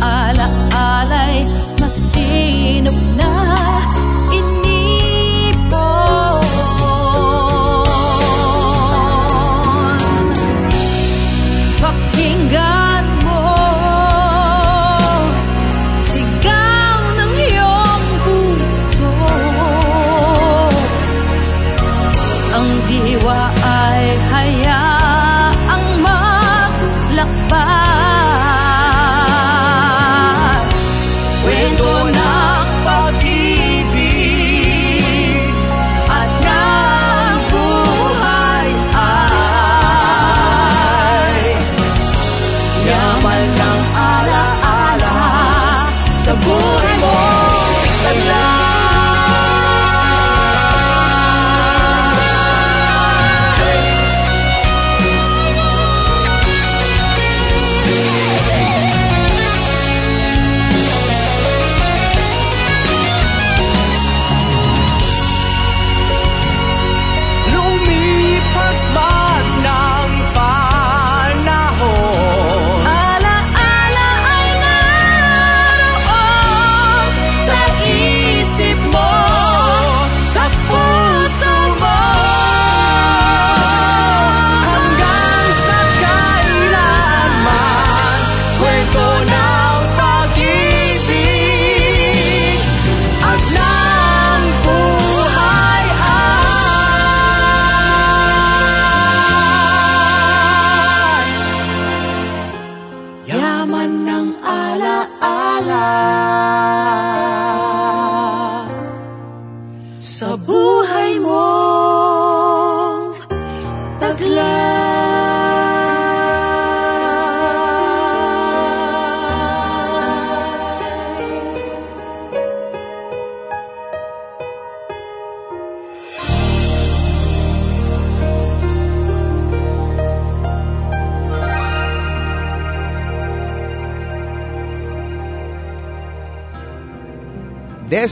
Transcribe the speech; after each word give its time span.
Alaalay, 0.00 1.38
masinop 1.80 2.98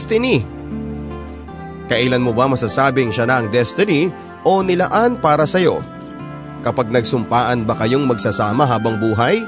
destiny. 0.06 0.46
Kailan 1.90 2.22
mo 2.22 2.30
ba 2.30 2.46
masasabing 2.46 3.10
siya 3.10 3.26
na 3.26 3.42
ang 3.42 3.50
destiny 3.50 4.06
o 4.46 4.62
nilaan 4.62 5.18
para 5.18 5.42
sa'yo? 5.42 5.82
Kapag 6.62 6.94
nagsumpaan 6.94 7.66
ba 7.66 7.74
kayong 7.74 8.06
magsasama 8.06 8.70
habang 8.70 9.02
buhay? 9.02 9.42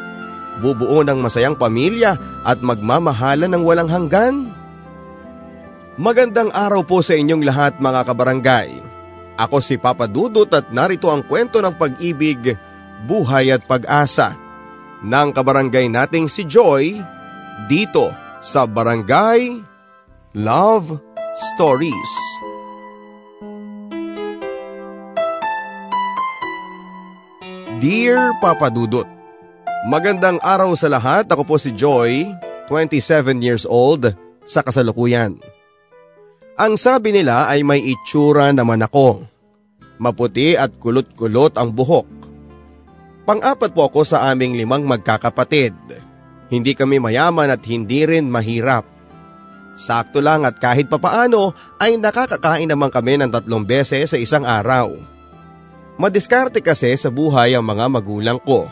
Bubuo 0.58 1.06
ng 1.06 1.22
masayang 1.22 1.54
pamilya 1.54 2.18
at 2.42 2.58
magmamahala 2.58 3.46
ng 3.46 3.62
walang 3.62 3.86
hanggan? 3.86 4.50
Magandang 5.94 6.50
araw 6.50 6.82
po 6.82 7.06
sa 7.06 7.14
inyong 7.14 7.46
lahat 7.46 7.78
mga 7.78 8.02
kabarangay. 8.02 8.82
Ako 9.38 9.62
si 9.62 9.78
Papa 9.78 10.10
Dudut 10.10 10.50
at 10.50 10.74
narito 10.74 11.06
ang 11.06 11.22
kwento 11.22 11.62
ng 11.62 11.78
pag-ibig, 11.78 12.58
buhay 13.06 13.54
at 13.54 13.62
pag-asa 13.62 14.34
ng 15.06 15.30
kabarangay 15.30 15.86
nating 15.86 16.26
si 16.26 16.42
Joy 16.42 16.98
dito 17.70 18.10
sa 18.42 18.66
Barangay 18.66 19.67
Love 20.36 21.00
Stories. 21.56 22.12
Dear 27.80 28.36
Papa 28.36 28.68
Dudut, 28.68 29.08
Magandang 29.88 30.36
araw 30.44 30.76
sa 30.76 30.92
lahat. 30.92 31.32
Ako 31.32 31.48
po 31.48 31.56
si 31.56 31.72
Joy, 31.72 32.28
27 32.68 33.40
years 33.40 33.64
old, 33.64 34.12
sa 34.44 34.60
kasalukuyan. 34.60 35.40
Ang 36.60 36.76
sabi 36.76 37.16
nila 37.16 37.48
ay 37.48 37.64
may 37.64 37.80
itsura 37.80 38.52
naman 38.52 38.84
ako. 38.84 39.24
Maputi 39.96 40.60
at 40.60 40.76
kulot-kulot 40.76 41.56
ang 41.56 41.72
buhok. 41.72 42.04
Pang-apat 43.24 43.72
po 43.72 43.88
ako 43.88 44.04
sa 44.04 44.28
aming 44.28 44.60
limang 44.60 44.84
magkakapatid. 44.84 45.72
Hindi 46.52 46.76
kami 46.76 47.00
mayaman 47.00 47.48
at 47.48 47.64
hindi 47.64 48.04
rin 48.04 48.28
mahirap. 48.28 48.97
Sakto 49.78 50.18
lang 50.18 50.42
at 50.42 50.58
kahit 50.58 50.90
papaano 50.90 51.54
ay 51.78 51.94
nakakakain 52.02 52.66
naman 52.66 52.90
kami 52.90 53.14
ng 53.14 53.30
tatlong 53.30 53.62
beses 53.62 54.10
sa 54.10 54.18
isang 54.18 54.42
araw. 54.42 54.90
Madiskarte 56.02 56.58
kasi 56.58 56.98
sa 56.98 57.14
buhay 57.14 57.54
ang 57.54 57.62
mga 57.62 57.86
magulang 57.86 58.42
ko. 58.42 58.66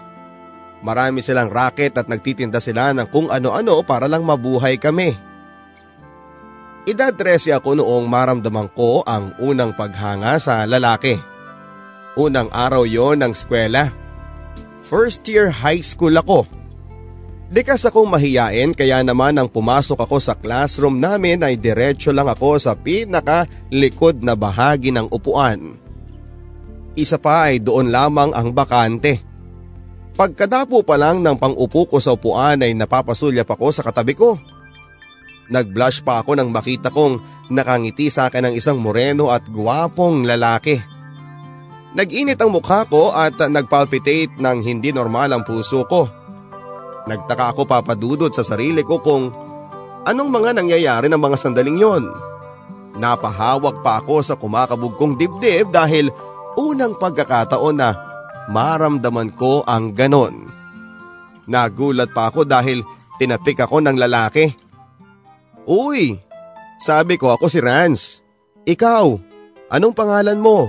Marami 0.82 1.22
silang 1.22 1.46
racket 1.46 1.94
at 1.94 2.10
nagtitinda 2.10 2.58
sila 2.58 2.90
ng 2.90 3.06
kung 3.14 3.30
ano-ano 3.30 3.86
para 3.86 4.10
lang 4.10 4.26
mabuhay 4.26 4.82
kami. 4.82 5.14
Edad 6.86 7.14
13 7.14 7.54
ako 7.54 7.78
noong 7.78 8.06
maramdaman 8.06 8.70
ko 8.74 9.06
ang 9.06 9.34
unang 9.38 9.74
paghanga 9.78 10.38
sa 10.42 10.66
lalaki. 10.66 11.18
Unang 12.18 12.50
araw 12.50 12.82
yon 12.82 13.22
ng 13.22 13.30
eskwela. 13.34 13.94
First 14.86 15.26
year 15.26 15.50
high 15.50 15.82
school 15.82 16.14
ako. 16.14 16.46
Likas 17.46 17.86
akong 17.86 18.10
mahiyain 18.10 18.74
kaya 18.74 19.06
naman 19.06 19.38
nang 19.38 19.46
pumasok 19.46 20.02
ako 20.02 20.18
sa 20.18 20.34
classroom 20.34 20.98
namin 20.98 21.46
ay 21.46 21.54
diretso 21.54 22.10
lang 22.10 22.26
ako 22.26 22.58
sa 22.58 22.74
pinaka 22.74 23.46
likod 23.70 24.18
na 24.18 24.34
bahagi 24.34 24.90
ng 24.90 25.06
upuan. 25.14 25.78
Isa 26.98 27.22
pa 27.22 27.46
ay 27.46 27.62
doon 27.62 27.94
lamang 27.94 28.34
ang 28.34 28.50
bakante. 28.50 29.22
Pagkadapo 30.18 30.82
pa 30.82 30.98
lang 30.98 31.22
ng 31.22 31.38
pangupo 31.38 31.86
ko 31.86 32.02
sa 32.02 32.18
upuan 32.18 32.66
ay 32.66 32.74
napapasulyap 32.74 33.46
ako 33.46 33.70
sa 33.70 33.86
katabi 33.86 34.18
ko. 34.18 34.40
Nag-blush 35.46 36.02
pa 36.02 36.26
ako 36.26 36.34
nang 36.34 36.50
makita 36.50 36.90
kong 36.90 37.22
nakangiti 37.54 38.10
sa 38.10 38.26
akin 38.26 38.50
ng 38.50 38.54
isang 38.58 38.82
moreno 38.82 39.30
at 39.30 39.46
guwapong 39.46 40.26
lalaki. 40.26 40.82
Nag-init 41.94 42.42
ang 42.42 42.50
mukha 42.50 42.82
ko 42.90 43.14
at 43.14 43.38
nagpalpitate 43.38 44.34
ng 44.34 44.58
hindi 44.66 44.90
normal 44.90 45.30
ang 45.30 45.46
puso 45.46 45.86
ko. 45.86 46.25
Nagtaka 47.06 47.54
ako 47.54 47.70
papadudot 47.70 48.34
sa 48.34 48.42
sarili 48.42 48.82
ko 48.82 48.98
kung 48.98 49.30
anong 50.02 50.30
mga 50.30 50.58
nangyayari 50.58 51.06
ng 51.06 51.20
mga 51.22 51.36
sandaling 51.38 51.78
yon. 51.78 52.04
Napahawak 52.98 53.86
pa 53.86 54.02
ako 54.02 54.26
sa 54.26 54.34
kumakabog 54.34 54.98
kong 54.98 55.14
dibdib 55.14 55.70
dahil 55.70 56.10
unang 56.58 56.98
pagkakataon 56.98 57.76
na 57.78 57.94
maramdaman 58.50 59.30
ko 59.38 59.62
ang 59.62 59.94
ganon. 59.94 60.50
Nagulat 61.46 62.10
pa 62.10 62.34
ako 62.34 62.42
dahil 62.42 62.82
tinapik 63.22 63.62
ako 63.62 63.78
ng 63.86 63.94
lalaki. 63.94 64.50
Uy, 65.66 66.18
sabi 66.82 67.14
ko 67.14 67.30
ako 67.38 67.46
si 67.46 67.62
Rans. 67.62 68.18
Ikaw, 68.66 69.06
anong 69.70 69.94
pangalan 69.94 70.42
mo? 70.42 70.66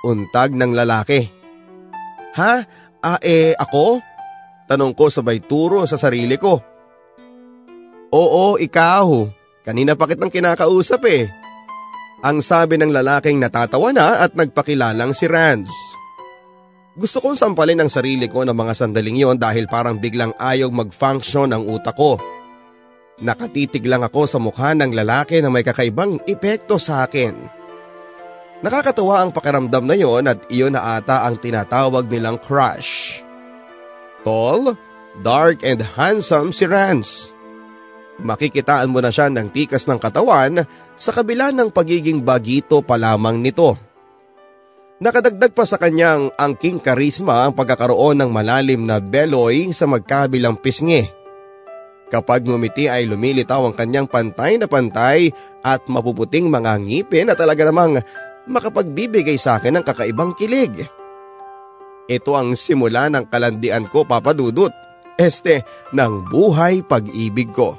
Untag 0.00 0.56
ng 0.56 0.72
lalaki. 0.72 1.28
Ha? 2.40 2.54
Ah 2.98 3.18
eh 3.20 3.52
ako? 3.54 4.07
Tanong 4.68 4.92
ko 4.92 5.08
sabay 5.08 5.40
turo 5.40 5.88
sa 5.88 5.96
sarili 5.96 6.36
ko. 6.36 6.60
Oo, 8.12 8.60
ikaw. 8.60 9.24
Kanina 9.64 9.96
pa 9.96 10.04
kitang 10.04 10.32
kinakausap 10.32 11.02
eh. 11.08 11.28
Ang 12.20 12.44
sabi 12.44 12.76
ng 12.76 12.92
lalaking 12.92 13.40
natatawa 13.40 13.92
na 13.96 14.20
at 14.20 14.36
nagpakilalang 14.36 15.16
si 15.16 15.24
Rans. 15.24 15.72
Gusto 16.98 17.22
kong 17.22 17.38
sampalin 17.38 17.78
ang 17.78 17.88
sarili 17.88 18.26
ko 18.26 18.42
ng 18.42 18.56
mga 18.58 18.74
sandaling 18.74 19.22
yon 19.22 19.38
dahil 19.38 19.70
parang 19.70 20.02
biglang 20.02 20.34
ayaw 20.34 20.66
mag-function 20.68 21.54
ang 21.54 21.62
utak 21.64 21.94
ko. 21.94 22.18
Nakatitig 23.22 23.86
lang 23.86 24.02
ako 24.02 24.26
sa 24.26 24.42
mukha 24.42 24.74
ng 24.74 24.90
lalaki 24.90 25.38
na 25.38 25.46
may 25.46 25.62
kakaibang 25.62 26.18
epekto 26.26 26.74
sa 26.74 27.06
akin. 27.06 27.38
Nakakatuwa 28.66 29.22
ang 29.22 29.30
pakiramdam 29.30 29.86
na 29.86 29.94
yon 29.94 30.26
at 30.26 30.42
iyon 30.50 30.74
na 30.74 30.98
ata 30.98 31.22
ang 31.22 31.38
tinatawag 31.38 32.10
nilang 32.10 32.42
crush. 32.42 33.22
Tall, 34.26 34.74
dark 35.22 35.62
and 35.62 35.82
handsome 35.82 36.50
si 36.50 36.66
Rance. 36.66 37.36
Makikitaan 38.18 38.90
mo 38.90 38.98
na 38.98 39.14
siya 39.14 39.30
ng 39.30 39.46
tikas 39.54 39.86
ng 39.86 40.02
katawan 40.02 40.66
sa 40.98 41.10
kabila 41.14 41.54
ng 41.54 41.70
pagiging 41.70 42.26
bagito 42.26 42.82
pa 42.82 42.98
lamang 42.98 43.38
nito. 43.38 43.78
Nakadagdag 44.98 45.54
pa 45.54 45.62
sa 45.62 45.78
kanyang 45.78 46.34
angking 46.34 46.82
karisma 46.82 47.46
ang 47.46 47.54
pagkakaroon 47.54 48.18
ng 48.18 48.30
malalim 48.34 48.82
na 48.82 48.98
beloy 48.98 49.70
sa 49.70 49.86
magkabilang 49.86 50.58
pisngi. 50.58 51.06
Kapag 52.10 52.42
ngumiti 52.42 52.90
ay 52.90 53.06
lumilitaw 53.06 53.70
ang 53.70 53.78
kanyang 53.78 54.10
pantay 54.10 54.58
na 54.58 54.66
pantay 54.66 55.30
at 55.62 55.86
mapuputing 55.86 56.50
mga 56.50 56.82
ngipin 56.82 57.30
na 57.30 57.38
talaga 57.38 57.62
namang 57.70 58.02
makapagbibigay 58.50 59.38
sa 59.38 59.62
akin 59.62 59.78
ng 59.78 59.84
kakaibang 59.86 60.34
kilig. 60.34 60.88
Ito 62.08 62.40
ang 62.40 62.56
simula 62.56 63.12
ng 63.12 63.28
kalandian 63.28 63.84
ko 63.84 64.08
papadudot, 64.08 64.72
este 65.20 65.60
ng 65.92 66.32
buhay 66.32 66.80
pag-ibig 66.80 67.52
ko. 67.52 67.76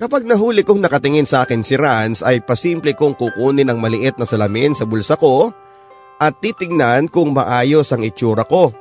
Kapag 0.00 0.24
nahuli 0.24 0.64
kong 0.64 0.80
nakatingin 0.80 1.28
sa 1.28 1.44
akin 1.44 1.60
si 1.60 1.76
Rans 1.76 2.24
ay 2.24 2.40
pasimple 2.40 2.96
kong 2.96 3.20
kukunin 3.20 3.68
ang 3.68 3.84
maliit 3.84 4.16
na 4.16 4.24
salamin 4.24 4.72
sa 4.72 4.88
bulsa 4.88 5.12
ko 5.20 5.52
at 6.16 6.40
titignan 6.40 7.04
kung 7.12 7.36
maayos 7.36 7.92
ang 7.92 8.00
itsura 8.00 8.48
ko. 8.48 8.72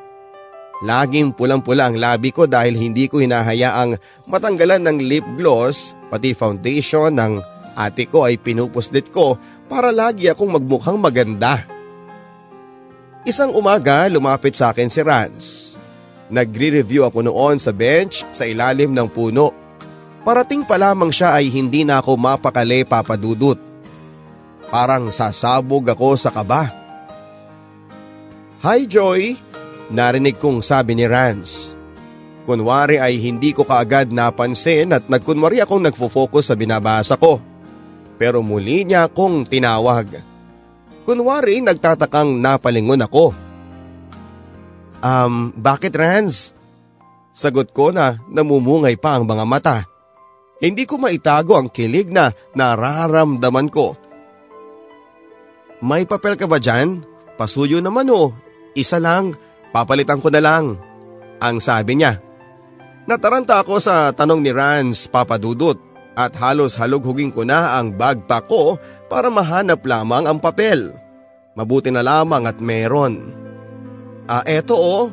Laging 0.79 1.35
pulang-pula 1.35 1.91
ang 1.91 1.99
labi 1.99 2.31
ko 2.31 2.47
dahil 2.47 2.79
hindi 2.79 3.11
ko 3.11 3.19
hinahayaang 3.19 3.99
matanggalan 4.31 4.79
ng 4.79 4.97
lip 5.03 5.27
gloss 5.35 5.91
pati 6.07 6.31
foundation 6.31 7.19
ng 7.19 7.43
ate 7.75 8.07
ko 8.07 8.23
ay 8.23 8.39
pinupuslit 8.39 9.11
ko 9.11 9.35
para 9.67 9.91
lagi 9.91 10.31
akong 10.31 10.55
magmukhang 10.55 10.95
maganda. 10.95 11.78
Isang 13.27 13.51
umaga 13.51 14.07
lumapit 14.07 14.55
sa 14.55 14.71
akin 14.71 14.87
si 14.87 15.03
Rans. 15.03 15.75
Nagre-review 16.31 17.03
ako 17.03 17.27
noon 17.27 17.59
sa 17.59 17.75
bench 17.75 18.23
sa 18.31 18.47
ilalim 18.47 18.95
ng 18.95 19.11
puno. 19.11 19.51
Parating 20.23 20.63
pa 20.63 20.79
lamang 20.79 21.11
siya 21.11 21.35
ay 21.35 21.51
hindi 21.51 21.83
na 21.83 21.99
ako 21.99 22.15
mapakali 22.15 22.87
papadudot. 22.87 23.59
Parang 24.71 25.11
sasabog 25.11 25.83
ako 25.91 26.15
sa 26.15 26.31
kaba. 26.31 26.71
Hi 28.63 28.87
Joy! 28.87 29.35
Narinig 29.91 30.39
kong 30.39 30.63
sabi 30.63 30.95
ni 30.95 31.03
Rans. 31.03 31.75
Kunwari 32.47 33.03
ay 33.03 33.19
hindi 33.19 33.51
ko 33.51 33.67
kaagad 33.67 34.15
napansin 34.15 34.95
at 34.95 35.11
nagkunwari 35.11 35.59
akong 35.59 35.83
nagfo-focus 35.83 36.53
sa 36.53 36.55
binabasa 36.55 37.19
ko. 37.19 37.41
Pero 38.15 38.39
muli 38.39 38.87
niya 38.87 39.11
akong 39.11 39.43
tinawag. 39.43 40.28
Kunwari 41.07 41.63
nagtatakang 41.63 42.39
napalingon 42.39 43.03
ako. 43.03 43.35
Um, 44.99 45.55
bakit 45.55 45.95
Rans? 45.95 46.51
Sagot 47.31 47.71
ko 47.71 47.95
na 47.95 48.19
namumungay 48.27 48.99
pa 48.99 49.15
ang 49.15 49.23
mga 49.23 49.45
mata. 49.47 49.77
Hindi 50.59 50.83
ko 50.83 50.99
maitago 50.99 51.55
ang 51.55 51.71
kilig 51.71 52.11
na 52.11 52.35
nararamdaman 52.51 53.71
ko. 53.71 53.95
May 55.79 56.03
papel 56.03 56.35
ka 56.35 56.51
ba 56.51 56.59
dyan? 56.59 56.99
Pasuyo 57.39 57.79
naman 57.79 58.11
o. 58.11 58.27
Oh. 58.27 58.29
Isa 58.75 58.99
lang. 58.99 59.31
Papalitan 59.71 60.19
ko 60.19 60.27
na 60.27 60.43
lang. 60.43 60.75
Ang 61.39 61.63
sabi 61.63 61.95
niya. 61.95 62.19
Nataranta 63.07 63.63
ako 63.63 63.79
sa 63.79 64.11
tanong 64.11 64.43
ni 64.43 64.51
Rans 64.51 65.07
papadudot 65.07 65.79
at 66.19 66.35
halos 66.35 66.75
halughugin 66.75 67.31
ko 67.31 67.47
na 67.47 67.79
ang 67.79 67.95
bagpack 67.95 68.51
ko 68.51 68.75
para 69.11 69.33
mahanap 69.33 69.81
lamang 69.81 70.29
ang 70.29 70.37
papel. 70.37 70.93
Mabuti 71.57 71.89
na 71.89 72.05
lamang 72.05 72.45
at 72.45 72.61
meron. 72.61 73.33
Ah 74.29 74.45
eto 74.45 74.77
oh, 74.77 75.09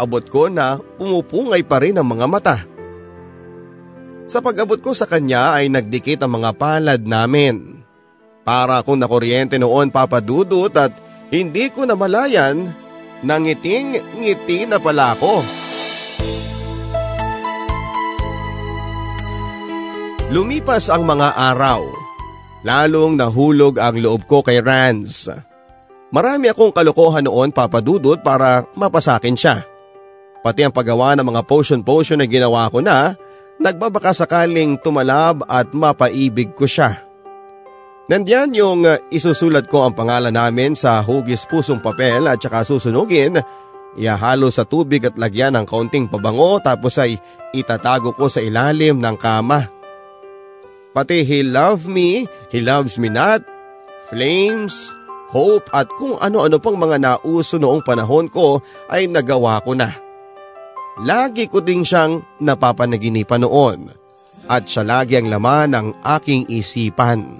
abot 0.00 0.24
ko 0.24 0.48
na 0.48 0.80
pumupungay 0.96 1.62
pa 1.62 1.78
rin 1.78 2.00
ang 2.00 2.08
mga 2.08 2.26
mata. 2.26 2.56
Sa 4.28 4.40
pag-abot 4.40 4.80
ko 4.80 4.96
sa 4.96 5.04
kanya 5.04 5.60
ay 5.60 5.68
nagdikit 5.68 6.24
ang 6.24 6.40
mga 6.40 6.56
palad 6.56 7.00
namin. 7.04 7.84
Para 8.42 8.80
akong 8.80 8.96
nakuryente 8.96 9.60
noon 9.60 9.92
papadudot 9.92 10.72
at 10.72 10.96
hindi 11.28 11.68
ko 11.68 11.84
namalayan 11.84 12.72
Nangiting 13.18 13.98
ngiti 14.14 14.62
na 14.70 14.78
pala 14.78 15.18
ako. 15.18 15.42
Lumipas 20.30 20.86
ang 20.86 21.02
mga 21.02 21.34
araw. 21.34 21.97
Lalong 22.68 23.16
nahulog 23.16 23.80
ang 23.80 23.96
loob 23.96 24.28
ko 24.28 24.44
kay 24.44 24.60
Rans. 24.60 25.32
Marami 26.12 26.52
akong 26.52 26.68
kalokohan 26.68 27.24
noon 27.24 27.48
papadudot 27.48 28.20
para 28.20 28.68
mapasakin 28.76 29.32
siya. 29.32 29.64
Pati 30.44 30.68
ang 30.68 30.72
paggawa 30.76 31.16
ng 31.16 31.24
mga 31.24 31.48
potion-potion 31.48 32.20
na 32.20 32.28
ginawa 32.28 32.68
ko 32.68 32.84
na, 32.84 33.16
nagbabaka 33.56 34.12
sakaling 34.12 34.76
tumalab 34.84 35.48
at 35.48 35.72
mapaibig 35.72 36.52
ko 36.52 36.68
siya. 36.68 37.08
Nandiyan 38.08 38.52
yung 38.52 38.84
uh, 38.84 39.00
isusulat 39.12 39.68
ko 39.68 39.88
ang 39.88 39.96
pangalan 39.96 40.32
namin 40.32 40.76
sa 40.76 41.00
hugis 41.00 41.48
pusong 41.48 41.80
papel 41.80 42.28
at 42.28 42.40
saka 42.40 42.68
susunugin, 42.68 43.36
ihahalo 43.96 44.52
sa 44.52 44.68
tubig 44.68 45.08
at 45.08 45.16
lagyan 45.16 45.56
ng 45.56 45.64
kaunting 45.64 46.08
pabango 46.08 46.60
tapos 46.60 47.00
ay 47.00 47.16
itatago 47.52 48.12
ko 48.12 48.28
sa 48.28 48.44
ilalim 48.44 49.00
ng 49.00 49.16
kama. 49.16 49.77
Pati 50.96 51.24
He 51.24 51.44
Love 51.44 51.84
Me, 51.84 52.24
He 52.48 52.58
Loves 52.64 52.96
Me 52.96 53.12
Not, 53.12 53.44
Flames, 54.08 54.96
Hope 55.28 55.68
at 55.76 55.92
kung 56.00 56.16
ano-ano 56.16 56.56
pang 56.56 56.80
mga 56.80 56.96
nauso 56.96 57.60
noong 57.60 57.84
panahon 57.84 58.32
ko 58.32 58.64
ay 58.88 59.12
nagawa 59.12 59.60
ko 59.60 59.76
na. 59.76 59.92
Lagi 61.04 61.46
ko 61.52 61.60
ding 61.60 61.84
siyang 61.84 62.24
napapanaginipan 62.40 63.44
noon 63.44 63.92
at 64.48 64.64
siya 64.64 64.88
lagi 64.88 65.20
ang 65.20 65.28
laman 65.28 65.76
ng 65.76 65.86
aking 66.00 66.48
isipan. 66.48 67.36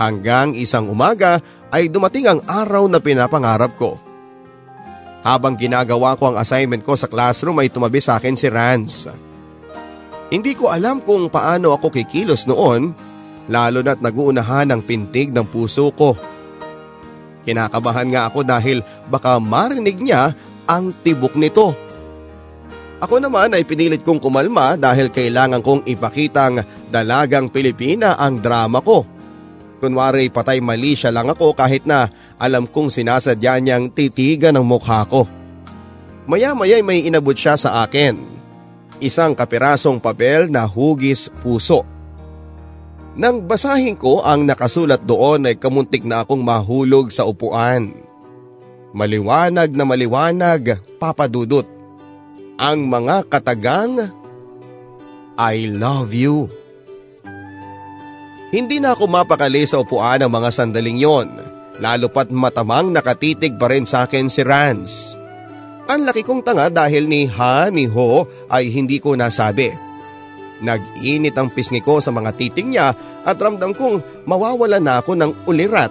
Hanggang 0.00 0.56
isang 0.56 0.88
umaga 0.88 1.44
ay 1.68 1.92
dumating 1.92 2.24
ang 2.24 2.40
araw 2.48 2.88
na 2.88 2.96
pinapangarap 2.96 3.76
ko. 3.76 4.00
Habang 5.20 5.60
ginagawa 5.60 6.16
ko 6.16 6.32
ang 6.32 6.40
assignment 6.40 6.80
ko 6.80 6.96
sa 6.96 7.12
classroom 7.12 7.60
ay 7.60 7.68
tumabi 7.68 8.00
sa 8.00 8.16
akin 8.16 8.32
si 8.32 8.48
Rance. 8.48 9.29
Hindi 10.30 10.54
ko 10.54 10.70
alam 10.70 11.02
kung 11.02 11.26
paano 11.26 11.74
ako 11.74 11.90
kikilos 11.90 12.46
noon, 12.46 12.94
lalo 13.50 13.82
na't 13.82 13.98
naguunahan 13.98 14.70
ang 14.70 14.78
pintig 14.86 15.34
ng 15.34 15.42
puso 15.42 15.90
ko. 15.90 16.14
Kinakabahan 17.42 18.08
nga 18.14 18.30
ako 18.30 18.46
dahil 18.46 18.86
baka 19.10 19.42
marinig 19.42 19.98
niya 19.98 20.30
ang 20.70 20.94
tibok 21.02 21.34
nito. 21.34 21.74
Ako 23.00 23.16
naman 23.18 23.56
ay 23.56 23.66
pinilit 23.66 24.06
kong 24.06 24.22
kumalma 24.22 24.78
dahil 24.78 25.10
kailangan 25.10 25.64
kong 25.64 25.88
ipakitang 25.88 26.62
dalagang 26.92 27.50
Pilipina 27.50 28.14
ang 28.14 28.38
drama 28.38 28.78
ko. 28.84 29.02
Kunwari 29.80 30.28
patay 30.28 30.60
mali 30.60 30.92
siya 30.92 31.08
lang 31.08 31.32
ako 31.32 31.56
kahit 31.56 31.88
na 31.88 32.12
alam 32.36 32.68
kong 32.68 32.92
sinasadya 32.92 33.56
niyang 33.58 33.88
titigan 33.88 34.54
ng 34.60 34.66
mukha 34.68 35.08
ko. 35.08 35.24
Maya-maya 36.28 36.84
may 36.84 37.08
inabot 37.08 37.32
siya 37.32 37.56
sa 37.56 37.82
akin. 37.82 38.20
Isang 39.00 39.32
kapirasong 39.32 39.96
papel 39.96 40.52
na 40.52 40.68
hugis 40.68 41.32
puso. 41.40 41.88
Nang 43.16 43.42
basahin 43.48 43.96
ko 43.96 44.20
ang 44.20 44.44
nakasulat 44.44 45.02
doon 45.08 45.48
ay 45.48 45.56
kamuntik 45.56 46.04
na 46.04 46.22
akong 46.22 46.44
mahulog 46.44 47.08
sa 47.08 47.24
upuan. 47.24 47.96
Maliwanag 48.92 49.72
na 49.72 49.84
maliwanag, 49.88 50.78
papadudot. 51.00 51.64
Ang 52.60 52.86
mga 52.92 53.24
katagang, 53.26 54.12
I 55.40 55.64
love 55.72 56.12
you. 56.12 56.52
Hindi 58.52 58.82
na 58.82 58.92
ako 58.92 59.08
mapakali 59.08 59.64
sa 59.64 59.80
upuan 59.80 60.20
ng 60.20 60.28
mga 60.28 60.50
sandaling 60.52 61.00
yon, 61.00 61.28
lalo 61.80 62.10
pat 62.12 62.28
matamang 62.28 62.92
nakatitig 62.92 63.56
pa 63.56 63.70
rin 63.70 63.88
sa 63.88 64.04
akin 64.04 64.26
si 64.28 64.42
Rans. 64.44 65.19
Ang 65.90 66.06
laki 66.06 66.22
kong 66.22 66.46
tanga 66.46 66.70
dahil 66.70 67.10
ni 67.10 67.26
Ha 67.26 67.66
ni 67.74 67.90
Ho 67.90 68.22
ay 68.46 68.70
hindi 68.70 69.02
ko 69.02 69.18
nasabi. 69.18 69.74
Nag-init 70.62 71.34
ang 71.34 71.50
pisngi 71.50 71.82
ko 71.82 71.98
sa 71.98 72.14
mga 72.14 72.30
titing 72.38 72.70
niya 72.70 72.94
at 73.26 73.34
ramdam 73.34 73.74
kong 73.74 74.22
mawawala 74.22 74.78
na 74.78 75.02
ako 75.02 75.18
ng 75.18 75.32
ulirat. 75.50 75.90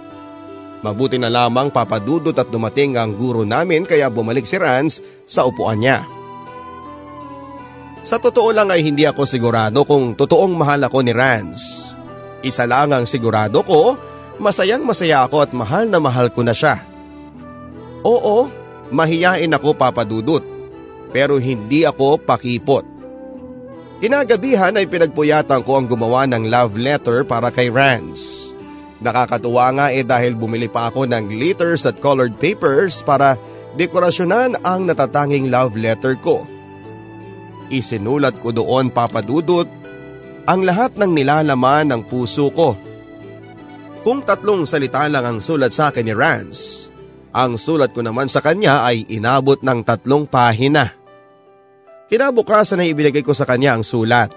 Mabuti 0.80 1.20
na 1.20 1.28
lamang 1.28 1.68
papadudot 1.68 2.32
at 2.32 2.48
dumating 2.48 2.96
ang 2.96 3.12
guro 3.12 3.44
namin 3.44 3.84
kaya 3.84 4.08
bumalik 4.08 4.48
si 4.48 4.56
Rans 4.56 5.04
sa 5.28 5.44
upuan 5.44 5.84
niya. 5.84 6.00
Sa 8.00 8.16
totoo 8.16 8.56
lang 8.56 8.72
ay 8.72 8.80
hindi 8.80 9.04
ako 9.04 9.28
sigurado 9.28 9.84
kung 9.84 10.16
totoong 10.16 10.56
mahal 10.56 10.80
ako 10.80 11.04
ni 11.04 11.12
Rans. 11.12 11.92
Isa 12.40 12.64
lang 12.64 12.96
ang 12.96 13.04
sigurado 13.04 13.60
ko, 13.60 14.00
masayang 14.40 14.80
masaya 14.80 15.28
ako 15.28 15.44
at 15.44 15.52
mahal 15.52 15.92
na 15.92 16.00
mahal 16.00 16.32
ko 16.32 16.40
na 16.40 16.56
siya. 16.56 16.80
Oo, 18.00 18.48
mahiyain 18.90 19.50
ako 19.54 19.74
papadudot, 19.74 20.44
pero 21.10 21.38
hindi 21.38 21.86
ako 21.86 22.22
pakipot. 22.22 22.86
Kinagabihan 24.00 24.74
ay 24.80 24.88
pinagpuyatan 24.88 25.60
ko 25.60 25.76
ang 25.76 25.86
gumawa 25.86 26.24
ng 26.24 26.48
love 26.48 26.74
letter 26.76 27.20
para 27.22 27.52
kay 27.52 27.68
Rance. 27.68 28.50
Nakakatuwa 29.00 29.66
nga 29.76 29.86
eh 29.92 30.04
dahil 30.04 30.36
bumili 30.36 30.68
pa 30.68 30.88
ako 30.92 31.08
ng 31.08 31.28
glitters 31.28 31.88
at 31.88 32.00
colored 32.00 32.36
papers 32.36 33.00
para 33.00 33.36
dekorasyonan 33.76 34.60
ang 34.60 34.84
natatanging 34.84 35.48
love 35.48 35.76
letter 35.76 36.16
ko. 36.20 36.44
Isinulat 37.70 38.36
ko 38.42 38.52
doon 38.52 38.92
papadudot 38.92 39.68
ang 40.44 40.66
lahat 40.66 40.98
ng 40.98 41.14
nilalaman 41.14 41.94
ng 41.94 42.02
puso 42.08 42.50
ko. 42.50 42.74
Kung 44.00 44.24
tatlong 44.24 44.64
salita 44.64 45.04
lang 45.06 45.22
ang 45.22 45.38
sulat 45.38 45.70
sa 45.76 45.92
akin 45.92 46.08
ni 46.08 46.14
Rance, 46.16 46.89
ang 47.30 47.54
sulat 47.54 47.94
ko 47.94 48.02
naman 48.02 48.26
sa 48.26 48.42
kanya 48.42 48.82
ay 48.82 49.06
inabot 49.06 49.58
ng 49.62 49.86
tatlong 49.86 50.26
pahina. 50.26 50.90
Kinabukasan 52.10 52.82
ay 52.82 52.90
ibinigay 52.90 53.22
ko 53.22 53.30
sa 53.30 53.46
kanya 53.46 53.78
ang 53.78 53.86
sulat. 53.86 54.34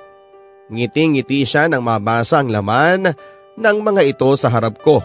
Ngiting-ngiti 0.70 1.42
siya 1.42 1.66
nang 1.66 1.82
mabasa 1.82 2.46
ang 2.46 2.54
laman 2.54 3.10
ng 3.58 3.78
mga 3.82 4.02
ito 4.06 4.30
sa 4.38 4.54
harap 4.54 4.78
ko. 4.82 5.02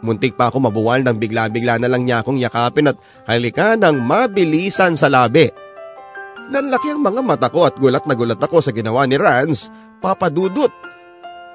Muntik 0.00 0.32
pa 0.32 0.48
ako 0.48 0.64
mabuwal 0.64 1.04
nang 1.04 1.20
bigla-bigla 1.20 1.76
na 1.76 1.92
lang 1.92 2.08
niya 2.08 2.24
akong 2.24 2.40
yakapin 2.40 2.88
at 2.88 2.96
halika 3.28 3.76
ng 3.76 4.00
mabilisan 4.00 4.96
sa 4.96 5.12
labi. 5.12 5.52
Nanlaki 6.50 6.88
ang 6.90 7.04
mga 7.04 7.20
mata 7.20 7.52
ko 7.52 7.68
at 7.68 7.76
gulat 7.76 8.08
na 8.08 8.16
gulat 8.16 8.40
ako 8.40 8.64
sa 8.64 8.72
ginawa 8.72 9.04
ni 9.04 9.20
Rance 9.20 9.68
papadudot. 10.00 10.72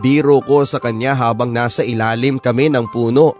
Biro 0.00 0.40
ko 0.40 0.64
sa 0.64 0.80
kanya 0.80 1.12
habang 1.12 1.52
nasa 1.52 1.84
ilalim 1.84 2.40
kami 2.40 2.72
ng 2.72 2.88
puno. 2.88 3.36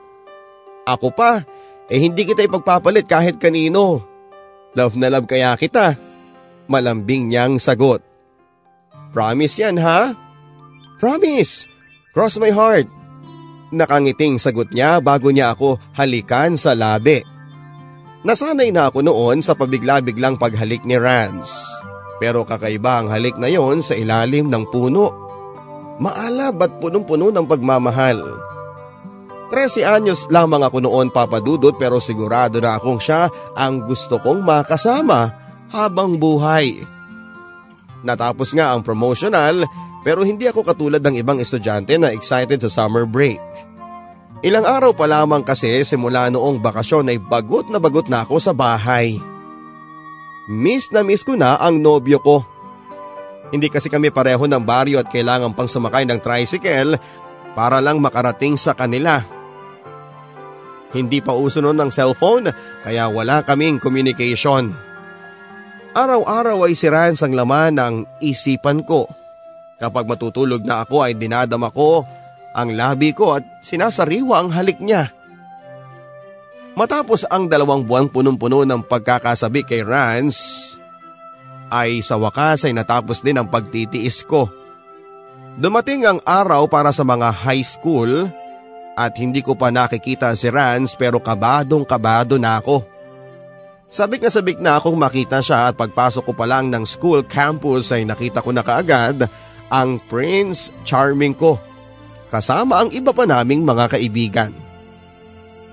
Ako 0.84 1.16
pa, 1.16 1.42
eh 1.88 1.98
hindi 1.98 2.28
kita 2.28 2.44
ipagpapalit 2.44 3.08
kahit 3.08 3.40
kanino. 3.40 4.04
Love 4.76 5.00
na 5.00 5.08
love 5.08 5.24
kaya 5.24 5.56
kita. 5.56 6.05
Malambing 6.66 7.30
niyang 7.30 7.62
sagot. 7.62 8.02
Promise 9.14 9.56
yan 9.62 9.78
ha? 9.78 10.12
Promise. 10.98 11.66
Cross 12.10 12.42
my 12.42 12.50
heart. 12.50 12.88
Nakangiting 13.70 14.38
sagot 14.38 14.70
niya 14.70 15.02
bago 15.02 15.30
niya 15.30 15.54
ako 15.54 15.78
halikan 15.94 16.54
sa 16.58 16.74
labi. 16.74 17.22
Nasanay 18.26 18.74
na 18.74 18.90
ako 18.90 19.06
noon 19.06 19.38
sa 19.38 19.54
pabigla-biglang 19.54 20.34
paghalik 20.34 20.82
ni 20.82 20.98
Rance. 20.98 21.54
Pero 22.18 22.42
kakaiba 22.42 23.04
ang 23.04 23.08
halik 23.12 23.38
na 23.38 23.46
yon 23.46 23.84
sa 23.84 23.94
ilalim 23.94 24.50
ng 24.50 24.64
puno. 24.72 25.12
Maalab 26.02 26.58
at 26.64 26.72
punong-puno 26.82 27.30
ng 27.30 27.46
pagmamahal. 27.46 28.18
13 29.54 29.86
anyos 29.86 30.26
lamang 30.26 30.66
ako 30.66 30.82
noon 30.82 31.08
papadudot 31.14 31.78
pero 31.78 32.02
sigurado 32.02 32.58
na 32.58 32.74
akong 32.76 32.98
siya 32.98 33.30
ang 33.54 33.86
gusto 33.86 34.18
kong 34.18 34.42
makasama 34.42 35.45
habang 35.70 36.18
buhay. 36.18 36.82
Natapos 38.06 38.54
nga 38.54 38.74
ang 38.74 38.86
promotional 38.86 39.66
pero 40.06 40.22
hindi 40.22 40.46
ako 40.46 40.62
katulad 40.62 41.02
ng 41.02 41.18
ibang 41.18 41.42
estudyante 41.42 41.98
na 41.98 42.14
excited 42.14 42.62
sa 42.62 42.70
summer 42.70 43.02
break. 43.02 43.42
Ilang 44.46 44.62
araw 44.62 44.94
pa 44.94 45.10
lamang 45.10 45.42
kasi 45.42 45.82
simula 45.82 46.30
noong 46.30 46.62
bakasyon 46.62 47.10
ay 47.10 47.18
bagot 47.18 47.66
na 47.66 47.82
bagot 47.82 48.06
na 48.06 48.22
ako 48.22 48.38
sa 48.38 48.54
bahay. 48.54 49.18
Miss 50.46 50.94
na 50.94 51.02
miss 51.02 51.26
ko 51.26 51.34
na 51.34 51.58
ang 51.58 51.82
nobyo 51.82 52.22
ko. 52.22 52.46
Hindi 53.50 53.66
kasi 53.66 53.90
kami 53.90 54.14
pareho 54.14 54.46
ng 54.46 54.62
baryo 54.62 55.02
at 55.02 55.10
kailangan 55.10 55.50
pang 55.58 55.66
sumakay 55.66 56.06
ng 56.06 56.22
tricycle 56.22 56.94
para 57.58 57.82
lang 57.82 57.98
makarating 57.98 58.54
sa 58.54 58.78
kanila. 58.78 59.18
Hindi 60.94 61.18
pa 61.18 61.34
uso 61.34 61.58
noon 61.58 61.82
ng 61.82 61.90
cellphone 61.90 62.46
kaya 62.86 63.10
wala 63.10 63.42
kaming 63.42 63.82
communication. 63.82 64.85
Araw-araw 65.96 66.68
ay 66.68 66.76
si 66.76 66.92
Rance 66.92 67.24
ang 67.24 67.32
laman 67.32 67.80
ng 67.80 67.94
isipan 68.20 68.84
ko. 68.84 69.08
Kapag 69.80 70.04
matutulog 70.04 70.60
na 70.60 70.84
ako 70.84 71.00
ay 71.00 71.16
dinadama 71.16 71.72
ko 71.72 72.04
ang 72.52 72.76
labi 72.76 73.16
ko 73.16 73.40
at 73.40 73.44
sinasariwa 73.64 74.44
ang 74.44 74.52
halik 74.52 74.76
niya. 74.76 75.08
Matapos 76.76 77.24
ang 77.32 77.48
dalawang 77.48 77.88
buwang 77.88 78.12
punong-puno 78.12 78.68
ng 78.68 78.84
pagkakasabi 78.84 79.64
kay 79.64 79.80
Rance, 79.80 80.76
ay 81.72 82.04
sa 82.04 82.20
wakas 82.20 82.68
ay 82.68 82.76
natapos 82.76 83.24
din 83.24 83.40
ang 83.40 83.48
pagtitiis 83.48 84.20
ko. 84.28 84.52
Dumating 85.56 86.04
ang 86.04 86.20
araw 86.28 86.68
para 86.68 86.92
sa 86.92 87.08
mga 87.08 87.32
high 87.32 87.64
school 87.64 88.28
at 88.92 89.16
hindi 89.16 89.40
ko 89.40 89.56
pa 89.56 89.72
nakikita 89.72 90.36
si 90.36 90.52
Rance 90.52 90.92
pero 90.92 91.16
kabadong 91.16 91.88
kabado 91.88 92.36
na 92.36 92.60
ako. 92.60 92.95
Sabik 93.86 94.18
na 94.18 94.30
sabik 94.30 94.58
na 94.58 94.82
akong 94.82 94.98
makita 94.98 95.38
siya 95.38 95.70
at 95.70 95.78
pagpasok 95.78 96.26
ko 96.26 96.32
pa 96.34 96.44
lang 96.44 96.74
ng 96.74 96.82
school 96.82 97.22
campus 97.22 97.94
ay 97.94 98.02
nakita 98.02 98.42
ko 98.42 98.50
na 98.50 98.66
kaagad 98.66 99.30
ang 99.70 100.02
Prince 100.10 100.74
Charming 100.82 101.34
ko 101.34 101.58
kasama 102.26 102.82
ang 102.82 102.90
iba 102.90 103.14
pa 103.14 103.22
naming 103.24 103.62
mga 103.62 103.96
kaibigan. 103.96 104.52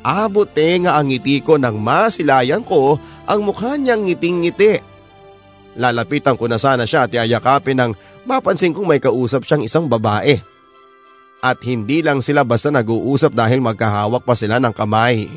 Abot 0.03 0.51
nga 0.51 0.99
ang 0.99 1.07
ngiti 1.09 1.39
ko 1.41 1.55
nang 1.55 1.79
masilayan 1.79 2.61
ko 2.61 2.99
ang 3.23 3.39
mukha 3.47 3.79
niyang 3.79 4.03
ngiting-ngiti. 4.03 4.83
Lalapitan 5.79 6.37
ko 6.37 6.45
na 6.45 6.61
sana 6.61 6.83
siya 6.83 7.07
at 7.07 7.11
yayakapin 7.15 7.79
nang 7.79 7.91
mapansin 8.27 8.75
kong 8.75 8.85
may 8.85 9.01
kausap 9.01 9.47
siyang 9.47 9.63
isang 9.65 9.87
babae. 9.87 10.37
At 11.43 11.59
hindi 11.65 12.03
lang 12.03 12.21
sila 12.21 12.45
basta 12.45 12.69
nag-uusap 12.69 13.33
dahil 13.33 13.63
magkahawak 13.63 14.23
pa 14.23 14.35
sila 14.35 14.59
ng 14.61 14.75
kamay. 14.75 15.27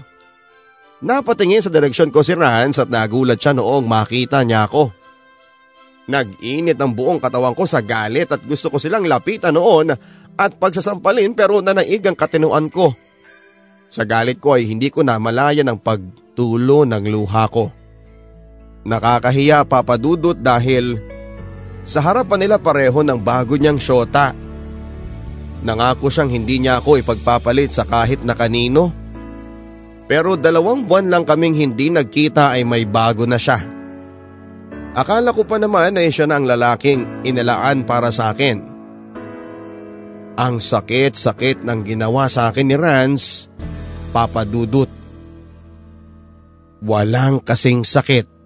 Napatingin 1.07 1.63
sa 1.63 1.71
direksyon 1.71 2.11
ko 2.11 2.27
si 2.27 2.35
Rance 2.35 2.83
at 2.83 2.91
nagulat 2.91 3.39
siya 3.39 3.55
noong 3.55 3.87
makita 3.87 4.43
niya 4.43 4.67
ako. 4.67 4.91
Nag-init 6.11 6.75
ang 6.83 6.91
buong 6.99 7.23
katawan 7.23 7.55
ko 7.55 7.63
sa 7.63 7.79
galit 7.79 8.27
at 8.27 8.43
gusto 8.43 8.75
ko 8.75 8.83
silang 8.83 9.07
lapitan 9.07 9.55
noon 9.55 9.95
at 10.35 10.51
pagsasampalin 10.59 11.31
pero 11.39 11.63
nanaig 11.63 12.03
ang 12.03 12.19
katinuan 12.19 12.67
ko. 12.67 12.91
Sa 13.87 14.03
galit 14.03 14.43
ko 14.43 14.59
ay 14.59 14.67
hindi 14.67 14.91
ko 14.91 15.07
na 15.07 15.15
malaya 15.23 15.63
ng 15.63 15.79
pagtulo 15.79 16.83
ng 16.83 17.05
luha 17.07 17.47
ko. 17.55 17.71
Nakakahiya 18.87 19.63
papadudot 19.63 20.35
dahil 20.35 20.99
sa 21.87 22.03
harapan 22.03 22.47
nila 22.47 22.59
pareho 22.59 23.07
ng 23.07 23.19
bago 23.23 23.55
niyang 23.55 23.79
syota. 23.79 24.35
Nangako 25.63 26.11
siyang 26.11 26.35
hindi 26.35 26.59
niya 26.59 26.83
ako 26.83 26.99
ipagpapalit 26.99 27.71
sa 27.71 27.87
kahit 27.87 28.27
na 28.27 28.35
kanino. 28.35 29.06
Pero 30.07 30.39
dalawang 30.39 30.87
buwan 30.87 31.11
lang 31.11 31.25
kaming 31.27 31.59
hindi 31.59 31.91
nagkita 31.91 32.55
ay 32.55 32.63
may 32.63 32.87
bago 32.87 33.27
na 33.27 33.39
siya. 33.39 33.59
Akala 34.97 35.35
ko 35.35 35.43
pa 35.43 35.59
naman 35.59 35.99
ay 35.99 36.15
siya 36.15 36.31
na 36.31 36.39
ang 36.39 36.47
lalaking 36.47 37.27
inalaan 37.27 37.83
para 37.83 38.15
sa 38.15 38.31
akin. 38.33 38.63
Ang 40.39 40.63
sakit-sakit 40.63 41.67
ng 41.67 41.81
ginawa 41.85 42.31
sa 42.31 42.49
akin 42.49 42.67
ni 42.71 42.77
Rance, 42.79 43.51
Papa 44.15 44.47
Dudut. 44.47 44.89
Walang 46.87 47.43
kasing 47.43 47.83
sakit. 47.83 48.37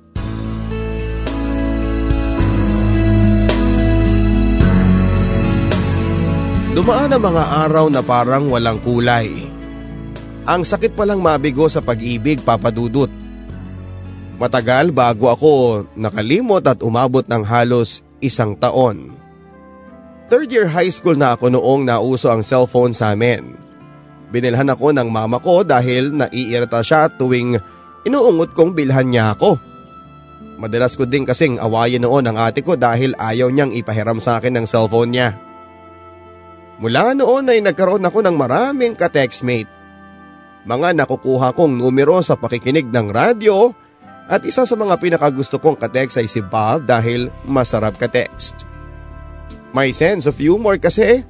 Dumaan 6.70 7.12
ang 7.12 7.22
mga 7.22 7.44
araw 7.68 7.86
na 7.92 8.00
parang 8.00 8.48
walang 8.48 8.80
kulay. 8.80 9.49
Ang 10.48 10.64
sakit 10.64 10.96
palang 10.96 11.20
mabigo 11.20 11.68
sa 11.68 11.84
pag-ibig, 11.84 12.40
Papa 12.40 12.72
Dudut. 12.72 13.12
Matagal 14.40 14.88
bago 14.88 15.28
ako 15.28 15.52
nakalimot 15.92 16.64
at 16.64 16.80
umabot 16.80 17.20
ng 17.28 17.44
halos 17.44 18.00
isang 18.24 18.56
taon. 18.56 19.12
Third 20.32 20.48
year 20.48 20.70
high 20.70 20.88
school 20.88 21.18
na 21.18 21.36
ako 21.36 21.52
noong 21.52 21.84
nauso 21.84 22.32
ang 22.32 22.40
cellphone 22.40 22.96
sa 22.96 23.12
amin. 23.12 23.52
Binilhan 24.30 24.70
ako 24.72 24.96
ng 24.96 25.10
mama 25.10 25.42
ko 25.42 25.60
dahil 25.66 26.14
naiirita 26.14 26.80
siya 26.80 27.10
tuwing 27.10 27.58
inuungot 28.06 28.54
kong 28.56 28.72
bilhan 28.72 29.10
niya 29.10 29.34
ako. 29.36 29.58
Madalas 30.56 30.94
ko 30.94 31.04
din 31.04 31.26
kasing 31.26 31.60
awayin 31.60 32.06
noon 32.06 32.30
ang 32.30 32.36
ate 32.38 32.62
ko 32.62 32.78
dahil 32.78 33.12
ayaw 33.18 33.50
niyang 33.50 33.74
ipahiram 33.74 34.22
sa 34.22 34.38
akin 34.38 34.60
ng 34.60 34.66
cellphone 34.70 35.12
niya. 35.12 35.36
Mula 36.80 37.12
noon 37.12 37.50
ay 37.50 37.60
nagkaroon 37.60 38.06
ako 38.08 38.24
ng 38.24 38.36
maraming 38.38 38.96
ka-textmate. 38.96 39.79
Mga 40.68 40.92
nakukuha 40.92 41.56
kong 41.56 41.72
numero 41.72 42.20
sa 42.20 42.36
pakikinig 42.36 42.88
ng 42.92 43.08
radyo 43.08 43.72
at 44.30 44.44
isa 44.44 44.68
sa 44.68 44.76
mga 44.76 45.00
pinakagusto 45.00 45.56
kong 45.56 45.80
ka-text 45.80 46.20
ay 46.20 46.28
si 46.28 46.44
Bob 46.44 46.84
dahil 46.84 47.32
masarap 47.48 47.96
ka-text. 47.96 48.68
May 49.72 49.94
sense 49.94 50.28
of 50.28 50.36
humor 50.36 50.76
kasi 50.76 51.24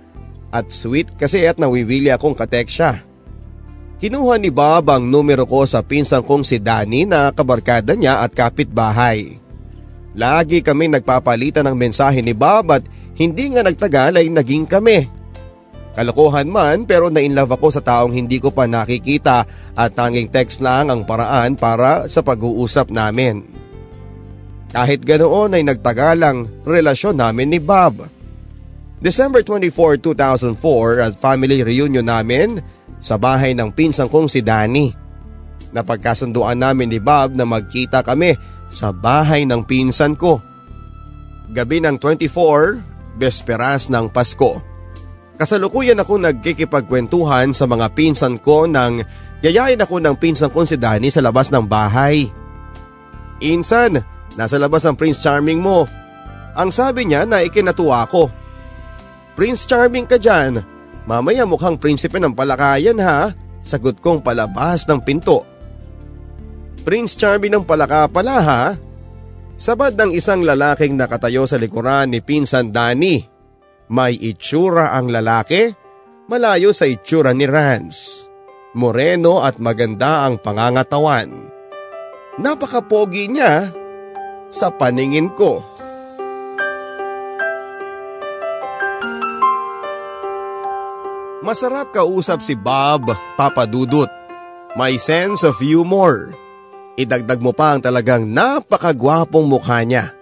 at 0.50 0.66
sweet 0.68 1.14
kasi 1.14 1.46
at 1.46 1.56
nawiwili 1.56 2.10
akong 2.10 2.34
katek 2.34 2.66
siya. 2.66 2.92
Kinuha 4.00 4.40
ni 4.40 4.48
Bob 4.48 4.88
ang 4.88 5.04
numero 5.04 5.44
ko 5.44 5.62
sa 5.68 5.84
pinsang 5.84 6.24
kong 6.24 6.42
si 6.42 6.56
Danny 6.56 7.04
na 7.04 7.30
kabarkada 7.30 7.92
niya 7.92 8.24
at 8.24 8.32
kapitbahay. 8.32 9.36
Lagi 10.16 10.64
kami 10.64 10.90
nagpapalitan 10.90 11.68
ng 11.70 11.76
mensahe 11.76 12.18
ni 12.24 12.34
Bob 12.34 12.72
at 12.74 12.82
hindi 13.14 13.52
nga 13.52 13.62
nagtagal 13.62 14.18
ay 14.18 14.26
naging 14.32 14.66
kami. 14.66 15.06
Kalokohan 15.90 16.46
man 16.46 16.86
pero 16.86 17.10
nainlove 17.10 17.58
ako 17.58 17.68
sa 17.74 17.82
taong 17.82 18.14
hindi 18.14 18.38
ko 18.38 18.54
pa 18.54 18.70
nakikita 18.70 19.42
at 19.74 19.90
tanging 19.98 20.30
text 20.30 20.62
lang 20.62 20.86
ang 20.86 21.02
paraan 21.02 21.58
para 21.58 22.06
sa 22.06 22.22
pag-uusap 22.22 22.94
namin. 22.94 23.42
Kahit 24.70 25.02
ganoon 25.02 25.58
ay 25.58 25.66
nagtagalang 25.66 26.62
relasyon 26.62 27.18
namin 27.18 27.50
ni 27.50 27.58
Bob. 27.58 28.06
December 29.02 29.42
24, 29.42 29.98
2004 29.98 31.02
at 31.02 31.12
family 31.18 31.66
reunion 31.66 32.06
namin 32.06 32.62
sa 33.02 33.18
bahay 33.18 33.50
ng 33.56 33.74
pinsang 33.74 34.06
kong 34.06 34.30
si 34.30 34.46
Danny. 34.46 34.94
Napagkasunduan 35.74 36.60
namin 36.60 36.92
ni 36.92 37.02
Bob 37.02 37.34
na 37.34 37.42
magkita 37.42 38.06
kami 38.06 38.38
sa 38.70 38.94
bahay 38.94 39.42
ng 39.42 39.66
pinsan 39.66 40.14
ko. 40.14 40.38
Gabi 41.50 41.82
ng 41.82 41.98
24, 41.98 43.18
besperas 43.18 43.90
ng 43.90 44.06
Pasko. 44.06 44.69
Kasalukuyan 45.40 45.96
ako 45.96 46.20
nagkikipagkwentuhan 46.20 47.56
sa 47.56 47.64
mga 47.64 47.96
pinsan 47.96 48.36
ko 48.44 48.68
nang 48.68 49.00
yayain 49.40 49.80
ako 49.80 49.96
ng 49.96 50.12
pinsan 50.20 50.52
kong 50.52 50.68
si 50.68 50.76
Danny 50.76 51.08
sa 51.08 51.24
labas 51.24 51.48
ng 51.48 51.64
bahay. 51.64 52.28
Insan, 53.40 54.04
nasa 54.36 54.60
labas 54.60 54.84
ang 54.84 55.00
Prince 55.00 55.24
Charming 55.24 55.64
mo. 55.64 55.88
Ang 56.52 56.68
sabi 56.68 57.08
niya 57.08 57.24
na 57.24 57.40
ikinatuwa 57.40 58.04
ko. 58.12 58.28
Prince 59.32 59.64
Charming 59.64 60.04
ka 60.04 60.20
dyan. 60.20 60.60
Mamaya 61.08 61.48
mukhang 61.48 61.80
prinsipe 61.80 62.20
ng 62.20 62.36
palakayan 62.36 63.00
ha. 63.00 63.32
Sagot 63.64 63.96
kong 64.04 64.20
palabas 64.20 64.84
ng 64.84 65.00
pinto. 65.00 65.48
Prince 66.84 67.16
Charming 67.16 67.56
ng 67.56 67.64
palaka 67.64 68.12
pala 68.12 68.36
ha. 68.44 68.62
Sabad 69.56 69.96
ng 69.96 70.12
isang 70.12 70.44
lalaking 70.44 71.00
nakatayo 71.00 71.48
sa 71.48 71.56
likuran 71.56 72.12
ni 72.12 72.20
Pinsan 72.20 72.76
Danny. 72.76 73.29
May 73.90 74.14
itsura 74.14 74.94
ang 74.94 75.10
lalaki, 75.10 75.66
malayo 76.30 76.70
sa 76.70 76.86
itsura 76.86 77.34
ni 77.34 77.42
Rance. 77.42 78.30
Moreno 78.78 79.42
at 79.42 79.58
maganda 79.58 80.22
ang 80.22 80.38
pangangatawan. 80.38 81.50
Napakapogi 82.38 83.26
niya 83.26 83.74
sa 84.46 84.70
paningin 84.70 85.34
ko. 85.34 85.58
Masarap 91.42 91.90
kausap 91.90 92.46
si 92.46 92.54
Bob 92.54 93.10
Papadudut. 93.34 94.06
May 94.78 95.02
sense 95.02 95.42
of 95.42 95.58
humor. 95.58 96.30
Idagdag 96.94 97.42
mo 97.42 97.50
pa 97.50 97.74
ang 97.74 97.82
talagang 97.82 98.30
napakagwapong 98.30 99.50
mukha 99.50 99.82
niya. 99.82 100.19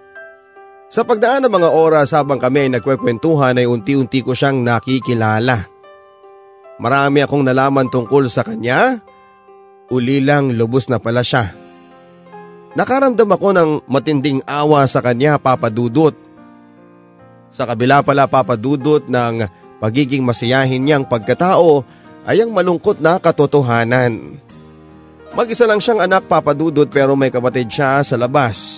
Sa 0.89 1.05
pagdaan 1.05 1.45
ng 1.45 1.53
mga 1.53 1.69
oras 1.69 2.17
habang 2.17 2.41
kami 2.41 2.65
ay 2.65 2.71
nagkwekwentuhan 2.73 3.61
ay 3.61 3.69
unti-unti 3.69 4.25
ko 4.25 4.33
siyang 4.33 4.65
nakikilala. 4.65 5.69
Marami 6.81 7.21
akong 7.21 7.45
nalaman 7.45 7.93
tungkol 7.93 8.33
sa 8.33 8.41
kanya. 8.41 9.05
Uli 9.93 10.25
lang 10.25 10.57
lubos 10.57 10.89
na 10.89 10.97
pala 10.97 11.21
siya. 11.21 11.53
Nakaramdam 12.73 13.29
ako 13.29 13.49
ng 13.53 13.71
matinding 13.85 14.41
awa 14.49 14.89
sa 14.89 15.05
kanya 15.05 15.37
papadudot. 15.37 16.17
Sa 17.53 17.69
kabila 17.69 18.01
pala 18.01 18.25
papadudot 18.25 19.05
ng 19.05 19.45
pagiging 19.85 20.25
masiyahin 20.25 20.81
niyang 20.81 21.05
pagkatao 21.05 21.85
ay 22.25 22.41
ang 22.41 22.53
malungkot 22.53 23.01
na 23.01 23.21
katotohanan. 23.21 24.41
Mag-isa 25.37 25.69
lang 25.69 25.85
siyang 25.85 26.01
anak 26.09 26.25
papadudod 26.25 26.89
pero 26.89 27.13
may 27.13 27.29
kapatid 27.29 27.69
siya 27.69 28.01
sa 28.01 28.17
labas. 28.17 28.78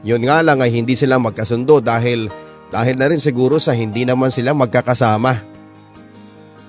Yun 0.00 0.24
nga 0.24 0.40
lang 0.40 0.64
ay 0.64 0.72
hindi 0.72 0.96
sila 0.96 1.20
magkasundo 1.20 1.84
dahil 1.84 2.32
dahil 2.70 2.94
na 2.96 3.10
rin 3.10 3.20
siguro 3.20 3.58
sa 3.58 3.74
hindi 3.74 4.06
naman 4.06 4.30
sila 4.30 4.54
magkakasama. 4.54 5.42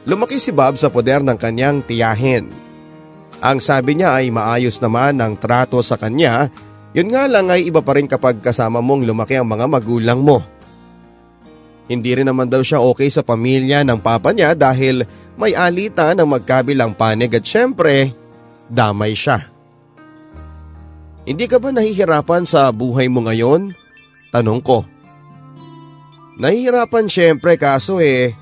Lumaki 0.09 0.41
si 0.41 0.49
Bob 0.49 0.75
sa 0.81 0.89
poder 0.89 1.21
ng 1.21 1.37
kanyang 1.37 1.85
tiyahin. 1.85 2.49
Ang 3.41 3.57
sabi 3.61 3.97
niya 3.97 4.17
ay 4.17 4.33
maayos 4.33 4.81
naman 4.81 5.21
ang 5.21 5.37
trato 5.37 5.77
sa 5.85 5.97
kanya, 5.97 6.49
yun 6.91 7.13
nga 7.13 7.29
lang 7.29 7.53
ay 7.53 7.69
iba 7.69 7.85
pa 7.85 7.93
rin 7.93 8.09
kapag 8.09 8.41
kasama 8.41 8.81
mong 8.81 9.05
lumaki 9.05 9.37
ang 9.37 9.45
mga 9.45 9.65
magulang 9.69 10.19
mo. 10.25 10.41
Hindi 11.85 12.17
rin 12.17 12.27
naman 12.27 12.49
daw 12.49 12.65
siya 12.65 12.81
okay 12.81 13.13
sa 13.13 13.21
pamilya 13.21 13.85
ng 13.85 14.01
papa 14.01 14.33
niya 14.33 14.57
dahil 14.57 15.05
may 15.37 15.53
alita 15.53 16.11
ng 16.17 16.27
magkabilang 16.27 16.97
panig 16.97 17.31
at 17.33 17.45
syempre, 17.45 18.13
damay 18.71 19.13
siya. 19.13 19.50
Hindi 21.21 21.45
ka 21.45 21.61
ba 21.61 21.69
nahihirapan 21.69 22.49
sa 22.49 22.73
buhay 22.73 23.05
mo 23.05 23.21
ngayon? 23.21 23.77
Tanong 24.33 24.61
ko. 24.65 24.81
Nahihirapan 26.41 27.05
syempre 27.05 27.61
kaso 27.61 28.01
eh, 28.01 28.33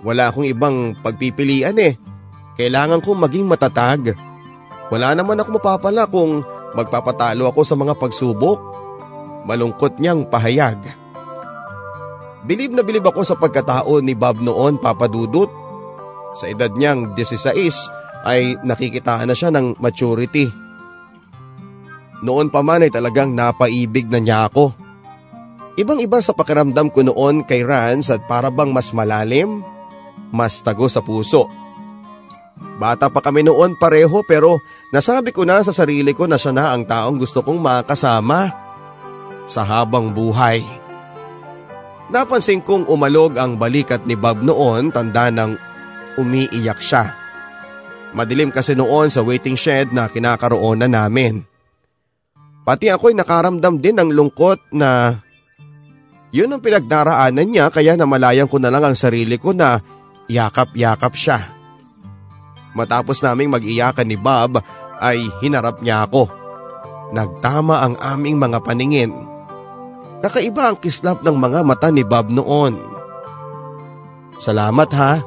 wala 0.00 0.32
akong 0.32 0.48
ibang 0.48 0.96
pagpipilian 1.04 1.76
eh. 1.76 2.00
Kailangan 2.56 3.04
kong 3.04 3.20
maging 3.20 3.44
matatag. 3.44 4.16
Wala 4.88 5.12
naman 5.12 5.40
ako 5.40 5.60
mapapala 5.60 6.08
kung 6.08 6.40
magpapatalo 6.72 7.52
ako 7.52 7.60
sa 7.68 7.76
mga 7.76 7.96
pagsubok. 8.00 8.60
Malungkot 9.44 10.00
niyang 10.00 10.24
pahayag. 10.32 10.80
Bilib 12.48 12.72
na 12.72 12.82
bilib 12.82 13.04
ako 13.04 13.22
sa 13.28 13.36
pagkatao 13.36 14.00
ni 14.00 14.16
Bob 14.16 14.40
noon 14.40 14.80
papadudot. 14.80 15.52
Sa 16.32 16.48
edad 16.48 16.72
niyang 16.72 17.12
16 17.12 18.24
ay 18.24 18.56
nakikitaan 18.64 19.28
na 19.28 19.36
siya 19.36 19.52
ng 19.52 19.76
maturity. 19.76 20.61
Noon 22.22 22.48
pa 22.54 22.62
man 22.62 22.86
ay 22.86 22.90
talagang 22.94 23.34
napaibig 23.34 24.06
na 24.06 24.22
niya 24.22 24.46
ako. 24.46 24.70
Ibang 25.74 25.98
iba 25.98 26.22
sa 26.22 26.30
pakiramdam 26.30 26.92
ko 26.94 27.02
noon 27.02 27.42
kay 27.42 27.66
Rans 27.66 28.12
at 28.12 28.22
para 28.30 28.52
bang 28.52 28.70
mas 28.70 28.94
malalim, 28.94 29.64
mas 30.30 30.62
tago 30.62 30.86
sa 30.86 31.02
puso. 31.02 31.50
Bata 32.78 33.10
pa 33.10 33.18
kami 33.18 33.42
noon 33.42 33.74
pareho 33.74 34.22
pero 34.22 34.62
nasabi 34.94 35.34
ko 35.34 35.42
na 35.42 35.64
sa 35.66 35.74
sarili 35.74 36.14
ko 36.14 36.30
na 36.30 36.38
siya 36.38 36.54
na 36.54 36.70
ang 36.70 36.86
taong 36.86 37.18
gusto 37.18 37.42
kong 37.42 37.58
makasama 37.58 38.52
sa 39.50 39.66
habang 39.66 40.14
buhay. 40.14 40.62
Napansin 42.12 42.60
kong 42.60 42.86
umalog 42.86 43.40
ang 43.40 43.56
balikat 43.56 44.04
ni 44.04 44.14
Bob 44.14 44.44
noon 44.44 44.92
tanda 44.92 45.32
ng 45.32 45.56
umiiyak 46.20 46.78
siya. 46.78 47.16
Madilim 48.12 48.52
kasi 48.52 48.76
noon 48.76 49.08
sa 49.08 49.24
waiting 49.24 49.56
shed 49.56 49.90
na 49.96 50.04
kinakaroonan 50.06 50.92
namin. 50.92 51.51
Pati 52.62 52.86
ako'y 52.90 53.14
nakaramdam 53.18 53.82
din 53.82 53.98
ng 53.98 54.10
lungkot 54.14 54.70
na 54.74 55.18
yun 56.30 56.48
ang 56.48 56.62
pinagdaraanan 56.62 57.48
niya 57.48 57.68
kaya 57.68 57.98
namalayan 57.98 58.46
ko 58.48 58.56
na 58.62 58.70
lang 58.70 58.86
ang 58.86 58.96
sarili 58.96 59.36
ko 59.36 59.52
na 59.52 59.82
yakap-yakap 60.30 61.12
siya. 61.12 61.38
Matapos 62.72 63.20
naming 63.20 63.52
mag-iyakan 63.52 64.08
ni 64.08 64.16
Bob 64.16 64.62
ay 65.02 65.20
hinarap 65.44 65.82
niya 65.84 66.08
ako. 66.08 66.30
Nagtama 67.12 67.84
ang 67.84 67.94
aming 68.00 68.40
mga 68.40 68.64
paningin 68.64 69.12
Kakaiba 70.22 70.70
ang 70.70 70.78
kislap 70.78 71.26
ng 71.26 71.34
mga 71.34 71.66
mata 71.66 71.90
ni 71.90 72.06
Bob 72.06 72.30
noon. 72.30 72.78
Salamat 74.38 74.86
ha. 74.94 75.18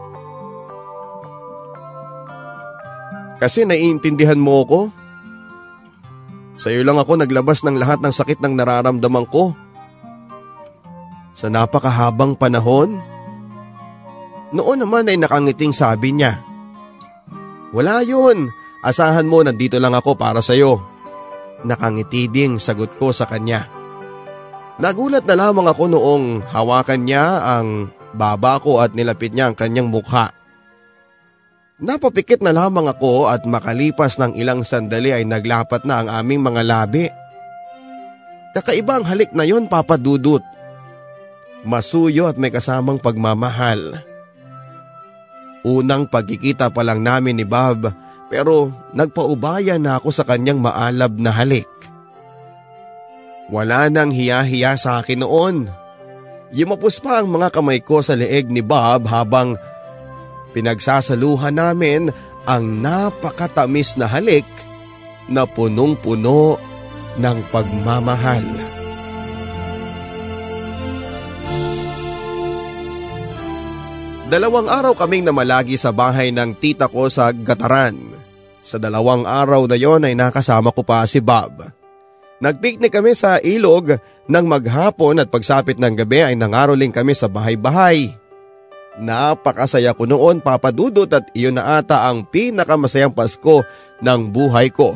Kasi 3.36 3.68
naiintindihan 3.68 4.40
mo 4.40 4.64
ko. 4.64 4.80
Sa 6.56 6.72
iyo 6.72 6.88
lang 6.88 6.96
ako 6.96 7.20
naglabas 7.20 7.62
ng 7.68 7.76
lahat 7.76 8.00
ng 8.00 8.14
sakit 8.16 8.40
ng 8.40 8.56
nararamdaman 8.56 9.28
ko. 9.28 9.52
Sa 11.36 11.52
napakahabang 11.52 12.40
panahon. 12.40 12.96
Noon 14.56 14.80
naman 14.80 15.12
ay 15.12 15.20
nakangiting 15.20 15.76
sabi 15.76 16.16
niya. 16.16 16.40
Wala 17.76 18.00
yun. 18.08 18.48
Asahan 18.80 19.28
mo 19.28 19.44
nandito 19.44 19.76
lang 19.84 19.92
ako 19.98 20.16
para 20.16 20.40
sa 20.40 20.56
iyo. 20.56 20.80
Nakangiti 21.68 22.32
ding 22.32 22.56
sagot 22.56 22.96
ko 22.96 23.12
sa 23.12 23.28
kanya. 23.28 23.68
Nagulat 24.80 25.28
na 25.28 25.36
lamang 25.36 25.68
ako 25.68 25.84
noong 25.92 26.26
hawakan 26.52 27.02
niya 27.04 27.44
ang 27.60 27.92
baba 28.16 28.60
ko 28.64 28.80
at 28.80 28.96
nilapit 28.96 29.36
niya 29.36 29.52
ang 29.52 29.56
kanyang 29.60 29.92
mukha. 29.92 30.32
Napapikit 31.76 32.40
na 32.40 32.56
lamang 32.56 32.88
ako 32.88 33.28
at 33.28 33.44
makalipas 33.44 34.16
ng 34.16 34.40
ilang 34.40 34.64
sandali 34.64 35.12
ay 35.12 35.28
naglapat 35.28 35.84
na 35.84 36.00
ang 36.00 36.08
aming 36.08 36.40
mga 36.40 36.62
labi. 36.64 37.12
Kakaiba 38.56 39.04
ang 39.04 39.06
halik 39.06 39.36
na 39.36 39.44
yon 39.44 39.68
papadudot. 39.68 40.40
Masuyo 41.68 42.32
at 42.32 42.40
may 42.40 42.48
kasamang 42.48 42.96
pagmamahal. 42.96 44.00
Unang 45.68 46.08
pagkikita 46.08 46.72
pa 46.72 46.80
lang 46.86 47.04
namin 47.04 47.36
ni 47.36 47.44
Bob 47.44 47.92
pero 48.32 48.72
nagpaubaya 48.96 49.76
na 49.76 50.00
ako 50.00 50.16
sa 50.16 50.24
kanyang 50.24 50.64
maalab 50.64 51.20
na 51.20 51.36
halik. 51.36 51.68
Wala 53.52 53.92
nang 53.92 54.16
hiya-hiya 54.16 54.80
sa 54.80 55.04
akin 55.04 55.28
noon. 55.28 55.68
Yumapos 56.56 57.04
pa 57.04 57.20
ang 57.20 57.28
mga 57.28 57.52
kamay 57.52 57.84
ko 57.84 58.00
sa 58.00 58.16
leeg 58.16 58.48
ni 58.48 58.64
Bob 58.64 59.12
habang 59.12 59.60
pinagsasaluhan 60.56 61.60
namin 61.60 62.16
ang 62.48 62.80
napakatamis 62.80 64.00
na 64.00 64.08
halik 64.08 64.48
na 65.28 65.44
punong-puno 65.44 66.56
ng 67.20 67.38
pagmamahal. 67.52 68.46
Dalawang 74.26 74.66
araw 74.66 74.98
kaming 74.98 75.22
namalagi 75.22 75.78
sa 75.78 75.94
bahay 75.94 76.34
ng 76.34 76.58
tita 76.58 76.90
ko 76.90 77.06
sa 77.12 77.30
Gataran. 77.30 77.94
Sa 78.66 78.82
dalawang 78.82 79.22
araw 79.22 79.70
na 79.70 79.78
yon 79.78 80.02
ay 80.02 80.18
nakasama 80.18 80.74
ko 80.74 80.82
pa 80.82 81.06
si 81.06 81.22
Bob. 81.22 81.62
Nagpiknik 82.42 82.90
kami 82.90 83.14
sa 83.14 83.38
ilog 83.38 83.94
nang 84.26 84.50
maghapon 84.50 85.22
at 85.22 85.30
pagsapit 85.30 85.78
ng 85.78 85.94
gabi 85.94 86.26
ay 86.26 86.34
nangaroling 86.34 86.90
kami 86.90 87.14
sa 87.14 87.30
bahay-bahay. 87.30 88.10
Napakasaya 88.96 89.92
ko 89.92 90.08
noon 90.08 90.40
papadudot 90.40 91.12
at 91.12 91.28
iyon 91.36 91.60
na 91.60 91.80
ata 91.80 92.08
ang 92.08 92.24
pinakamasayang 92.24 93.12
Pasko 93.12 93.68
ng 94.00 94.22
buhay 94.32 94.72
ko. 94.72 94.96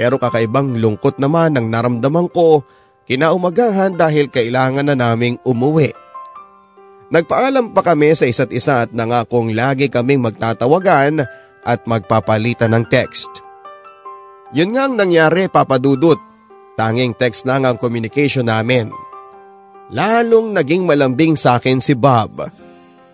Pero 0.00 0.16
kakaibang 0.16 0.80
lungkot 0.80 1.20
naman 1.20 1.60
ang 1.60 1.68
naramdaman 1.68 2.32
ko 2.32 2.64
kinaumagahan 3.04 4.00
dahil 4.00 4.32
kailangan 4.32 4.88
na 4.88 4.96
naming 4.96 5.36
umuwi. 5.44 5.92
Nagpaalam 7.10 7.74
pa 7.74 7.82
kami 7.82 8.14
sa 8.14 8.24
isa't 8.24 8.54
isa 8.54 8.86
at 8.86 8.94
nangakong 8.94 9.50
lagi 9.52 9.90
kaming 9.90 10.22
magtatawagan 10.22 11.26
at 11.66 11.80
magpapalitan 11.84 12.72
ng 12.72 12.86
text. 12.86 13.28
Yun 14.54 14.72
nga 14.72 14.88
ang 14.88 14.94
nangyari 14.96 15.50
papadudot. 15.50 16.16
Tanging 16.78 17.12
text 17.18 17.44
lang 17.44 17.68
ang 17.68 17.76
communication 17.76 18.48
namin. 18.48 18.88
Lalong 19.90 20.54
naging 20.54 20.86
malambing 20.86 21.34
sa 21.34 21.58
akin 21.58 21.82
si 21.82 21.98
Bob. 21.98 22.46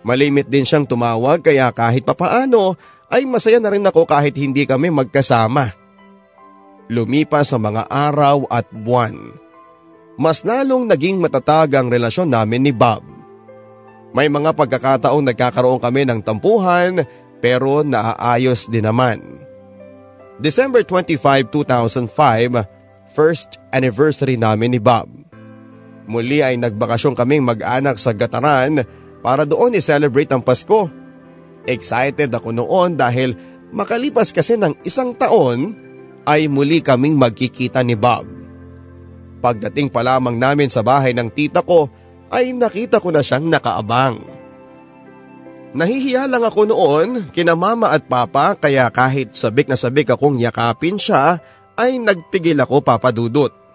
Malimit 0.07 0.47
din 0.47 0.63
siyang 0.63 0.87
tumawag 0.87 1.43
kaya 1.43 1.67
kahit 1.75 2.07
papaano 2.07 2.79
ay 3.11 3.27
masaya 3.27 3.59
na 3.59 3.67
rin 3.67 3.83
ako 3.83 4.07
kahit 4.07 4.39
hindi 4.39 4.63
kami 4.63 4.87
magkasama. 4.87 5.75
Lumipas 6.87 7.51
sa 7.51 7.59
mga 7.59 7.91
araw 7.91 8.47
at 8.47 8.71
buwan. 8.71 9.35
Mas 10.15 10.47
lalong 10.47 10.87
naging 10.87 11.19
matatag 11.19 11.75
ang 11.75 11.91
relasyon 11.91 12.31
namin 12.31 12.63
ni 12.63 12.71
Bob. 12.71 13.03
May 14.15 14.31
mga 14.31 14.55
pagkakataong 14.55 15.27
nagkakaroon 15.27 15.83
kami 15.83 16.07
ng 16.07 16.23
tampuhan 16.23 17.03
pero 17.43 17.83
naaayos 17.83 18.71
din 18.71 18.87
naman. 18.87 19.19
December 20.39 20.87
25, 20.87 21.51
2005, 21.51 22.63
first 23.11 23.59
anniversary 23.75 24.39
namin 24.39 24.71
ni 24.71 24.79
Bob. 24.79 25.11
Muli 26.07 26.39
ay 26.39 26.55
nagbakasyon 26.55 27.19
kaming 27.19 27.43
mag-anak 27.43 27.99
sa 27.99 28.15
Gataran 28.15 28.87
para 29.21 29.43
doon 29.43 29.77
i-celebrate 29.77 30.29
ang 30.31 30.41
Pasko. 30.41 30.89
Excited 31.67 32.31
ako 32.31 32.55
noon 32.55 32.95
dahil 32.95 33.35
makalipas 33.75 34.31
kasi 34.31 34.55
ng 34.55 34.83
isang 34.87 35.11
taon 35.17 35.75
ay 36.27 36.47
muli 36.47 36.79
kaming 36.83 37.15
magkikita 37.15 37.83
ni 37.83 37.95
Bob. 37.95 38.27
Pagdating 39.43 39.91
pa 39.93 40.01
lamang 40.03 40.35
namin 40.35 40.67
sa 40.67 40.81
bahay 40.81 41.13
ng 41.13 41.29
tita 41.31 41.61
ko 41.63 41.87
ay 42.27 42.51
nakita 42.51 42.99
ko 42.99 43.13
na 43.13 43.23
siyang 43.23 43.47
nakaabang. 43.47 44.19
Nahihiya 45.77 46.25
lang 46.25 46.41
ako 46.41 46.61
noon 46.67 47.09
kina 47.35 47.53
mama 47.53 47.91
at 47.93 48.07
papa 48.07 48.57
kaya 48.57 48.87
kahit 48.89 49.35
sabik 49.35 49.67
na 49.67 49.77
sabik 49.77 50.09
akong 50.09 50.39
yakapin 50.39 50.97
siya 50.97 51.37
ay 51.77 52.01
nagpigil 52.01 52.57
ako 52.63 52.81
papadudot. 52.81 53.66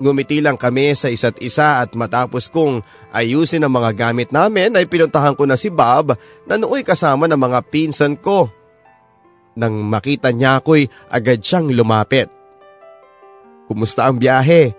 Ngumiti 0.00 0.40
lang 0.40 0.56
kami 0.56 0.96
sa 0.96 1.12
isa't 1.12 1.36
isa 1.44 1.84
at 1.84 1.92
matapos 1.92 2.48
kong 2.48 2.80
ayusin 3.12 3.68
ang 3.68 3.76
mga 3.76 3.92
gamit 3.92 4.32
namin 4.32 4.72
ay 4.72 4.88
pinuntahan 4.88 5.36
ko 5.36 5.44
na 5.44 5.60
si 5.60 5.68
Bob 5.68 6.16
na 6.48 6.56
nooy 6.56 6.80
kasama 6.80 7.28
ng 7.28 7.36
mga 7.36 7.60
pinsan 7.68 8.16
ko. 8.16 8.48
Nang 9.60 9.76
makita 9.76 10.32
niya 10.32 10.64
ako'y 10.64 10.88
agad 11.12 11.44
siyang 11.44 11.68
lumapit. 11.68 12.32
Kumusta 13.68 14.08
ang 14.08 14.16
biyahe? 14.16 14.72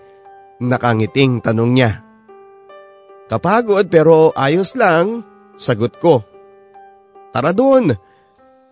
Nakangiting 0.57 1.37
tanong 1.37 1.69
niya. 1.69 2.01
Kapagod 3.29 3.93
pero 3.93 4.33
ayos 4.33 4.73
lang, 4.73 5.21
sagot 5.53 6.01
ko. 6.01 6.25
Tara 7.29 7.53
doon. 7.53 7.93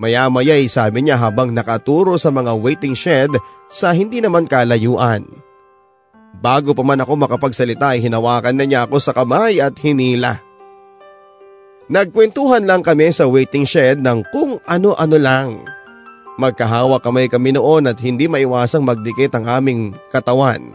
Maya-maya 0.02 0.58
ay 0.58 0.66
sabi 0.66 1.06
niya 1.06 1.22
habang 1.22 1.54
nakaturo 1.54 2.18
sa 2.18 2.34
mga 2.34 2.58
waiting 2.58 2.98
shed 2.98 3.30
sa 3.70 3.94
hindi 3.94 4.18
naman 4.18 4.50
kalayuan. 4.50 5.30
Bago 6.38 6.78
pa 6.78 6.86
man 6.86 7.02
ako 7.02 7.18
makapagsalita 7.26 7.98
ay 7.98 8.06
hinawakan 8.06 8.54
na 8.54 8.66
niya 8.70 8.86
ako 8.86 9.02
sa 9.02 9.12
kamay 9.12 9.58
at 9.58 9.74
hinila. 9.82 10.38
Nagkwentuhan 11.90 12.70
lang 12.70 12.86
kami 12.86 13.10
sa 13.10 13.26
waiting 13.26 13.66
shed 13.66 14.06
ng 14.06 14.22
kung 14.30 14.62
ano-ano 14.70 15.18
lang. 15.18 15.66
Magkahawa 16.38 17.02
kamay 17.02 17.28
kami 17.28 17.58
noon 17.58 17.90
at 17.90 17.98
hindi 18.00 18.30
maiwasang 18.30 18.86
magdikit 18.86 19.34
ang 19.36 19.50
aming 19.50 19.98
katawan. 20.14 20.72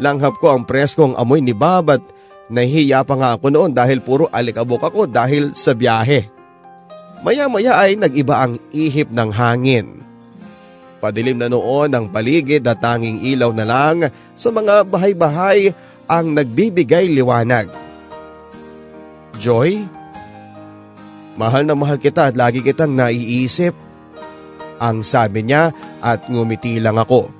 Langhap 0.00 0.38
ko 0.38 0.54
ang 0.54 0.62
preskong 0.64 1.18
amoy 1.18 1.42
ni 1.42 1.52
Bob 1.52 1.90
at 1.92 2.00
nahihiya 2.48 3.02
pa 3.04 3.18
nga 3.18 3.30
ako 3.36 3.50
noon 3.52 3.74
dahil 3.74 4.00
puro 4.00 4.30
alikabok 4.30 4.88
ako 4.88 5.10
dahil 5.10 5.52
sa 5.52 5.74
biyahe. 5.76 6.30
Maya-maya 7.26 7.82
ay 7.82 7.98
nag-iba 7.98 8.46
ang 8.46 8.56
ihip 8.70 9.10
ng 9.10 9.30
hangin. 9.30 10.02
Padilim 11.02 11.34
na 11.34 11.50
noon 11.50 11.90
ang 11.90 12.06
paligid 12.06 12.62
at 12.62 12.78
tanging 12.78 13.26
ilaw 13.26 13.50
na 13.50 13.66
lang 13.66 14.06
sa 14.38 14.54
mga 14.54 14.86
bahay-bahay 14.86 15.74
ang 16.06 16.30
nagbibigay 16.30 17.10
liwanag. 17.10 17.66
Joy? 19.42 19.82
Mahal 21.34 21.66
na 21.66 21.74
mahal 21.74 21.98
kita 21.98 22.30
at 22.30 22.38
lagi 22.38 22.62
kitang 22.62 22.94
naiisip. 22.94 23.74
Ang 24.78 25.02
sabi 25.02 25.42
niya 25.42 25.74
at 25.98 26.30
ngumiti 26.30 26.78
lang 26.78 26.94
ako. 26.94 27.34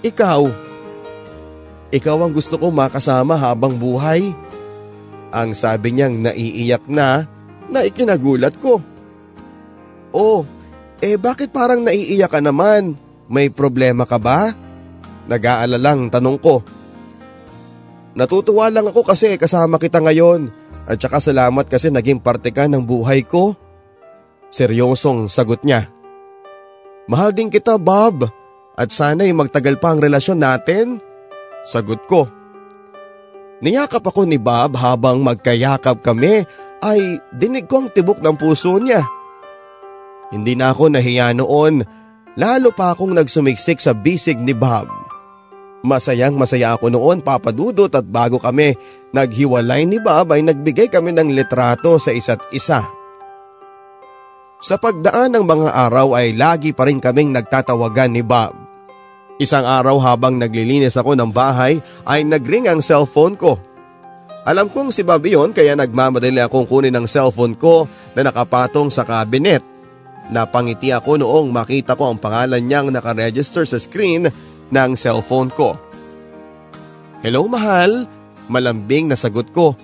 Ikaw? 0.00 0.42
Ikaw 1.92 2.16
ang 2.24 2.32
gusto 2.32 2.56
ko 2.56 2.72
makasama 2.72 3.36
habang 3.36 3.76
buhay? 3.76 4.32
Ang 5.28 5.52
sabi 5.52 5.92
niyang 5.92 6.24
naiiyak 6.24 6.88
na 6.88 7.28
na 7.68 7.84
ikinagulat 7.84 8.56
ko. 8.64 8.80
Oh, 10.16 10.48
eh 11.00 11.16
bakit 11.16 11.48
parang 11.52 11.80
naiiyak 11.80 12.28
ka 12.28 12.40
naman? 12.44 12.96
May 13.30 13.48
problema 13.48 14.04
ka 14.04 14.20
ba? 14.20 14.52
Nag-aalalang 15.30 16.12
tanong 16.12 16.38
ko. 16.40 16.60
Natutuwa 18.12 18.68
lang 18.68 18.90
ako 18.90 19.06
kasi 19.06 19.38
kasama 19.38 19.78
kita 19.78 20.02
ngayon 20.02 20.50
at 20.84 20.98
saka 20.98 21.22
salamat 21.22 21.70
kasi 21.70 21.88
naging 21.88 22.18
parte 22.18 22.50
ka 22.50 22.66
ng 22.66 22.82
buhay 22.82 23.22
ko. 23.22 23.54
Seryosong 24.50 25.30
sagot 25.30 25.62
niya. 25.62 25.86
Mahal 27.06 27.30
din 27.30 27.48
kita 27.48 27.78
Bob 27.78 28.26
at 28.74 28.88
sana'y 28.90 29.30
magtagal 29.30 29.78
pa 29.78 29.94
ang 29.94 30.02
relasyon 30.02 30.42
natin. 30.42 30.98
Sagot 31.62 32.02
ko. 32.10 32.26
Niyakap 33.62 34.02
ako 34.02 34.26
ni 34.26 34.40
Bob 34.40 34.74
habang 34.74 35.22
magkayakap 35.22 36.02
kami 36.02 36.42
ay 36.82 37.00
dinig 37.36 37.68
ko 37.70 37.84
ang 37.84 37.88
tibok 37.92 38.18
ng 38.18 38.34
puso 38.34 38.74
niya. 38.82 39.04
Hindi 40.30 40.54
na 40.54 40.70
ako 40.70 40.94
nahiya 40.94 41.34
noon, 41.34 41.82
lalo 42.38 42.70
pa 42.70 42.94
akong 42.94 43.10
nagsumiksik 43.10 43.82
sa 43.82 43.90
bisig 43.90 44.38
ni 44.38 44.54
Bob. 44.54 44.86
Masayang 45.80 46.36
masaya 46.36 46.76
ako 46.76 46.92
noon 46.92 47.18
papadudot 47.24 47.90
at 47.90 48.04
bago 48.04 48.36
kami 48.36 48.76
naghiwalay 49.10 49.88
ni 49.88 49.98
Bob 49.98 50.30
ay 50.30 50.44
nagbigay 50.44 50.92
kami 50.92 51.10
ng 51.16 51.32
litrato 51.32 51.96
sa 51.96 52.12
isa't 52.12 52.52
isa. 52.52 52.84
Sa 54.60 54.76
pagdaan 54.76 55.32
ng 55.34 55.44
mga 55.48 55.72
araw 55.72 56.20
ay 56.20 56.36
lagi 56.36 56.76
pa 56.76 56.84
rin 56.84 57.00
kaming 57.00 57.32
nagtatawagan 57.32 58.12
ni 58.12 58.20
Bob. 58.20 58.52
Isang 59.40 59.64
araw 59.64 59.96
habang 60.04 60.36
naglilinis 60.36 61.00
ako 61.00 61.16
ng 61.16 61.32
bahay 61.32 61.80
ay 62.04 62.28
nagring 62.28 62.68
ang 62.68 62.84
cellphone 62.84 63.40
ko. 63.40 63.56
Alam 64.44 64.68
kong 64.68 64.92
si 64.92 65.00
Bob 65.00 65.24
yon 65.24 65.56
kaya 65.56 65.72
nagmamadali 65.72 66.44
akong 66.44 66.68
kunin 66.68 66.92
ang 66.92 67.08
cellphone 67.08 67.56
ko 67.56 67.88
na 68.12 68.20
nakapatong 68.20 68.92
sa 68.92 69.00
cabinet. 69.08 69.69
Napangiti 70.30 70.94
ako 70.94 71.18
noong 71.18 71.50
makita 71.50 71.98
ko 71.98 72.14
ang 72.14 72.18
pangalan 72.22 72.62
niyang 72.62 72.94
nakaregister 72.94 73.66
sa 73.66 73.82
screen 73.82 74.30
ng 74.70 74.90
cellphone 74.94 75.50
ko. 75.50 75.74
Hello 77.20 77.50
mahal, 77.50 78.06
malambing 78.46 79.10
na 79.10 79.18
sagot 79.18 79.50
ko. 79.50 79.74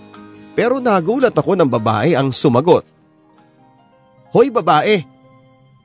Pero 0.55 0.79
nagulat 0.79 1.35
ako 1.35 1.59
ng 1.59 1.69
babae 1.69 2.15
ang 2.15 2.31
sumagot. 2.31 2.87
Hoy 4.33 4.49
babae, 4.49 5.05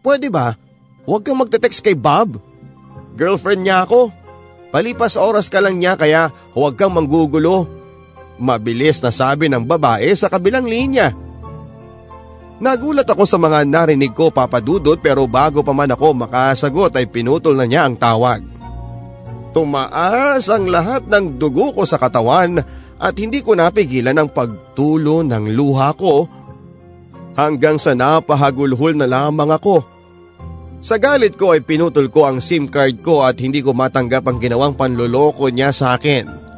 pwede 0.06 0.30
ba? 0.32 0.56
Huwag 1.04 1.26
kang 1.26 1.42
magte-text 1.42 1.82
kay 1.82 1.98
Bob. 1.98 2.38
Girlfriend 3.18 3.66
niya 3.66 3.84
ako. 3.84 4.14
Palipas 4.72 5.20
oras 5.20 5.52
ka 5.52 5.60
lang 5.60 5.82
niya 5.82 6.00
kaya 6.00 6.32
huwag 6.56 6.78
kang 6.80 6.96
manggugulo. 6.96 7.68
Mabilis 8.40 9.04
na 9.04 9.12
sabi 9.12 9.52
ng 9.52 9.66
babae 9.66 10.08
sa 10.16 10.32
kabilang 10.32 10.64
linya. 10.70 11.12
Nagulat 12.62 13.10
ako 13.10 13.26
sa 13.26 13.42
mga 13.42 13.66
narinig 13.66 14.14
ko 14.14 14.30
papadudot 14.30 15.02
pero 15.02 15.26
bago 15.26 15.66
pa 15.66 15.74
man 15.74 15.90
ako 15.90 16.14
makasagot 16.14 16.94
ay 16.94 17.10
pinutol 17.10 17.58
na 17.58 17.66
niya 17.66 17.90
ang 17.90 17.98
tawag. 17.98 18.46
Tumaas 19.50 20.46
ang 20.46 20.70
lahat 20.70 21.10
ng 21.10 21.42
dugo 21.42 21.74
ko 21.74 21.90
sa 21.90 21.98
katawan 21.98 22.62
at 23.02 23.14
hindi 23.18 23.42
ko 23.42 23.58
napigilan 23.58 24.14
ang 24.14 24.30
pagtulo 24.30 25.26
ng 25.26 25.58
luha 25.58 25.90
ko 25.98 26.30
hanggang 27.34 27.82
sa 27.82 27.98
napahagulhol 27.98 28.94
na 28.94 29.10
lamang 29.10 29.50
ako. 29.50 29.82
Sa 30.86 31.02
galit 31.02 31.42
ko 31.42 31.58
ay 31.58 31.66
pinutol 31.66 32.14
ko 32.14 32.30
ang 32.30 32.38
SIM 32.38 32.70
card 32.70 33.02
ko 33.02 33.26
at 33.26 33.42
hindi 33.42 33.66
ko 33.66 33.74
matanggap 33.74 34.22
ang 34.30 34.38
ginawang 34.38 34.78
panloloko 34.78 35.50
niya 35.50 35.74
sa 35.74 35.98
akin. 35.98 36.51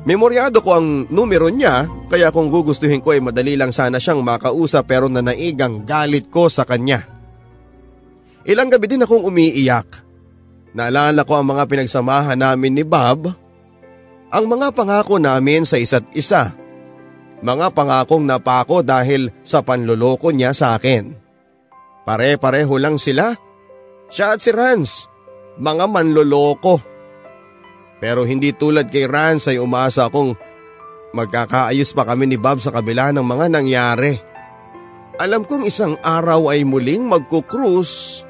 Memoryado 0.00 0.64
ko 0.64 0.80
ang 0.80 1.04
numero 1.12 1.52
niya 1.52 1.84
kaya 2.08 2.32
kung 2.32 2.48
gugustuhin 2.48 3.04
ko 3.04 3.12
ay 3.12 3.20
madali 3.20 3.52
lang 3.52 3.68
sana 3.68 4.00
siyang 4.00 4.24
makausap 4.24 4.88
pero 4.88 5.12
nanaigang 5.12 5.84
galit 5.84 6.32
ko 6.32 6.48
sa 6.48 6.64
kanya. 6.64 7.04
Ilang 8.48 8.72
gabi 8.72 8.88
din 8.88 9.04
akong 9.04 9.28
umiiyak. 9.28 10.00
Naalala 10.72 11.28
ko 11.28 11.36
ang 11.36 11.52
mga 11.52 11.68
pinagsamahan 11.68 12.40
namin 12.40 12.72
ni 12.72 12.84
Bob, 12.86 13.28
ang 14.30 14.44
mga 14.46 14.72
pangako 14.72 15.18
namin 15.18 15.66
sa 15.66 15.76
isa't 15.76 16.06
isa. 16.16 16.54
Mga 17.42 17.74
pangakong 17.74 18.24
napako 18.24 18.80
dahil 18.80 19.32
sa 19.42 19.60
panloloko 19.60 20.30
niya 20.30 20.54
sa 20.54 20.78
akin. 20.78 21.12
Pare-pareho 22.06 22.74
lang 22.78 22.96
sila. 22.96 23.34
Siya 24.10 24.34
at 24.34 24.40
si 24.42 24.50
Rans, 24.54 25.06
mga 25.58 25.84
manloloko. 25.90 26.89
Pero 28.00 28.24
hindi 28.24 28.56
tulad 28.56 28.88
kay 28.88 29.04
Rance 29.04 29.52
ay 29.52 29.60
umasa 29.60 30.08
akong 30.08 30.32
magkakaayos 31.12 31.92
pa 31.92 32.08
kami 32.08 32.32
ni 32.32 32.40
Bob 32.40 32.58
sa 32.58 32.72
kabila 32.72 33.12
ng 33.12 33.22
mga 33.22 33.46
nangyari. 33.52 34.16
Alam 35.20 35.44
kong 35.44 35.68
isang 35.68 36.00
araw 36.00 36.48
ay 36.48 36.64
muling 36.64 37.04
magkukrus 37.04 38.24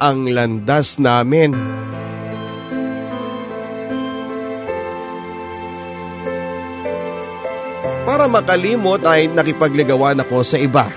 ang 0.00 0.24
landas 0.24 0.96
namin. 0.96 1.52
Para 8.08 8.24
makalimot 8.24 9.04
ay 9.04 9.28
nakipagligawan 9.28 10.16
ako 10.24 10.40
sa 10.40 10.56
iba. 10.56 10.88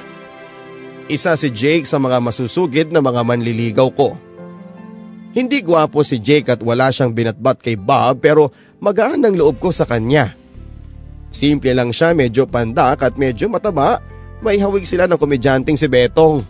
Isa 1.11 1.35
si 1.35 1.51
Jake 1.51 1.83
sa 1.83 1.99
mga 1.99 2.23
masusugid 2.23 2.87
na 2.87 3.03
mga 3.03 3.27
manliligaw 3.27 3.91
ko. 3.91 4.15
Hindi 5.31 5.63
gwapo 5.63 6.03
si 6.03 6.19
Jake 6.19 6.51
at 6.51 6.59
wala 6.59 6.91
siyang 6.91 7.15
binatbat 7.15 7.63
kay 7.63 7.79
Bob 7.79 8.19
pero 8.19 8.51
magaan 8.83 9.23
ang 9.23 9.35
loob 9.35 9.63
ko 9.63 9.71
sa 9.71 9.87
kanya. 9.87 10.35
Simple 11.31 11.71
lang 11.71 11.95
siya 11.95 12.11
medyo 12.11 12.43
pandak 12.43 12.99
at 12.99 13.15
medyo 13.15 13.47
mataba, 13.47 14.03
may 14.43 14.59
hawig 14.59 14.83
sila 14.83 15.07
ng 15.07 15.15
komedyanteng 15.15 15.79
si 15.79 15.87
Betong. 15.87 16.43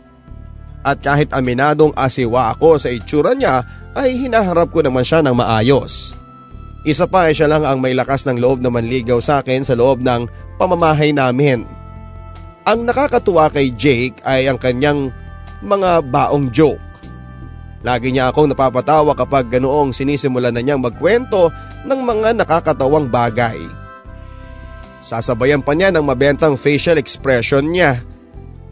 At 0.82 0.98
kahit 0.98 1.30
aminadong 1.30 1.94
asiwa 1.94 2.58
ako 2.58 2.82
sa 2.82 2.90
itsura 2.90 3.38
niya 3.38 3.62
ay 3.94 4.18
hinaharap 4.18 4.74
ko 4.74 4.82
naman 4.82 5.06
siya 5.06 5.22
ng 5.22 5.38
maayos. 5.38 6.18
Isa 6.82 7.06
pa 7.06 7.30
ay 7.30 7.38
siya 7.38 7.46
lang 7.46 7.62
ang 7.62 7.78
may 7.78 7.94
lakas 7.94 8.26
ng 8.26 8.42
loob 8.42 8.66
na 8.66 8.74
manligaw 8.74 9.22
sa 9.22 9.46
akin 9.46 9.62
sa 9.62 9.78
loob 9.78 10.02
ng 10.02 10.26
pamamahay 10.58 11.14
namin. 11.14 11.62
Ang 12.66 12.90
nakakatuwa 12.90 13.54
kay 13.54 13.70
Jake 13.78 14.18
ay 14.26 14.50
ang 14.50 14.58
kanyang 14.58 15.14
mga 15.62 16.02
baong 16.10 16.50
joke. 16.50 16.82
Lagi 17.82 18.14
niya 18.14 18.30
akong 18.30 18.54
napapatawa 18.54 19.18
kapag 19.18 19.50
ganoong 19.50 19.90
sinisimulan 19.90 20.54
na 20.54 20.62
niyang 20.62 20.82
magkwento 20.82 21.50
ng 21.86 22.00
mga 22.06 22.38
nakakatawang 22.38 23.10
bagay. 23.10 23.58
Sasabayan 25.02 25.66
pa 25.66 25.74
niya 25.74 25.90
ng 25.90 26.06
mabentang 26.06 26.54
facial 26.54 27.02
expression 27.02 27.66
niya. 27.74 27.98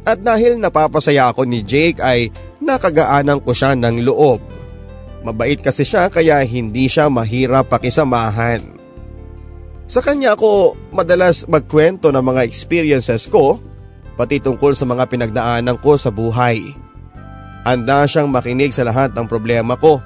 At 0.05 0.21
dahil 0.21 0.61
napapasaya 0.61 1.33
ako 1.33 1.49
ni 1.49 1.65
Jake 1.65 1.97
ay 2.05 2.29
nakagaanan 2.61 3.41
ko 3.41 3.49
siya 3.49 3.73
ng 3.73 4.05
loob. 4.05 4.37
Mabait 5.25 5.57
kasi 5.57 5.83
siya 5.83 6.07
kaya 6.07 6.39
hindi 6.45 6.85
siya 6.85 7.09
mahirap 7.09 7.67
pakisamahan. 7.73 8.61
Sa 9.89 10.05
kanya 10.05 10.37
ako 10.37 10.77
madalas 10.93 11.49
magkwento 11.49 12.13
ng 12.13 12.21
mga 12.21 12.45
experiences 12.45 13.25
ko 13.25 13.57
pati 14.13 14.37
tungkol 14.37 14.77
sa 14.77 14.85
mga 14.85 15.09
pinagdaanan 15.09 15.81
ko 15.81 15.97
sa 15.97 16.13
buhay. 16.13 16.88
Handa 17.67 18.07
siyang 18.07 18.31
makinig 18.31 18.71
sa 18.71 18.87
lahat 18.87 19.11
ng 19.13 19.27
problema 19.27 19.75
ko. 19.75 19.99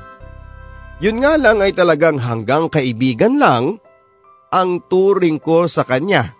Yun 1.04 1.22
nga 1.22 1.36
lang 1.36 1.60
ay 1.60 1.76
talagang 1.76 2.18
hanggang 2.18 2.72
kaibigan 2.72 3.38
lang 3.38 3.78
ang 4.54 4.82
turing 4.86 5.42
ko 5.42 5.66
sa 5.66 5.82
kanya. 5.82 6.34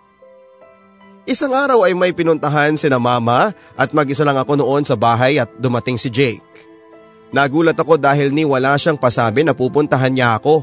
Isang 1.24 1.56
araw 1.56 1.88
ay 1.88 1.96
may 1.96 2.12
pinuntahan 2.12 2.76
si 2.76 2.84
na 2.86 3.00
mama 3.00 3.50
at 3.80 3.90
mag-isa 3.96 4.28
lang 4.28 4.36
ako 4.36 4.60
noon 4.60 4.84
sa 4.84 4.92
bahay 4.92 5.40
at 5.40 5.48
dumating 5.56 5.96
si 5.96 6.12
Jake. 6.12 6.44
Nagulat 7.32 7.74
ako 7.74 7.96
dahil 7.96 8.30
ni 8.30 8.44
wala 8.44 8.76
siyang 8.76 9.00
pasabi 9.00 9.42
na 9.42 9.56
pupuntahan 9.56 10.12
niya 10.12 10.36
ako. 10.38 10.62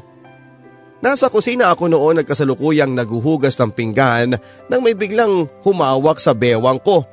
Nasa 1.01 1.33
kusina 1.33 1.73
ako 1.73 1.89
noon 1.89 2.21
nagkasalukuyang 2.21 2.93
naguhugas 2.93 3.57
ng 3.57 3.73
pinggan 3.73 4.37
nang 4.69 4.81
may 4.85 4.93
biglang 4.93 5.49
humawak 5.65 6.21
sa 6.21 6.37
bewang 6.37 6.77
ko. 6.77 7.03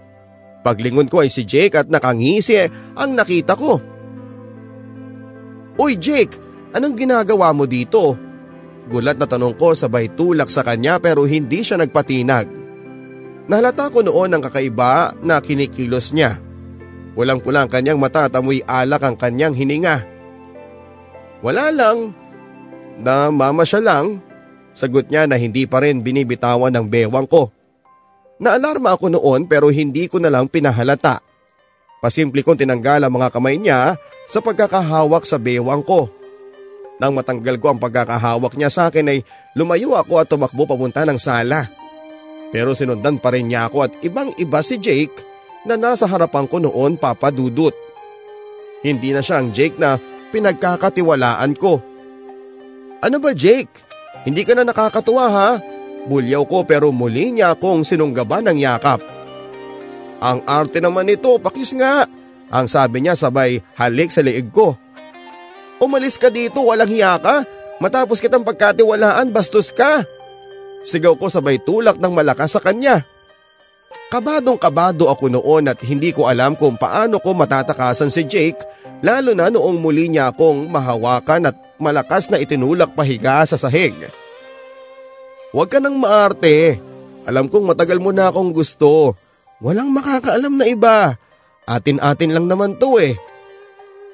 Paglingon 0.63 1.07
ko 1.07 1.23
ay 1.23 1.31
si 1.31 1.47
Jake 1.47 1.79
at 1.79 1.87
nakangisi 1.87 2.59
ang 2.99 3.15
nakita 3.15 3.55
ko. 3.55 3.79
Uy 5.79 5.95
Jake, 5.95 6.35
anong 6.75 6.99
ginagawa 6.99 7.55
mo 7.55 7.65
dito? 7.65 8.19
Gulat 8.89 9.21
na 9.21 9.29
tanong 9.29 9.55
ko 9.55 9.77
sabay 9.77 10.11
tulak 10.11 10.51
sa 10.51 10.67
kanya 10.67 10.99
pero 10.99 11.29
hindi 11.29 11.63
siya 11.63 11.79
nagpatinag. 11.79 12.49
Nahalata 13.49 13.89
ko 13.89 14.05
noon 14.05 14.35
ang 14.35 14.43
kakaiba 14.45 15.17
na 15.25 15.41
kinikilos 15.41 16.13
niya. 16.13 16.37
Pulang-pula 17.17 17.65
ang 17.65 17.71
kanyang 17.71 17.99
mata 17.99 18.29
at 18.29 18.37
amoy 18.37 18.61
alak 18.63 19.03
ang 19.03 19.17
kanyang 19.17 19.57
hininga. 19.57 20.05
Wala 21.41 21.73
lang. 21.73 22.13
Na 22.99 23.31
mama 23.31 23.63
siya 23.63 23.81
lang. 23.83 24.21
Sagot 24.75 25.11
niya 25.11 25.27
na 25.27 25.39
hindi 25.39 25.67
pa 25.67 25.83
rin 25.83 26.03
binibitawan 26.05 26.71
ng 26.75 26.87
bewang 26.87 27.27
ko. 27.27 27.51
Naalarma 28.39 28.95
ako 28.95 29.11
noon 29.11 29.51
pero 29.51 29.67
hindi 29.71 30.07
ko 30.07 30.23
na 30.23 30.31
lang 30.31 30.47
pinahalata. 30.47 31.19
Pasimple 31.99 32.47
kong 32.47 32.63
tinanggal 32.63 33.03
ang 33.03 33.11
mga 33.11 33.35
kamay 33.35 33.59
niya 33.59 33.99
sa 34.31 34.39
pagkakahawak 34.39 35.27
sa 35.27 35.43
bewang 35.43 35.83
ko. 35.83 36.07
Nang 37.03 37.15
matanggal 37.15 37.59
ko 37.59 37.75
ang 37.75 37.83
pagkakahawak 37.83 38.55
niya 38.55 38.71
sa 38.71 38.91
akin 38.91 39.11
ay 39.11 39.19
lumayo 39.59 39.99
ako 39.99 40.23
at 40.23 40.31
tumakbo 40.31 40.67
papunta 40.67 41.03
ng 41.03 41.19
sala. 41.19 41.67
Pero 42.55 42.79
sinundan 42.79 43.19
pa 43.19 43.35
rin 43.35 43.51
niya 43.51 43.67
ako 43.67 43.91
at 43.91 43.93
ibang 44.07 44.31
iba 44.39 44.63
si 44.63 44.79
Jake 44.79 45.27
na 45.67 45.75
nasa 45.75 46.07
harapan 46.07 46.47
ko 46.47 46.63
noon 46.63 46.95
papadudot. 46.95 47.75
Hindi 48.87 49.11
na 49.11 49.19
siya 49.19 49.43
ang 49.43 49.51
Jake 49.51 49.75
na 49.83 49.99
pinagkakatiwalaan 50.31 51.59
ko. 51.59 51.83
Ano 53.03 53.19
ba 53.19 53.35
Jake? 53.35 53.71
Hindi 54.23 54.47
ka 54.47 54.55
na 54.55 54.63
nakakatuwa 54.63 55.27
ha? 55.27 55.51
Bulyaw 56.09 56.49
ko 56.49 56.65
pero 56.65 56.89
muli 56.89 57.37
niya 57.37 57.53
akong 57.53 57.85
sinunggaban 57.85 58.49
ng 58.49 58.59
yakap. 58.65 59.05
Ang 60.19 60.43
arte 60.49 60.81
naman 60.81 61.07
nito, 61.07 61.37
pakis 61.39 61.77
nga. 61.77 62.09
Ang 62.49 62.67
sabi 62.67 63.05
niya 63.05 63.15
sabay 63.15 63.61
halik 63.77 64.11
sa 64.11 64.25
liig 64.25 64.49
ko. 64.51 64.75
Umalis 65.79 66.17
ka 66.19 66.33
dito, 66.33 66.65
walang 66.65 66.91
hiya 66.91 67.21
ka. 67.21 67.45
Matapos 67.79 68.19
kitang 68.19 68.43
pagkatiwalaan, 68.43 69.31
bastos 69.31 69.71
ka. 69.71 70.03
Sigaw 70.83 71.15
ko 71.15 71.31
sabay 71.31 71.61
tulak 71.63 72.01
ng 72.01 72.11
malakas 72.11 72.59
sa 72.59 72.61
kanya. 72.65 73.07
Kabadong 74.09 74.57
kabado 74.57 75.13
ako 75.13 75.29
noon 75.29 75.69
at 75.69 75.79
hindi 75.85 76.17
ko 76.17 76.33
alam 76.33 76.57
kung 76.57 76.81
paano 76.81 77.21
ko 77.21 77.37
matatakasan 77.37 78.09
si 78.09 78.25
Jake 78.25 78.65
lalo 79.05 79.37
na 79.37 79.53
noong 79.53 79.77
muli 79.77 80.09
niya 80.09 80.33
akong 80.33 80.65
mahawakan 80.73 81.53
at 81.53 81.57
malakas 81.77 82.33
na 82.33 82.41
itinulak 82.41 82.97
pahiga 82.97 83.45
sa 83.45 83.61
sahig. 83.61 83.93
Huwag 85.53 85.69
ka 85.73 85.79
nang 85.81 85.97
maarte. 85.97 86.77
Alam 87.25 87.49
kong 87.49 87.73
matagal 87.73 88.01
mo 88.01 88.13
na 88.13 88.29
akong 88.29 88.53
gusto. 88.53 89.17
Walang 89.65 89.93
makakaalam 89.93 90.55
na 90.61 90.67
iba. 90.69 90.99
Atin-atin 91.69 92.33
lang 92.33 92.47
naman 92.49 92.77
to 92.77 93.01
eh. 93.01 93.17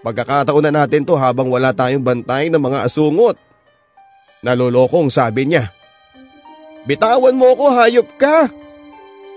Pagkakataon 0.03 0.69
na 0.69 0.85
natin 0.85 1.03
to 1.07 1.15
habang 1.17 1.49
wala 1.49 1.73
tayong 1.73 2.03
bantay 2.03 2.51
ng 2.51 2.61
mga 2.61 2.87
asungot. 2.87 3.39
Nalolokong 4.45 5.09
sabi 5.09 5.49
niya. 5.49 5.73
Bitawan 6.85 7.33
mo 7.33 7.57
ko, 7.57 7.73
hayop 7.73 8.09
ka! 8.21 8.53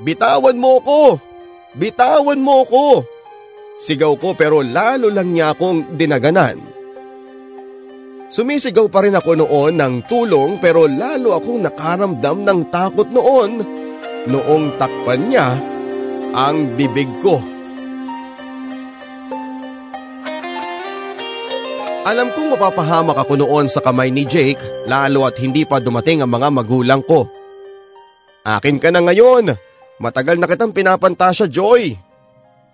Bitawan 0.04 0.60
mo 0.60 0.84
ko! 0.84 1.16
Bitawan 1.80 2.44
mo 2.44 2.68
ko! 2.68 3.08
Sigaw 3.80 4.20
ko 4.20 4.36
pero 4.36 4.60
lalo 4.60 5.08
lang 5.08 5.32
niya 5.32 5.56
akong 5.56 5.96
dinaganan. 5.96 6.77
Sumisigaw 8.28 8.92
pa 8.92 9.08
rin 9.08 9.16
ako 9.16 9.40
noon 9.40 9.80
ng 9.80 9.96
tulong 10.04 10.60
pero 10.60 10.84
lalo 10.84 11.40
akong 11.40 11.64
nakaramdam 11.64 12.44
ng 12.44 12.60
takot 12.68 13.08
noon 13.08 13.64
noong 14.28 14.76
takpan 14.76 15.32
niya 15.32 15.56
ang 16.36 16.76
bibig 16.76 17.08
ko. 17.24 17.40
Alam 22.08 22.32
kong 22.32 22.56
mapapahamak 22.56 23.20
ako 23.20 23.40
noon 23.40 23.68
sa 23.72 23.80
kamay 23.80 24.12
ni 24.12 24.28
Jake 24.28 24.60
lalo 24.88 25.24
at 25.24 25.40
hindi 25.40 25.64
pa 25.64 25.80
dumating 25.80 26.20
ang 26.20 26.32
mga 26.32 26.52
magulang 26.52 27.04
ko. 27.04 27.32
Akin 28.44 28.80
ka 28.80 28.92
na 28.92 29.04
ngayon. 29.04 29.56
Matagal 30.00 30.40
na 30.40 30.48
kitang 30.48 30.72
pinapantasya, 30.72 31.52
Joy. 31.52 32.07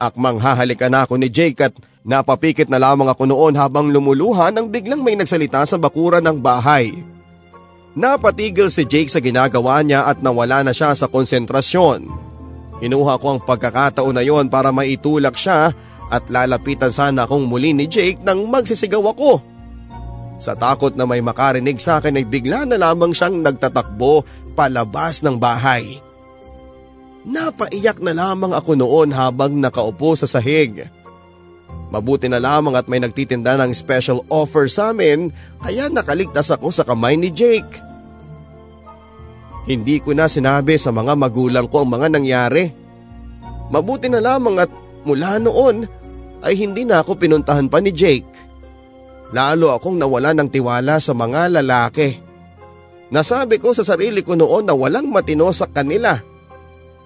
Akmang 0.01 0.41
hahalikan 0.41 0.93
ako 0.93 1.15
ni 1.15 1.29
Jake 1.29 1.59
at 1.63 1.73
napapikit 2.03 2.67
na 2.67 2.81
lamang 2.81 3.07
ako 3.07 3.23
noon 3.29 3.53
habang 3.55 3.87
lumuluhan 3.89 4.51
nang 4.51 4.67
biglang 4.67 4.99
may 4.99 5.15
nagsalita 5.15 5.63
sa 5.63 5.79
bakuran 5.79 6.23
ng 6.25 6.37
bahay. 6.41 6.91
Napatigil 7.93 8.73
si 8.73 8.89
Jake 8.89 9.13
sa 9.13 9.21
ginagawa 9.21 9.85
niya 9.85 10.09
at 10.09 10.19
nawala 10.25 10.65
na 10.65 10.73
siya 10.73 10.97
sa 10.97 11.05
konsentrasyon. 11.05 12.09
Kinuha 12.81 13.21
ko 13.21 13.37
ang 13.37 13.41
pagkakataon 13.45 14.17
na 14.17 14.25
yon 14.25 14.49
para 14.49 14.73
maitulak 14.73 15.37
siya 15.37 15.71
at 16.09 16.23
lalapitan 16.27 16.91
sana 16.91 17.23
akong 17.23 17.45
muli 17.45 17.71
ni 17.71 17.85
Jake 17.85 18.19
nang 18.25 18.49
magsisigaw 18.49 19.13
ako. 19.13 19.39
Sa 20.41 20.57
takot 20.57 20.91
na 20.97 21.07
may 21.07 21.23
makarinig 21.23 21.79
sa 21.79 22.03
akin 22.03 22.19
ay 22.19 22.25
bigla 22.27 22.67
na 22.67 22.75
lamang 22.75 23.15
siyang 23.15 23.39
nagtatakbo 23.39 24.27
palabas 24.57 25.23
ng 25.23 25.39
bahay. 25.39 26.01
Napaiyak 27.23 28.03
na 28.03 28.11
lamang 28.11 28.51
ako 28.51 28.75
noon 28.75 29.15
habang 29.15 29.55
nakaupo 29.55 30.15
sa 30.19 30.27
sahig. 30.27 30.91
Mabuti 31.87 32.27
na 32.27 32.41
lamang 32.41 32.75
at 32.75 32.89
may 32.89 32.99
nagtitinda 32.99 33.55
ng 33.55 33.71
special 33.71 34.27
offer 34.27 34.67
sa 34.67 34.91
amin 34.91 35.29
kaya 35.61 35.87
nakaligtas 35.87 36.51
ako 36.51 36.73
sa 36.73 36.83
kamay 36.83 37.15
ni 37.15 37.29
Jake. 37.31 37.79
Hindi 39.63 40.03
ko 40.03 40.11
na 40.11 40.27
sinabi 40.27 40.75
sa 40.75 40.91
mga 40.91 41.15
magulang 41.15 41.71
ko 41.71 41.87
ang 41.87 41.95
mga 41.95 42.07
nangyari. 42.11 42.67
Mabuti 43.71 44.11
na 44.11 44.19
lamang 44.19 44.59
at 44.59 44.71
mula 45.07 45.39
noon 45.39 45.87
ay 46.43 46.59
hindi 46.59 46.83
na 46.83 46.99
ako 46.99 47.15
pinuntahan 47.15 47.71
pa 47.71 47.79
ni 47.79 47.95
Jake. 47.95 48.27
Lalo 49.31 49.71
akong 49.71 49.95
nawala 49.95 50.35
ng 50.35 50.49
tiwala 50.51 50.99
sa 50.99 51.15
mga 51.15 51.61
lalaki. 51.61 52.19
Nasabi 53.13 53.61
ko 53.61 53.71
sa 53.71 53.87
sarili 53.87 54.25
ko 54.25 54.35
noon 54.35 54.67
na 54.67 54.75
walang 54.75 55.07
matino 55.07 55.47
sa 55.55 55.69
kanila. 55.69 56.32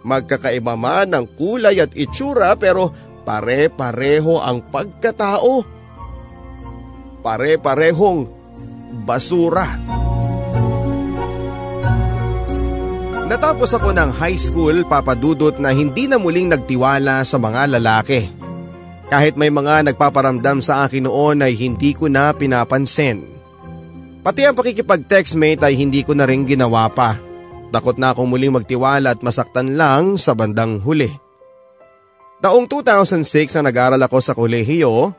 Magkakaiba 0.06 0.78
man 0.78 1.14
ang 1.18 1.26
kulay 1.26 1.82
at 1.82 1.94
itsura 1.98 2.54
pero 2.60 2.94
pare-pareho 3.26 4.40
ang 4.40 4.62
pagkatao. 4.62 5.66
Pare-parehong 7.26 8.20
basura. 9.04 9.68
Natapos 13.28 13.76
ako 13.76 13.92
ng 13.92 14.16
high 14.16 14.40
school 14.40 14.88
papadudot 14.88 15.60
na 15.60 15.76
hindi 15.76 16.08
na 16.08 16.16
muling 16.16 16.48
nagtiwala 16.48 17.28
sa 17.28 17.36
mga 17.36 17.76
lalaki. 17.76 18.32
Kahit 19.12 19.36
may 19.36 19.52
mga 19.52 19.92
nagpaparamdam 19.92 20.64
sa 20.64 20.88
akin 20.88 21.04
noon 21.08 21.44
ay 21.44 21.60
hindi 21.60 21.92
ko 21.92 22.08
na 22.08 22.32
pinapansin. 22.32 23.28
Pati 24.24 24.48
ang 24.48 24.56
pakikipag-textmate 24.56 25.60
ay 25.64 25.76
hindi 25.76 26.08
ko 26.08 26.16
na 26.16 26.24
rin 26.24 26.48
ginawa 26.48 26.88
pa. 26.88 27.27
Takot 27.68 28.00
na 28.00 28.16
akong 28.16 28.32
muling 28.32 28.56
magtiwala 28.56 29.12
at 29.12 29.20
masaktan 29.20 29.76
lang 29.76 30.16
sa 30.16 30.32
bandang 30.32 30.80
huli. 30.80 31.12
Taong 32.40 32.70
2006 32.70 33.60
na 33.60 33.68
nag-aral 33.68 34.00
ako 34.00 34.18
sa 34.22 34.38
kolehiyo, 34.38 35.12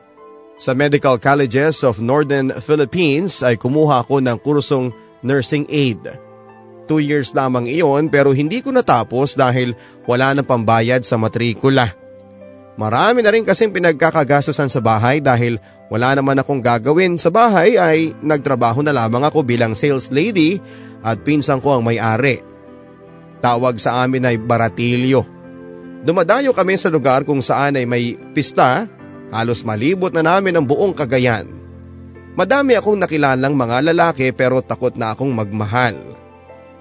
sa 0.59 0.75
Medical 0.75 1.15
Colleges 1.23 1.87
of 1.87 2.03
Northern 2.03 2.51
Philippines 2.59 3.39
ay 3.47 3.55
kumuha 3.55 4.03
ako 4.03 4.19
ng 4.19 4.37
kursong 4.43 4.91
nursing 5.23 5.63
aid. 5.71 6.03
Two 6.83 6.99
years 6.99 7.31
lamang 7.31 7.69
iyon 7.69 8.11
pero 8.11 8.35
hindi 8.35 8.59
ko 8.59 8.75
natapos 8.75 9.39
dahil 9.39 9.71
wala 10.03 10.35
na 10.35 10.43
pambayad 10.43 11.07
sa 11.07 11.15
matrikula. 11.15 11.95
Marami 12.75 13.23
na 13.23 13.31
rin 13.31 13.47
kasing 13.47 13.71
pinagkakagastosan 13.71 14.67
sa 14.67 14.83
bahay 14.83 15.23
dahil 15.23 15.59
wala 15.89 16.13
naman 16.13 16.37
akong 16.37 16.61
gagawin 16.61 17.17
sa 17.17 17.33
bahay 17.33 17.73
ay 17.75 18.13
nagtrabaho 18.21 18.85
na 18.85 18.93
lamang 18.93 19.25
ako 19.25 19.41
bilang 19.41 19.73
sales 19.73 20.13
lady 20.13 20.61
at 21.01 21.25
pinsan 21.25 21.57
ko 21.59 21.77
ang 21.77 21.83
may-ari. 21.83 22.45
Tawag 23.41 23.81
sa 23.81 24.05
amin 24.05 24.29
ay 24.29 24.37
Baratilyo. 24.37 25.25
Dumadayo 26.05 26.53
kami 26.53 26.77
sa 26.77 26.93
lugar 26.93 27.25
kung 27.25 27.41
saan 27.41 27.75
ay 27.75 27.89
may 27.89 28.15
pista, 28.31 28.85
halos 29.33 29.65
malibot 29.65 30.13
na 30.13 30.21
namin 30.23 30.61
ang 30.61 30.65
buong 30.69 30.93
kagayan. 30.93 31.49
Madami 32.37 32.77
akong 32.77 33.01
nakilalang 33.01 33.57
mga 33.57 33.91
lalaki 33.91 34.31
pero 34.31 34.63
takot 34.63 34.95
na 34.95 35.11
akong 35.11 35.33
magmahal. 35.33 35.97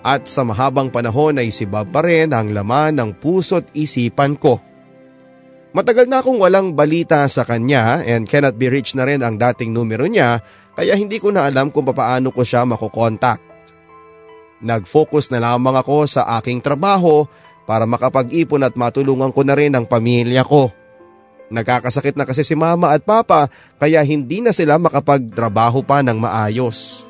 At 0.06 0.30
sa 0.30 0.46
mahabang 0.46 0.94
panahon 0.94 1.42
ay 1.42 1.50
si 1.50 1.66
Bob 1.66 1.90
pa 1.90 2.06
rin 2.06 2.30
ang 2.30 2.54
laman 2.54 2.94
ng 3.00 3.10
puso't 3.18 3.66
isipan 3.74 4.38
ko. 4.38 4.67
Matagal 5.68 6.08
na 6.08 6.24
akong 6.24 6.40
walang 6.40 6.72
balita 6.72 7.28
sa 7.28 7.44
kanya 7.44 8.00
and 8.00 8.24
cannot 8.24 8.56
be 8.56 8.72
reached 8.72 8.96
na 8.96 9.04
rin 9.04 9.20
ang 9.20 9.36
dating 9.36 9.76
numero 9.76 10.08
niya 10.08 10.40
kaya 10.72 10.96
hindi 10.96 11.20
ko 11.20 11.28
na 11.28 11.44
alam 11.44 11.68
kung 11.68 11.84
paano 11.84 12.32
ko 12.32 12.40
siya 12.40 12.64
makokontak. 12.64 13.36
Nag-focus 14.64 15.28
na 15.28 15.44
lamang 15.44 15.76
ako 15.76 16.08
sa 16.08 16.40
aking 16.40 16.64
trabaho 16.64 17.28
para 17.68 17.84
makapag-ipon 17.84 18.64
at 18.64 18.74
matulungan 18.74 19.28
ko 19.30 19.44
na 19.44 19.54
rin 19.54 19.76
ang 19.76 19.84
pamilya 19.84 20.40
ko. 20.40 20.72
Nagkakasakit 21.52 22.16
na 22.16 22.24
kasi 22.24 22.44
si 22.44 22.56
mama 22.56 22.96
at 22.96 23.04
papa 23.04 23.52
kaya 23.76 24.00
hindi 24.00 24.40
na 24.40 24.56
sila 24.56 24.80
makapagtrabaho 24.80 25.84
pa 25.84 26.00
ng 26.00 26.16
maayos. 26.16 27.08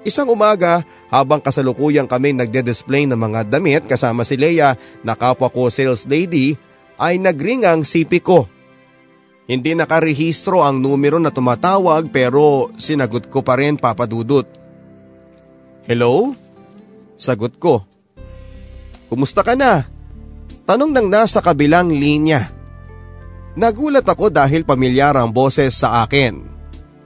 Isang 0.00 0.32
umaga 0.32 0.80
habang 1.12 1.40
kasalukuyang 1.44 2.08
kami 2.08 2.32
nagde-display 2.32 3.04
ng 3.04 3.20
mga 3.20 3.40
damit 3.48 3.84
kasama 3.84 4.24
si 4.24 4.36
Leia 4.36 4.76
na 5.04 5.12
kapwa 5.12 5.52
ko 5.52 5.68
sales 5.68 6.08
lady 6.08 6.56
ay 7.00 7.16
nagring 7.16 7.64
ang 7.64 7.80
sipi 7.80 8.20
ko. 8.20 8.44
Hindi 9.48 9.74
nakarehistro 9.74 10.62
ang 10.62 10.78
numero 10.78 11.16
na 11.16 11.32
tumatawag 11.32 12.12
pero 12.12 12.70
sinagot 12.76 13.32
ko 13.32 13.40
pa 13.40 13.56
rin 13.58 13.80
papadudot. 13.80 14.46
Hello? 15.88 16.36
Sagot 17.16 17.56
ko. 17.58 17.82
Kumusta 19.10 19.42
ka 19.42 19.58
na? 19.58 19.82
Tanong 20.68 20.94
ng 20.94 21.08
nasa 21.10 21.42
kabilang 21.42 21.90
linya. 21.90 22.46
Nagulat 23.58 24.06
ako 24.06 24.30
dahil 24.30 24.62
pamilyar 24.62 25.18
ang 25.18 25.34
boses 25.34 25.74
sa 25.74 26.06
akin. 26.06 26.46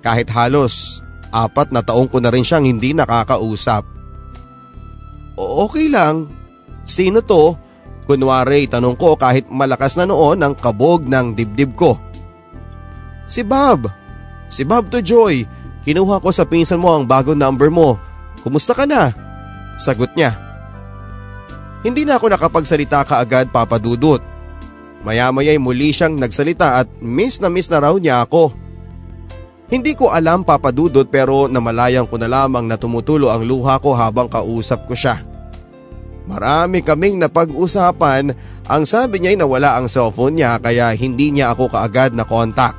Kahit 0.05 0.29
halos 0.29 1.01
apat 1.33 1.73
na 1.73 1.81
taong 1.81 2.13
ko 2.13 2.21
na 2.21 2.29
rin 2.29 2.45
siyang 2.45 2.69
hindi 2.69 2.93
nakakausap. 2.93 3.89
Okay 5.35 5.89
lang. 5.89 6.29
Sino 6.85 7.25
to? 7.25 7.64
Kunwari 8.05 8.69
tanong 8.69 9.01
ko 9.01 9.17
kahit 9.17 9.49
malakas 9.49 9.97
na 9.97 10.05
noon 10.05 10.45
ang 10.45 10.53
kabog 10.53 11.09
ng 11.09 11.33
dibdib 11.33 11.73
ko. 11.73 11.97
Si 13.25 13.41
Bob. 13.41 13.89
Si 14.53 14.63
Bob 14.69 14.93
to 14.93 15.01
Joy. 15.01 15.49
Kinuha 15.85 16.21
ko 16.21 16.29
sa 16.33 16.45
pinsan 16.45 16.81
mo 16.81 16.93
ang 16.93 17.09
bagong 17.09 17.37
number 17.37 17.73
mo. 17.73 17.97
Kumusta 18.45 18.77
ka 18.77 18.85
na? 18.85 19.13
Sagot 19.81 20.13
niya. 20.17 20.37
Hindi 21.85 22.09
na 22.09 22.17
ako 22.17 22.33
nakapagsalita 22.33 23.05
kaagad 23.05 23.53
papadudot. 23.53 24.21
Maya-maya'y 25.05 25.61
muli 25.61 25.93
siyang 25.93 26.17
nagsalita 26.17 26.81
at 26.81 26.89
miss 27.05 27.37
na 27.41 27.53
miss 27.53 27.69
na 27.69 27.85
raw 27.85 27.93
niya 27.97 28.25
ako. 28.25 28.57
Hindi 29.69 29.93
ko 29.93 30.13
alam 30.13 30.45
papadudot 30.45 31.09
pero 31.09 31.49
namalayan 31.49 32.09
ko 32.09 32.17
na 32.17 32.29
lamang 32.29 32.65
na 32.65 32.81
tumutulo 32.81 33.29
ang 33.29 33.45
luha 33.45 33.77
ko 33.81 33.93
habang 33.93 34.29
kausap 34.29 34.89
ko 34.89 34.97
siya. 34.97 35.21
Marami 36.25 36.81
kaming 36.81 37.21
napag-usapan, 37.21 38.33
ang 38.65 38.83
sabi 38.89 39.21
niya 39.21 39.37
ay 39.37 39.39
nawala 39.45 39.77
ang 39.77 39.93
cellphone 39.93 40.41
niya 40.41 40.57
kaya 40.57 40.97
hindi 40.97 41.29
niya 41.29 41.53
ako 41.53 41.69
kaagad 41.69 42.17
na 42.17 42.25
kontak. 42.25 42.73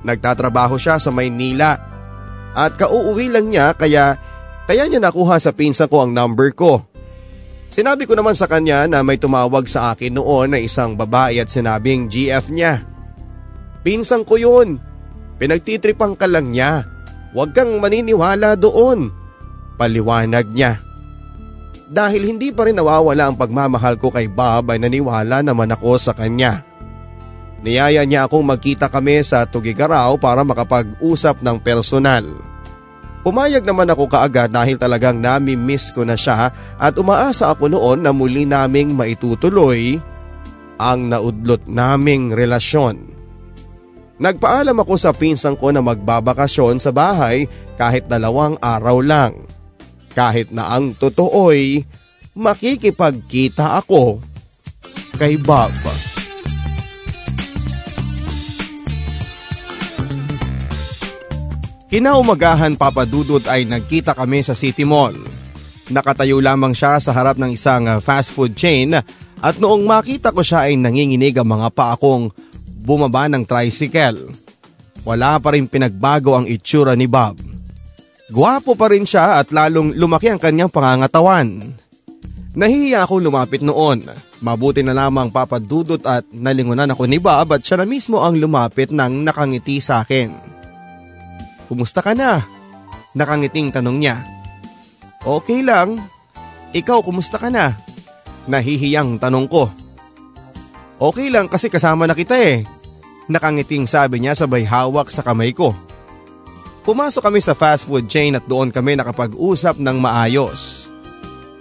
Nagtatrabaho 0.00 0.80
siya 0.80 0.96
sa 0.96 1.12
Maynila 1.12 1.76
at 2.56 2.72
kauuwi 2.80 3.28
lang 3.28 3.52
niya 3.52 3.76
kaya 3.76 4.16
kaya 4.64 4.88
niya 4.88 5.00
nakuha 5.00 5.36
sa 5.36 5.52
pinsa 5.52 5.92
ko 5.92 6.08
ang 6.08 6.16
number 6.16 6.56
ko. 6.56 6.88
Sinabi 7.68 8.08
ko 8.08 8.16
naman 8.16 8.32
sa 8.32 8.48
kanya 8.48 8.88
na 8.88 9.04
may 9.04 9.20
tumawag 9.20 9.68
sa 9.68 9.92
akin 9.92 10.16
noon 10.16 10.56
na 10.56 10.58
isang 10.60 10.96
babae 10.96 11.36
at 11.36 11.52
sinabing 11.52 12.08
GF 12.08 12.48
niya. 12.48 12.80
Pinsang 13.84 14.24
ko 14.24 14.40
yun. 14.40 14.80
Pinagtitripang 15.36 16.16
ka 16.16 16.24
lang 16.24 16.48
niya. 16.48 16.80
Huwag 17.36 17.52
kang 17.52 17.76
maniniwala 17.76 18.56
doon. 18.56 19.12
Paliwanag 19.76 20.48
niya. 20.48 20.87
Dahil 21.88 22.28
hindi 22.28 22.52
pa 22.52 22.68
rin 22.68 22.76
nawawala 22.76 23.32
ang 23.32 23.36
pagmamahal 23.40 23.96
ko 23.96 24.12
kay 24.12 24.28
Bob 24.28 24.68
ay 24.68 24.76
naniwala 24.76 25.40
naman 25.40 25.72
ako 25.72 25.96
sa 25.96 26.12
kanya. 26.12 26.60
Niyaya 27.64 28.04
niya 28.04 28.28
akong 28.28 28.44
magkita 28.44 28.86
kami 28.92 29.24
sa 29.24 29.48
Tugigaraw 29.48 30.14
para 30.20 30.44
makapag-usap 30.46 31.42
ng 31.42 31.58
personal. 31.58 32.22
Pumayag 33.26 33.66
naman 33.66 33.90
ako 33.90 34.06
kaagad 34.06 34.54
dahil 34.54 34.78
talagang 34.78 35.18
nami-miss 35.18 35.90
ko 35.90 36.06
na 36.06 36.14
siya 36.14 36.54
at 36.78 36.94
umaasa 36.96 37.50
ako 37.50 37.66
noon 37.66 38.06
na 38.06 38.14
muli 38.14 38.46
naming 38.46 38.94
maitutuloy 38.94 39.98
ang 40.78 41.10
naudlot 41.10 41.66
naming 41.66 42.30
relasyon. 42.30 43.10
Nagpaalam 44.18 44.78
ako 44.82 44.94
sa 44.98 45.10
pinsang 45.10 45.58
ko 45.58 45.74
na 45.74 45.82
magbabakasyon 45.82 46.78
sa 46.78 46.94
bahay 46.94 47.50
kahit 47.74 48.06
dalawang 48.06 48.54
araw 48.62 49.02
lang. 49.02 49.34
Kahit 50.18 50.50
na 50.50 50.74
ang 50.74 50.98
totoo'y 50.98 51.86
makikipagkita 52.34 53.78
ako 53.78 54.18
kay 55.14 55.38
Bob. 55.38 55.70
Kinaumagahan 61.86 62.74
papadudot 62.74 63.46
ay 63.46 63.62
nagkita 63.62 64.12
kami 64.12 64.42
sa 64.42 64.58
City 64.58 64.82
Mall. 64.82 65.14
Nakatayo 65.88 66.42
lamang 66.42 66.74
siya 66.74 67.00
sa 67.00 67.14
harap 67.16 67.40
ng 67.40 67.54
isang 67.54 67.88
uh, 67.88 67.96
fast 68.02 68.34
food 68.34 68.52
chain 68.52 68.92
at 69.38 69.54
noong 69.56 69.88
makita 69.88 70.34
ko 70.34 70.44
siya 70.44 70.68
ay 70.68 70.76
nanginginig 70.76 71.32
ang 71.40 71.48
mga 71.48 71.72
pa 71.72 71.96
akong 71.96 72.28
bumaba 72.84 73.30
ng 73.32 73.40
tricycle. 73.46 74.20
Wala 75.06 75.40
pa 75.40 75.56
rin 75.56 75.64
pinagbago 75.64 76.36
ang 76.36 76.44
itsura 76.44 76.92
ni 76.92 77.08
Bob. 77.08 77.47
Gwapo 78.28 78.76
pa 78.76 78.92
rin 78.92 79.08
siya 79.08 79.40
at 79.40 79.48
lalong 79.56 79.96
lumaki 79.96 80.28
ang 80.28 80.36
kanyang 80.36 80.68
pangangatawan. 80.68 81.72
Nahihiya 82.52 83.08
akong 83.08 83.24
lumapit 83.24 83.64
noon. 83.64 84.04
Mabuti 84.44 84.84
na 84.84 84.92
lamang 84.92 85.32
papadudot 85.32 86.00
at 86.04 86.28
nalingunan 86.36 86.92
ako 86.92 87.08
ni 87.08 87.16
Bob 87.16 87.56
at 87.56 87.64
siya 87.64 87.80
na 87.80 87.86
mismo 87.88 88.20
ang 88.20 88.36
lumapit 88.36 88.92
nang 88.92 89.24
nakangiti 89.24 89.80
sa 89.80 90.04
akin. 90.04 90.36
Kumusta 91.72 92.04
ka 92.04 92.12
na? 92.12 92.44
Nakangiting 93.16 93.72
tanong 93.72 93.96
niya. 93.96 94.20
Okay 95.24 95.64
lang. 95.64 95.96
Ikaw 96.76 97.00
kumusta 97.00 97.40
ka 97.40 97.48
na? 97.48 97.80
Nahihiyang 98.44 99.16
tanong 99.16 99.48
ko. 99.48 99.72
Okay 101.00 101.32
lang 101.32 101.48
kasi 101.48 101.72
kasama 101.72 102.04
na 102.04 102.12
kita 102.12 102.36
eh. 102.36 102.66
Nakangiting 103.32 103.88
sabi 103.88 104.20
niya 104.20 104.36
sabay 104.36 104.68
hawak 104.68 105.08
sa 105.08 105.24
kamay 105.24 105.56
ko. 105.56 105.72
Pumasok 106.88 107.20
kami 107.20 107.44
sa 107.44 107.52
fast 107.52 107.84
food 107.84 108.08
chain 108.08 108.32
at 108.32 108.48
doon 108.48 108.72
kami 108.72 108.96
nakapag-usap 108.96 109.76
ng 109.76 110.00
maayos. 110.00 110.88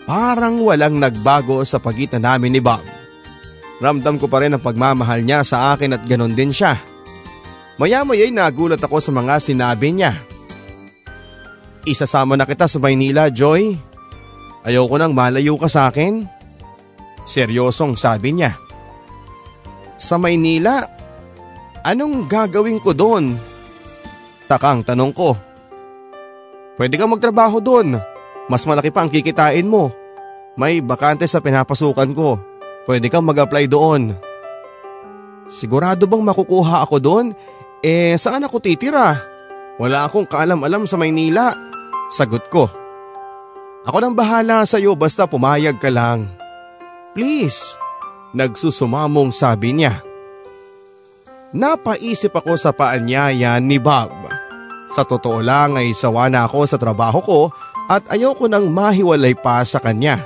Parang 0.07 0.63
walang 0.63 1.03
nagbago 1.03 1.59
sa 1.67 1.83
pagitan 1.83 2.23
namin 2.23 2.55
ni 2.55 2.63
Bob. 2.63 2.79
Ramdam 3.83 4.23
ko 4.23 4.31
pa 4.31 4.39
rin 4.39 4.55
ang 4.55 4.63
pagmamahal 4.63 5.27
niya 5.27 5.43
sa 5.43 5.75
akin 5.75 5.99
at 5.99 6.07
ganon 6.07 6.31
din 6.31 6.55
siya. 6.55 6.79
Maya-maya'y 7.75 8.31
nagulat 8.31 8.79
ako 8.79 9.03
sa 9.03 9.11
mga 9.11 9.35
sinabi 9.43 9.99
niya. 9.99 10.15
Isasama 11.83 12.39
na 12.39 12.47
kita 12.47 12.63
sa 12.71 12.79
Maynila, 12.79 13.27
Joy. 13.27 13.75
Ayoko 14.63 14.95
nang 14.95 15.11
malayo 15.11 15.59
ka 15.59 15.67
sa 15.67 15.91
akin. 15.91 16.23
Seryosong 17.27 17.99
sabi 17.99 18.31
niya. 18.31 18.55
Sa 19.99 20.15
Maynila? 20.15 20.87
Anong 21.83 22.31
gagawin 22.31 22.79
ko 22.79 22.95
doon? 22.95 23.56
Takang 24.47 24.79
tanong 24.81 25.11
ko. 25.11 25.35
Pwede 26.79 26.95
kang 26.95 27.11
magtrabaho 27.11 27.59
doon. 27.59 27.99
Mas 28.47 28.63
malaki 28.63 28.95
pa 28.95 29.03
ang 29.03 29.11
kikitain 29.11 29.67
mo. 29.67 29.91
May 30.55 30.79
bakante 30.79 31.27
sa 31.27 31.43
pinapasukan 31.43 32.15
ko. 32.15 32.39
Pwede 32.87 33.11
kang 33.11 33.27
mag-apply 33.27 33.67
doon. 33.67 34.15
Sigurado 35.51 36.07
bang 36.07 36.23
makukuha 36.23 36.87
ako 36.87 36.95
doon? 37.03 37.25
Eh 37.83 38.15
saan 38.15 38.47
ako 38.47 38.63
titira? 38.63 39.19
Wala 39.75 40.07
akong 40.07 40.25
kaalam-alam 40.25 40.87
sa 40.87 40.95
Maynila. 40.95 41.51
Sagot 42.07 42.47
ko. 42.47 42.71
Ako 43.83 43.97
nang 43.99 44.15
bahala 44.15 44.63
sa 44.63 44.79
iyo 44.79 44.95
basta 44.95 45.27
pumayag 45.27 45.75
ka 45.79 45.91
lang. 45.91 46.31
Please. 47.11 47.75
Nagsusumamong 48.31 49.31
sabi 49.35 49.75
niya. 49.75 50.06
Napaisip 51.55 52.35
ako 52.35 52.59
sa 52.59 52.75
paanyaya 52.75 53.55
ni 53.63 53.79
Bob. 53.79 54.11
Sa 54.91 55.07
totoo 55.07 55.39
lang 55.39 55.79
ay 55.79 55.95
sawa 55.95 56.27
na 56.27 56.43
ako 56.43 56.67
sa 56.67 56.75
trabaho 56.75 57.19
ko 57.23 57.39
at 57.87 58.03
ayoko 58.11 58.51
nang 58.51 58.67
mahiwalay 58.67 59.31
pa 59.31 59.63
sa 59.63 59.79
kanya. 59.79 60.19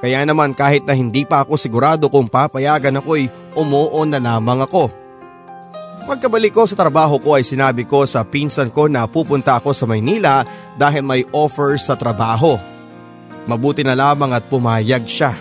Kaya 0.00 0.24
naman 0.24 0.56
kahit 0.56 0.88
na 0.88 0.96
hindi 0.96 1.28
pa 1.28 1.44
ako 1.44 1.60
sigurado 1.60 2.08
kung 2.08 2.32
papayagan 2.32 2.96
ako'y 2.96 3.28
umuon 3.52 4.16
na 4.16 4.16
lamang 4.16 4.64
ako. 4.64 4.88
Pagkabalik 6.08 6.56
ko 6.56 6.64
sa 6.64 6.72
trabaho 6.72 7.20
ko 7.20 7.36
ay 7.36 7.44
sinabi 7.44 7.84
ko 7.84 8.08
sa 8.08 8.24
pinsan 8.24 8.72
ko 8.72 8.88
na 8.88 9.04
pupunta 9.04 9.60
ako 9.60 9.76
sa 9.76 9.84
Maynila 9.84 10.48
dahil 10.80 11.04
may 11.04 11.28
offer 11.36 11.76
sa 11.76 11.92
trabaho. 11.92 12.56
Mabuti 13.44 13.84
na 13.84 13.92
lamang 13.92 14.32
at 14.32 14.48
pumayag 14.48 15.04
siya. 15.04 15.36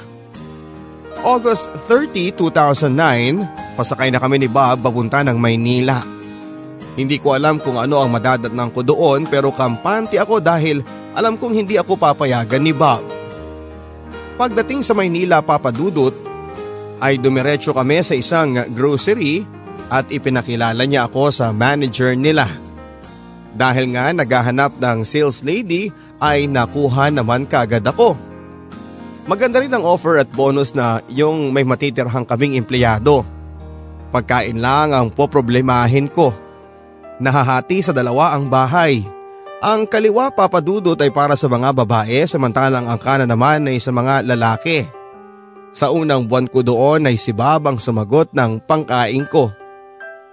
August 1.24 1.72
30, 1.88 2.36
2009, 2.36 3.69
pasakay 3.80 4.12
na 4.12 4.20
kami 4.20 4.44
ni 4.44 4.52
Bob 4.52 4.84
papunta 4.84 5.24
ng 5.24 5.40
Maynila. 5.40 6.04
Hindi 7.00 7.16
ko 7.16 7.32
alam 7.32 7.64
kung 7.64 7.80
ano 7.80 8.04
ang 8.04 8.12
madadatnang 8.12 8.76
ko 8.76 8.84
doon 8.84 9.24
pero 9.24 9.56
kampante 9.56 10.20
ako 10.20 10.44
dahil 10.44 10.84
alam 11.16 11.40
kong 11.40 11.64
hindi 11.64 11.80
ako 11.80 11.96
papayagan 11.96 12.60
ni 12.60 12.76
Bob. 12.76 13.00
Pagdating 14.36 14.84
sa 14.84 14.92
Maynila 14.92 15.40
papadudot 15.40 16.12
ay 17.00 17.16
dumiretso 17.16 17.72
kami 17.72 18.04
sa 18.04 18.20
isang 18.20 18.68
grocery 18.76 19.48
at 19.88 20.12
ipinakilala 20.12 20.84
niya 20.84 21.08
ako 21.08 21.32
sa 21.32 21.56
manager 21.56 22.20
nila. 22.20 22.52
Dahil 23.56 23.96
nga 23.96 24.12
naghahanap 24.12 24.76
ng 24.76 25.08
sales 25.08 25.40
lady 25.48 25.88
ay 26.20 26.52
nakuha 26.52 27.16
naman 27.16 27.48
kagad 27.48 27.88
ako. 27.88 28.20
Maganda 29.24 29.64
rin 29.64 29.72
ang 29.72 29.88
offer 29.88 30.20
at 30.20 30.28
bonus 30.36 30.76
na 30.76 31.00
yung 31.08 31.56
may 31.56 31.64
matitirhang 31.64 32.28
kaming 32.28 32.60
empleyado. 32.60 33.39
Pagkain 34.10 34.58
lang 34.58 34.94
ang 34.94 35.14
poproblemahin 35.14 36.10
ko. 36.10 36.34
Nahahati 37.22 37.86
sa 37.86 37.94
dalawa 37.94 38.34
ang 38.34 38.50
bahay. 38.50 39.06
Ang 39.60 39.86
kaliwa 39.86 40.32
papadudot 40.32 40.96
ay 40.98 41.12
para 41.12 41.36
sa 41.36 41.52
mga 41.52 41.76
babae 41.76 42.24
samantalang 42.24 42.88
ang 42.88 42.98
kanan 42.98 43.28
naman 43.28 43.68
ay 43.68 43.78
sa 43.78 43.92
mga 43.92 44.24
lalaki. 44.24 44.88
Sa 45.76 45.94
unang 45.94 46.26
buwan 46.26 46.50
ko 46.50 46.66
doon 46.66 47.06
ay 47.06 47.20
si 47.20 47.36
Bob 47.36 47.68
ang 47.68 47.78
sumagot 47.78 48.34
ng 48.34 48.64
pangkain 48.66 49.28
ko. 49.30 49.52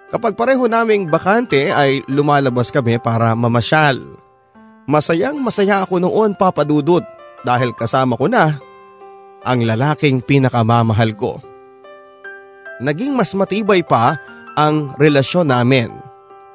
Kapag 0.06 0.38
pareho 0.38 0.70
naming 0.70 1.10
bakante 1.10 1.74
ay 1.74 2.06
lumalabas 2.06 2.70
kami 2.70 3.02
para 3.02 3.34
mamasyal. 3.34 3.98
Masayang 4.86 5.42
masaya 5.42 5.82
ako 5.82 5.98
noon 5.98 6.38
papadudot 6.38 7.02
dahil 7.42 7.74
kasama 7.74 8.14
ko 8.14 8.30
na 8.30 8.54
ang 9.42 9.58
lalaking 9.66 10.22
pinakamamahal 10.22 11.14
ko. 11.18 11.42
Naging 12.82 13.16
mas 13.16 13.32
matibay 13.32 13.80
pa 13.80 14.20
ang 14.56 14.92
relasyon 15.00 15.48
namin 15.48 16.06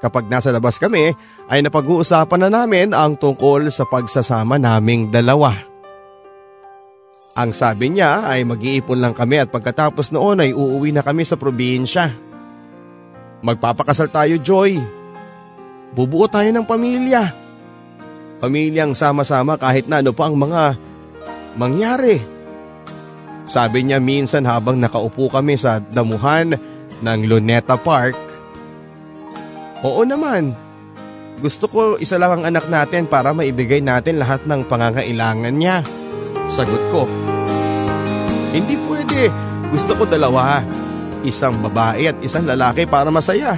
Kapag 0.02 0.26
nasa 0.26 0.50
labas 0.50 0.82
kami 0.82 1.14
ay 1.46 1.62
napag-uusapan 1.62 2.42
na 2.42 2.50
namin 2.50 2.90
ang 2.90 3.14
tungkol 3.14 3.70
sa 3.70 3.86
pagsasama 3.86 4.58
naming 4.58 5.14
dalawa. 5.14 5.54
Ang 7.38 7.54
sabi 7.54 7.94
niya 7.94 8.26
ay 8.26 8.42
mag-iipon 8.42 8.98
lang 8.98 9.14
kami 9.14 9.46
at 9.46 9.54
pagkatapos 9.54 10.10
noon 10.10 10.42
ay 10.42 10.52
uuwi 10.58 10.90
na 10.90 11.06
kami 11.06 11.22
sa 11.22 11.38
probinsya. 11.38 12.10
Magpapakasal 13.46 14.10
tayo 14.10 14.42
Joy. 14.42 14.82
Bubuo 15.94 16.26
tayo 16.26 16.50
ng 16.50 16.66
pamilya. 16.66 17.38
Pamilyang 18.42 18.98
sama-sama 18.98 19.54
kahit 19.54 19.86
na 19.86 20.02
ano 20.02 20.18
pa 20.18 20.28
ang 20.28 20.36
mga 20.36 20.76
mangyari. 21.62 22.18
Sabi 23.52 23.84
niya 23.84 24.00
minsan 24.00 24.48
habang 24.48 24.80
nakaupo 24.80 25.28
kami 25.28 25.60
sa 25.60 25.84
damuhan 25.84 26.56
ng 27.04 27.20
Luneta 27.28 27.76
Park 27.76 28.32
Oo 29.82 30.06
naman. 30.06 30.54
Gusto 31.42 31.66
ko 31.66 31.82
isa 31.98 32.22
lang 32.22 32.38
ang 32.42 32.54
anak 32.54 32.70
natin 32.70 33.10
para 33.10 33.34
maibigay 33.34 33.82
natin 33.82 34.22
lahat 34.22 34.46
ng 34.46 34.62
pangangailangan 34.70 35.54
niya. 35.58 35.82
Sagot 36.46 36.82
ko. 36.94 37.10
Hindi 38.54 38.78
pwede. 38.86 39.34
Gusto 39.74 39.98
ko 39.98 40.06
dalawa. 40.06 40.62
Isang 41.26 41.58
babae 41.66 42.14
at 42.14 42.18
isang 42.22 42.46
lalaki 42.46 42.86
para 42.86 43.10
masaya. 43.10 43.58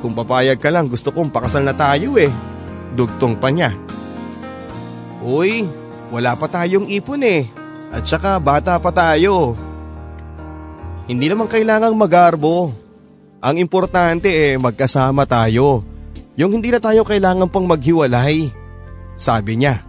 Kung 0.00 0.16
papayag 0.16 0.56
ka 0.56 0.72
lang 0.72 0.88
gusto 0.88 1.12
kong 1.12 1.28
pakasal 1.28 1.68
na 1.68 1.76
tayo 1.76 2.16
eh. 2.16 2.32
Dugtong 2.96 3.36
pa 3.36 3.52
niya. 3.52 3.76
Uy, 5.20 5.68
wala 6.08 6.32
pa 6.32 6.48
tayong 6.48 6.88
ipon 6.88 7.20
eh. 7.28 7.57
At 7.88 8.04
saka 8.04 8.36
bata 8.36 8.76
pa 8.76 8.92
tayo. 8.92 9.56
Hindi 11.08 11.26
naman 11.32 11.48
kailangang 11.48 11.96
magarbo. 11.96 12.72
Ang 13.40 13.56
importante 13.56 14.28
eh 14.28 14.60
magkasama 14.60 15.24
tayo. 15.24 15.80
Yung 16.36 16.52
hindi 16.52 16.68
na 16.68 16.78
tayo 16.78 17.02
kailangan 17.02 17.48
pang 17.48 17.64
maghiwalay. 17.64 18.52
Sabi 19.16 19.58
niya. 19.58 19.82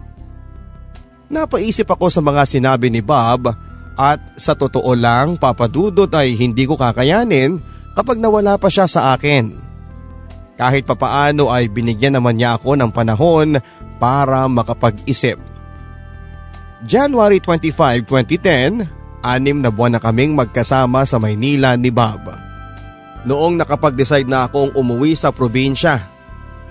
Napaisip 1.30 1.86
ako 1.86 2.10
sa 2.10 2.18
mga 2.24 2.42
sinabi 2.42 2.90
ni 2.90 3.04
Bob 3.04 3.52
at 3.94 4.18
sa 4.34 4.58
totoo 4.58 4.96
lang 4.98 5.38
papadudot 5.38 6.10
ay 6.10 6.34
hindi 6.34 6.66
ko 6.66 6.74
kakayanin 6.74 7.62
kapag 7.94 8.18
nawala 8.18 8.58
pa 8.58 8.66
siya 8.66 8.90
sa 8.90 9.14
akin. 9.14 9.54
Kahit 10.58 10.88
papaano 10.88 11.52
ay 11.52 11.70
binigyan 11.70 12.18
naman 12.18 12.40
niya 12.40 12.58
ako 12.58 12.74
ng 12.80 12.90
panahon 12.90 13.60
para 14.00 14.48
makapag-isip. 14.48 15.49
January 16.80 17.44
25, 17.44 18.08
2010, 18.08 18.88
anim 19.20 19.56
na 19.60 19.68
buwan 19.68 19.96
na 19.96 20.00
kaming 20.00 20.32
magkasama 20.32 21.04
sa 21.04 21.20
Maynila 21.20 21.76
ni 21.76 21.92
Bob 21.92 22.24
noong 23.28 23.60
nakapag-decide 23.60 24.24
na 24.24 24.48
akong 24.48 24.72
umuwi 24.72 25.12
sa 25.12 25.28
probinsya. 25.28 26.08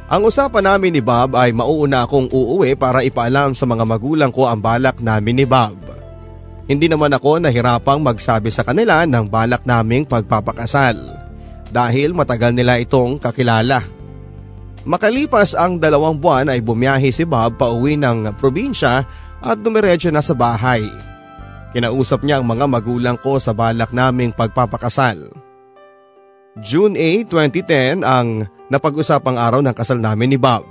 Ang 0.09 0.25
usapan 0.25 0.65
namin 0.65 0.97
ni 0.97 1.01
Bob 1.05 1.37
ay 1.37 1.53
mauuna 1.53 2.09
akong 2.09 2.25
uuwi 2.33 2.73
para 2.73 3.05
ipaalam 3.05 3.53
sa 3.53 3.69
mga 3.69 3.85
magulang 3.85 4.33
ko 4.33 4.49
ang 4.49 4.57
balak 4.57 4.97
namin 4.97 5.37
ni 5.37 5.45
Bob. 5.45 5.77
Hindi 6.65 6.89
naman 6.89 7.13
ako 7.13 7.45
nahirapang 7.45 8.01
magsabi 8.01 8.49
sa 8.49 8.65
kanila 8.65 9.05
ng 9.05 9.29
balak 9.29 9.61
naming 9.69 10.09
pagpapakasal 10.09 10.97
dahil 11.69 12.17
matagal 12.17 12.57
nila 12.57 12.81
itong 12.81 13.21
kakilala. 13.21 13.85
Makalipas 14.89 15.53
ang 15.53 15.77
dalawang 15.77 16.17
buwan 16.17 16.49
ay 16.49 16.65
bumiyahe 16.65 17.13
si 17.13 17.29
Bob 17.29 17.61
pauwi 17.61 17.93
ng 17.93 18.33
probinsya 18.41 19.05
at 19.43 19.57
dumiretso 19.59 20.11
na 20.11 20.23
sa 20.23 20.35
bahay. 20.35 20.83
Kinausap 21.69 22.25
niya 22.25 22.41
ang 22.41 22.45
mga 22.49 22.65
magulang 22.65 23.17
ko 23.19 23.37
sa 23.37 23.53
balak 23.53 23.93
naming 23.93 24.33
pagpapakasal. 24.33 25.29
June 26.59 26.97
8, 26.97 27.29
2010 27.29 28.01
ang 28.01 28.49
napag-usapang 28.67 29.37
araw 29.37 29.61
ng 29.61 29.75
kasal 29.77 30.01
namin 30.01 30.33
ni 30.33 30.39
Bob. 30.41 30.65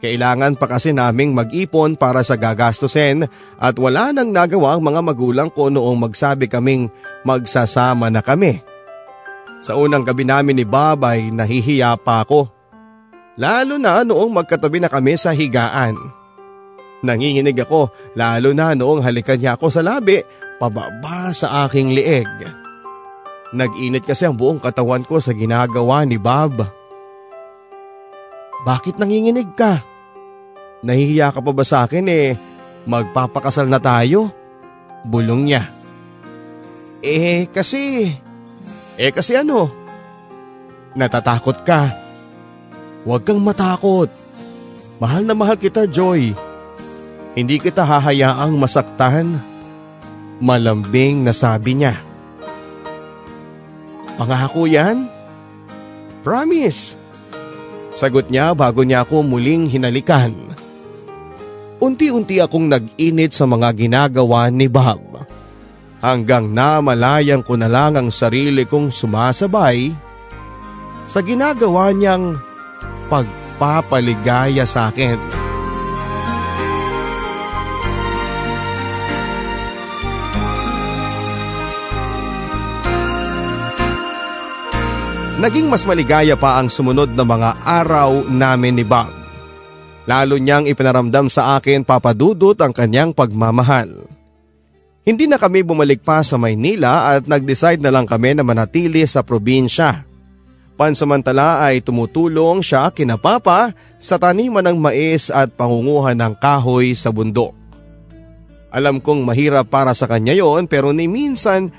Kailangan 0.00 0.56
pa 0.56 0.64
kasi 0.64 0.96
naming 0.96 1.36
mag-ipon 1.36 1.92
para 1.92 2.24
sa 2.24 2.40
gagastusin 2.40 3.28
at 3.60 3.74
wala 3.76 4.16
nang 4.16 4.32
nagawa 4.32 4.72
ang 4.72 4.82
mga 4.88 5.00
magulang 5.04 5.50
ko 5.52 5.68
noong 5.68 6.08
magsabi 6.08 6.48
kaming 6.48 6.88
magsasama 7.28 8.08
na 8.08 8.24
kami. 8.24 8.64
Sa 9.60 9.76
unang 9.76 10.08
gabi 10.08 10.24
namin 10.24 10.56
ni 10.56 10.64
Bob 10.64 11.04
ay 11.04 11.28
nahihiya 11.28 12.00
pa 12.00 12.24
ako. 12.24 12.48
Lalo 13.36 13.76
na 13.76 14.00
noong 14.00 14.32
magkatabi 14.32 14.80
na 14.80 14.88
kami 14.88 15.20
sa 15.20 15.36
higaan. 15.36 16.19
Nanginginig 17.00 17.56
ako 17.64 17.88
lalo 18.12 18.52
na 18.52 18.76
noong 18.76 19.00
halikan 19.00 19.40
niya 19.40 19.56
ako 19.56 19.72
sa 19.72 19.80
labi 19.80 20.20
pababa 20.60 21.32
sa 21.32 21.64
aking 21.64 21.96
lieg. 21.96 22.28
Nag-init 23.50 24.04
kasi 24.06 24.28
ang 24.28 24.36
buong 24.36 24.62
katawan 24.62 25.02
ko 25.02 25.18
sa 25.18 25.34
ginagawa 25.34 26.04
ni 26.06 26.20
Bob. 26.20 26.60
Bakit 28.62 29.00
nanginginig 29.00 29.56
ka? 29.56 29.80
Nahihiya 30.84 31.32
ka 31.32 31.40
pa 31.40 31.50
ba 31.50 31.64
sa 31.64 31.88
akin 31.88 32.06
eh? 32.06 32.36
Magpapakasal 32.84 33.66
na 33.66 33.80
tayo? 33.80 34.28
Bulong 35.08 35.48
niya. 35.48 35.64
Eh 37.00 37.48
kasi… 37.48 38.12
Eh 39.00 39.10
kasi 39.10 39.32
ano? 39.34 39.72
Natatakot 40.92 41.64
ka. 41.64 41.96
Huwag 43.08 43.24
kang 43.24 43.40
matakot. 43.40 44.12
Mahal 45.00 45.24
na 45.24 45.32
mahal 45.32 45.56
kita 45.56 45.88
Joy. 45.88 46.36
Hindi 47.34 47.62
kita 47.62 47.86
hahayaang 47.86 48.58
masaktan. 48.58 49.38
Malambing 50.40 51.22
na 51.22 51.30
sabi 51.30 51.78
niya. 51.78 51.94
Pangako 54.16 54.66
yan? 54.66 55.06
Promise. 56.24 56.96
Sagot 57.94 58.32
niya 58.32 58.56
bago 58.56 58.82
niya 58.82 59.04
ako 59.04 59.22
muling 59.24 59.68
hinalikan. 59.68 60.32
Unti-unti 61.80 62.40
akong 62.40 62.68
nag-init 62.68 63.32
sa 63.32 63.48
mga 63.48 63.72
ginagawa 63.72 64.52
ni 64.52 64.68
Bob. 64.68 65.24
Hanggang 66.00 66.52
namalayan 66.52 67.44
ko 67.44 67.56
na 67.60 67.68
lang 67.68 67.96
ang 67.96 68.08
sarili 68.08 68.64
kong 68.64 68.88
sumasabay 68.88 69.92
sa 71.04 71.20
ginagawa 71.20 71.92
niyang 71.92 72.40
pagpapaligaya 73.12 74.64
sa 74.64 74.88
akin. 74.88 75.49
Naging 85.40 85.72
mas 85.72 85.88
maligaya 85.88 86.36
pa 86.36 86.60
ang 86.60 86.68
sumunod 86.68 87.16
na 87.16 87.24
mga 87.24 87.64
araw 87.64 88.28
namin 88.28 88.76
ni 88.76 88.84
Bob. 88.84 89.08
Lalo 90.04 90.36
niyang 90.36 90.68
ipinaramdam 90.68 91.32
sa 91.32 91.56
akin 91.56 91.80
papadudot 91.80 92.60
ang 92.60 92.76
kanyang 92.76 93.16
pagmamahal. 93.16 94.04
Hindi 95.00 95.24
na 95.24 95.40
kami 95.40 95.64
bumalik 95.64 96.04
pa 96.04 96.20
sa 96.20 96.36
Maynila 96.36 97.16
at 97.16 97.24
nag-decide 97.24 97.80
na 97.80 97.88
lang 97.88 98.04
kami 98.04 98.36
na 98.36 98.44
manatili 98.44 99.00
sa 99.08 99.24
probinsya. 99.24 100.04
Pansamantala 100.76 101.64
ay 101.64 101.80
tumutulong 101.80 102.60
siya 102.60 102.92
kina 102.92 103.16
Papa 103.16 103.72
sa 103.96 104.20
taniman 104.20 104.68
ng 104.68 104.76
mais 104.76 105.32
at 105.32 105.56
pangunguhan 105.56 106.20
ng 106.20 106.36
kahoy 106.36 106.92
sa 106.92 107.08
bundok. 107.16 107.56
Alam 108.68 109.00
kong 109.00 109.24
mahirap 109.24 109.72
para 109.72 109.96
sa 109.96 110.04
kanya 110.04 110.36
yon 110.36 110.68
pero 110.68 110.92
ni 110.92 111.08
minsan 111.08 111.72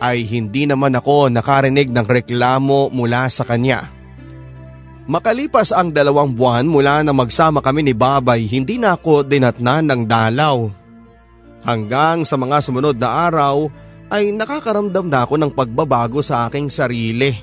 ay 0.00 0.28
hindi 0.28 0.68
naman 0.68 0.92
ako 0.96 1.32
nakarinig 1.32 1.88
ng 1.88 2.04
reklamo 2.04 2.92
mula 2.92 3.28
sa 3.32 3.44
kanya. 3.48 3.88
Makalipas 5.06 5.70
ang 5.70 5.94
dalawang 5.94 6.34
buwan 6.34 6.66
mula 6.66 7.06
na 7.06 7.14
magsama 7.14 7.62
kami 7.62 7.86
ni 7.86 7.94
Babay, 7.94 8.42
hindi 8.50 8.74
na 8.74 8.98
ako 8.98 9.22
dinatnan 9.22 9.86
ng 9.86 10.02
dalaw. 10.02 10.66
Hanggang 11.62 12.26
sa 12.26 12.34
mga 12.34 12.58
sumunod 12.58 12.98
na 12.98 13.30
araw 13.30 13.70
ay 14.10 14.34
nakakaramdam 14.34 15.06
na 15.06 15.22
ako 15.22 15.34
ng 15.38 15.50
pagbabago 15.54 16.22
sa 16.22 16.46
aking 16.46 16.70
sarili. 16.70 17.38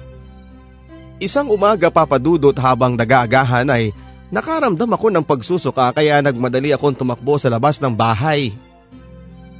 Isang 1.23 1.47
umaga 1.51 1.87
papadudot 1.87 2.55
habang 2.59 2.99
nagagahan 2.99 3.67
ay 3.71 3.95
nakaramdam 4.27 4.91
ako 4.91 5.07
ng 5.11 5.23
pagsusuka 5.23 5.91
kaya 5.95 6.19
nagmadali 6.19 6.75
akong 6.75 6.95
tumakbo 6.99 7.39
sa 7.39 7.47
labas 7.47 7.79
ng 7.79 7.95
bahay. 7.95 8.51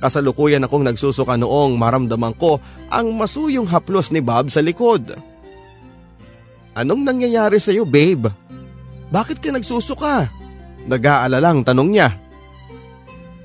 Kasalukuyan 0.03 0.67
akong 0.67 0.83
nagsusuka 0.83 1.39
noong 1.39 1.79
maramdaman 1.79 2.35
ko 2.35 2.59
ang 2.91 3.15
masuyong 3.15 3.71
haplos 3.71 4.11
ni 4.11 4.19
Bob 4.19 4.51
sa 4.51 4.59
likod. 4.59 5.15
Anong 6.75 7.07
nangyayari 7.07 7.55
sa 7.55 7.71
iyo 7.71 7.87
babe? 7.87 8.27
Bakit 9.07 9.39
ka 9.39 9.55
nagsusuka? 9.55 10.27
Nag-aalalang 10.91 11.63
tanong 11.63 11.89
niya. 11.95 12.11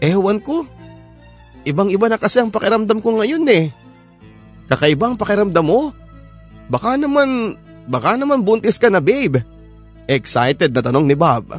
Ewan 0.02 0.42
ko. 0.42 0.66
Ibang 1.62 1.94
iba 1.94 2.10
na 2.10 2.18
kasi 2.18 2.42
ang 2.42 2.50
pakiramdam 2.50 2.98
ko 2.98 3.22
ngayon 3.22 3.46
eh. 3.46 3.70
Kakaibang 4.66 5.14
pakiramdam 5.14 5.62
mo? 5.62 5.94
Baka 6.66 6.98
naman, 6.98 7.54
baka 7.86 8.18
naman 8.18 8.42
buntis 8.42 8.82
ka 8.82 8.90
na 8.90 8.98
babe. 8.98 9.46
Excited 10.10 10.74
na 10.74 10.82
tanong 10.82 11.06
ni 11.06 11.14
Bob. 11.14 11.54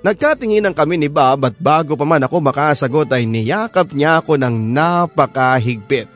Nagkatinginan 0.00 0.72
kami 0.72 0.96
ni 0.96 1.12
Bob 1.12 1.44
at 1.44 1.56
bago 1.60 1.92
pa 1.92 2.08
man 2.08 2.24
ako 2.24 2.40
makasagot 2.40 3.12
ay 3.12 3.28
niyakap 3.28 3.92
niya 3.92 4.24
ako 4.24 4.40
ng 4.40 4.72
napakahigpit. 4.72 6.08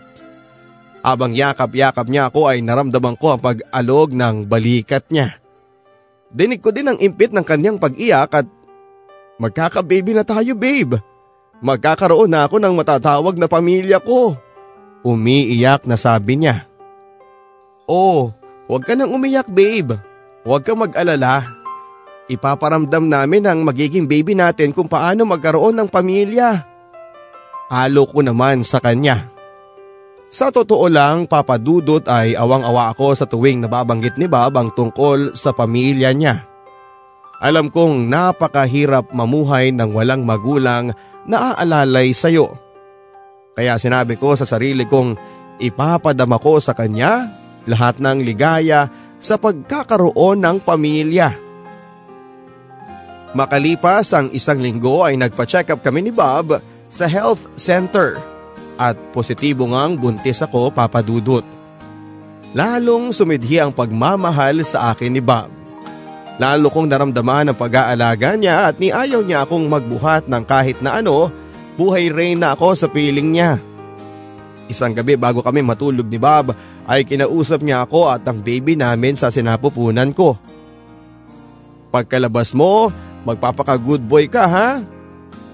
Habang 1.05 1.37
yakap-yakap 1.37 2.09
niya 2.09 2.33
ako 2.33 2.49
ay 2.49 2.65
naramdaman 2.65 3.21
ko 3.21 3.37
ang 3.37 3.41
pag-alog 3.45 4.17
ng 4.17 4.49
balikat 4.49 5.05
niya. 5.13 5.37
Dinig 6.33 6.65
ko 6.65 6.73
din 6.73 6.89
ang 6.89 6.97
impit 6.97 7.29
ng 7.37 7.45
kanyang 7.45 7.77
pag-iyak 7.77 8.33
at 8.33 8.49
magkaka-baby 9.37 10.17
na 10.17 10.25
tayo 10.25 10.57
babe. 10.57 10.97
Magkakaroon 11.61 12.33
na 12.33 12.49
ako 12.49 12.57
ng 12.57 12.73
matatawag 12.73 13.37
na 13.37 13.53
pamilya 13.53 14.01
ko. 14.01 14.33
Umiiyak 15.05 15.85
na 15.85 16.01
sabi 16.01 16.41
niya. 16.41 16.65
Oh, 17.85 18.33
huwag 18.65 18.89
ka 18.89 18.97
nang 18.97 19.13
umiyak 19.13 19.53
babe. 19.53 20.01
Huwag 20.49 20.65
kang 20.65 20.81
mag-alala. 20.81 21.64
Ipaparamdam 22.25 23.05
namin 23.05 23.45
ang 23.45 23.61
magiging 23.69 24.09
baby 24.09 24.33
natin 24.33 24.73
kung 24.73 24.89
paano 24.89 25.29
magkaroon 25.29 25.77
ng 25.77 25.89
pamilya. 25.93 26.65
Alo 27.69 28.09
ko 28.09 28.25
naman 28.25 28.65
sa 28.65 28.81
kanya. 28.81 29.29
Sa 30.35 30.51
totoo 30.51 30.91
lang, 30.91 31.31
papadudot 31.31 32.03
ay 32.11 32.35
awang-awa 32.35 32.91
ako 32.91 33.15
sa 33.15 33.29
tuwing 33.29 33.63
nababanggit 33.63 34.19
ni 34.19 34.27
Bob 34.27 34.57
ang 34.57 34.73
tungkol 34.73 35.37
sa 35.37 35.55
pamilya 35.55 36.11
niya. 36.11 36.43
Alam 37.45 37.69
kong 37.69 38.09
napakahirap 38.09 39.13
mamuhay 39.13 39.69
ng 39.71 39.93
walang 39.93 40.25
magulang 40.25 40.97
na 41.29 41.53
aalalay 41.53 42.11
sa 42.17 42.33
iyo. 42.33 42.57
Kaya 43.55 43.77
sinabi 43.77 44.17
ko 44.17 44.33
sa 44.35 44.49
sarili 44.49 44.89
kong 44.89 45.15
ipapadama 45.61 46.41
ko 46.41 46.59
sa 46.59 46.73
kanya 46.73 47.31
lahat 47.69 48.01
ng 48.01 48.25
ligaya 48.25 48.89
sa 49.21 49.37
pagkakaroon 49.37 50.41
ng 50.41 50.57
pamilya. 50.65 51.44
Makalipas 53.35 54.15
ang 54.15 54.31
isang 54.31 54.63
linggo 54.63 55.03
ay 55.03 55.19
nagpa-check 55.19 55.75
up 55.75 55.83
kami 55.83 56.07
ni 56.07 56.13
Bob 56.15 56.55
sa 56.87 57.11
health 57.11 57.51
center 57.59 58.23
at 58.79 58.95
positibo 59.11 59.67
ngang 59.67 59.99
buntis 59.99 60.39
ako 60.39 60.71
papadudot. 60.71 61.43
Lalong 62.55 63.11
sumidhi 63.11 63.59
ang 63.59 63.75
pagmamahal 63.75 64.63
sa 64.63 64.95
akin 64.95 65.11
ni 65.11 65.19
Bob. 65.19 65.51
Lalo 66.39 66.71
kong 66.71 66.87
naramdaman 66.87 67.51
ang 67.51 67.59
pag-aalaga 67.59 68.39
niya 68.39 68.71
at 68.71 68.79
niayaw 68.79 69.27
niya 69.27 69.43
akong 69.43 69.67
magbuhat 69.67 70.31
ng 70.31 70.43
kahit 70.47 70.79
na 70.79 71.03
ano, 71.03 71.35
buhay 71.75 72.15
rain 72.15 72.39
na 72.39 72.55
ako 72.55 72.79
sa 72.79 72.87
piling 72.87 73.35
niya. 73.35 73.59
Isang 74.71 74.95
gabi 74.95 75.19
bago 75.19 75.43
kami 75.43 75.67
matulog 75.67 76.07
ni 76.07 76.19
Bob 76.19 76.55
ay 76.87 77.03
kinausap 77.03 77.67
niya 77.67 77.83
ako 77.83 78.15
at 78.15 78.23
ang 78.31 78.39
baby 78.39 78.79
namin 78.79 79.19
sa 79.19 79.35
sinapupunan 79.35 80.15
ko. 80.15 80.39
Pagkalabas 81.91 82.55
mo, 82.55 82.91
magpapaka 83.25 83.81
good 83.81 84.05
boy 84.05 84.29
ka 84.29 84.45
ha? 84.47 84.85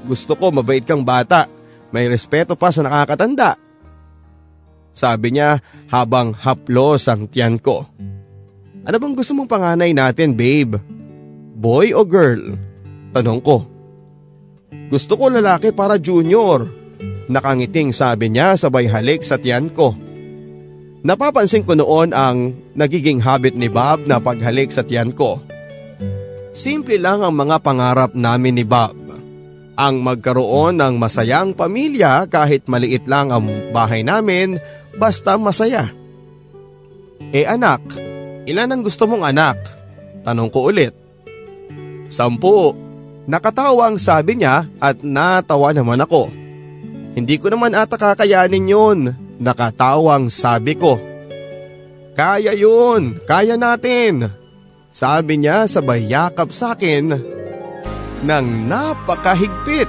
Gusto 0.04 0.34
ko 0.34 0.50
mabait 0.50 0.82
kang 0.82 1.06
bata 1.06 1.46
may 1.90 2.06
respeto 2.06 2.54
pa 2.54 2.70
sa 2.70 2.86
nakakatanda. 2.86 3.58
Sabi 4.94 5.34
niya 5.34 5.62
habang 5.90 6.34
haplos 6.34 7.06
ang 7.06 7.30
tiyan 7.30 7.58
ko. 7.62 7.86
Ano 8.86 8.96
bang 8.96 9.14
gusto 9.14 9.32
mong 9.34 9.50
panganay 9.50 9.94
natin 9.94 10.34
babe? 10.34 10.78
Boy 11.54 11.94
o 11.94 12.02
girl? 12.02 12.58
Tanong 13.14 13.42
ko. 13.42 13.66
Gusto 14.90 15.14
ko 15.18 15.30
lalaki 15.30 15.70
para 15.70 15.98
junior. 15.98 16.66
Nakangiting 17.30 17.94
sabi 17.94 18.30
niya 18.30 18.58
sabay 18.58 18.90
halik 18.90 19.22
sa 19.22 19.38
tiyan 19.38 19.70
ko. 19.70 19.94
Napapansin 21.00 21.64
ko 21.64 21.78
noon 21.78 22.12
ang 22.12 22.52
nagiging 22.76 23.22
habit 23.22 23.56
ni 23.56 23.70
Bob 23.70 24.04
na 24.04 24.20
paghalik 24.20 24.68
sa 24.68 24.84
tiyan 24.84 25.14
ko. 25.14 25.40
Simple 26.50 26.98
lang 26.98 27.22
ang 27.22 27.34
mga 27.34 27.62
pangarap 27.62 28.12
namin 28.14 28.58
ni 28.58 28.66
Bob 28.66 29.10
ang 29.80 30.04
magkaroon 30.04 30.76
ng 30.76 31.00
masayang 31.00 31.56
pamilya 31.56 32.28
kahit 32.28 32.68
maliit 32.68 33.08
lang 33.08 33.32
ang 33.32 33.48
bahay 33.72 34.04
namin 34.04 34.60
basta 35.00 35.40
masaya. 35.40 35.88
Eh 37.32 37.48
anak, 37.48 37.80
ilan 38.44 38.68
ang 38.68 38.84
gusto 38.84 39.08
mong 39.08 39.24
anak? 39.24 39.56
Tanong 40.20 40.52
ko 40.52 40.68
ulit. 40.68 40.92
Sampu. 42.12 42.76
Nakatawa 43.30 43.88
ang 43.88 43.96
sabi 43.96 44.36
niya 44.36 44.66
at 44.82 45.00
natawa 45.06 45.70
naman 45.70 46.02
ako. 46.02 46.28
Hindi 47.14 47.38
ko 47.38 47.48
naman 47.48 47.78
ata 47.78 47.94
kakayanin 47.94 48.66
yun. 48.66 48.98
Nakatawang 49.38 50.26
sabi 50.26 50.74
ko. 50.74 50.98
Kaya 52.18 52.52
yun, 52.52 53.22
kaya 53.24 53.54
natin. 53.54 54.39
Sabi 54.90 55.38
niya 55.38 55.70
sabay 55.70 56.02
yakap 56.10 56.50
sa 56.50 56.74
akin 56.74 57.14
ng 58.26 58.46
napakahigpit. 58.66 59.86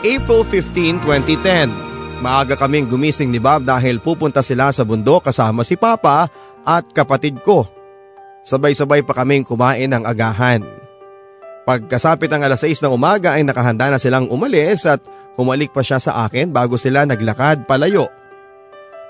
April 0.00 0.42
15, 0.48 1.04
2010. 1.04 1.89
Maaga 2.20 2.52
kaming 2.52 2.84
gumising 2.84 3.32
ni 3.32 3.40
Bob 3.40 3.64
dahil 3.64 3.96
pupunta 3.96 4.44
sila 4.44 4.68
sa 4.76 4.84
bundok 4.84 5.32
kasama 5.32 5.64
si 5.64 5.80
Papa 5.80 6.28
at 6.68 6.84
kapatid 6.92 7.40
ko. 7.40 7.64
Sabay-sabay 8.44 9.00
pa 9.00 9.16
kaming 9.16 9.40
kumain 9.40 9.88
ng 9.88 10.04
agahan. 10.04 10.60
Pagkasapit 11.64 12.28
ng 12.28 12.44
alas 12.44 12.60
6 12.60 12.84
ng 12.84 12.92
umaga 12.92 13.36
ay 13.36 13.44
nakahanda 13.44 13.88
na 13.88 13.96
silang 13.96 14.28
umalis 14.28 14.84
at 14.84 15.00
humalik 15.40 15.72
pa 15.72 15.80
siya 15.80 15.96
sa 15.96 16.28
akin 16.28 16.52
bago 16.52 16.76
sila 16.76 17.08
naglakad 17.08 17.64
palayo. 17.64 18.08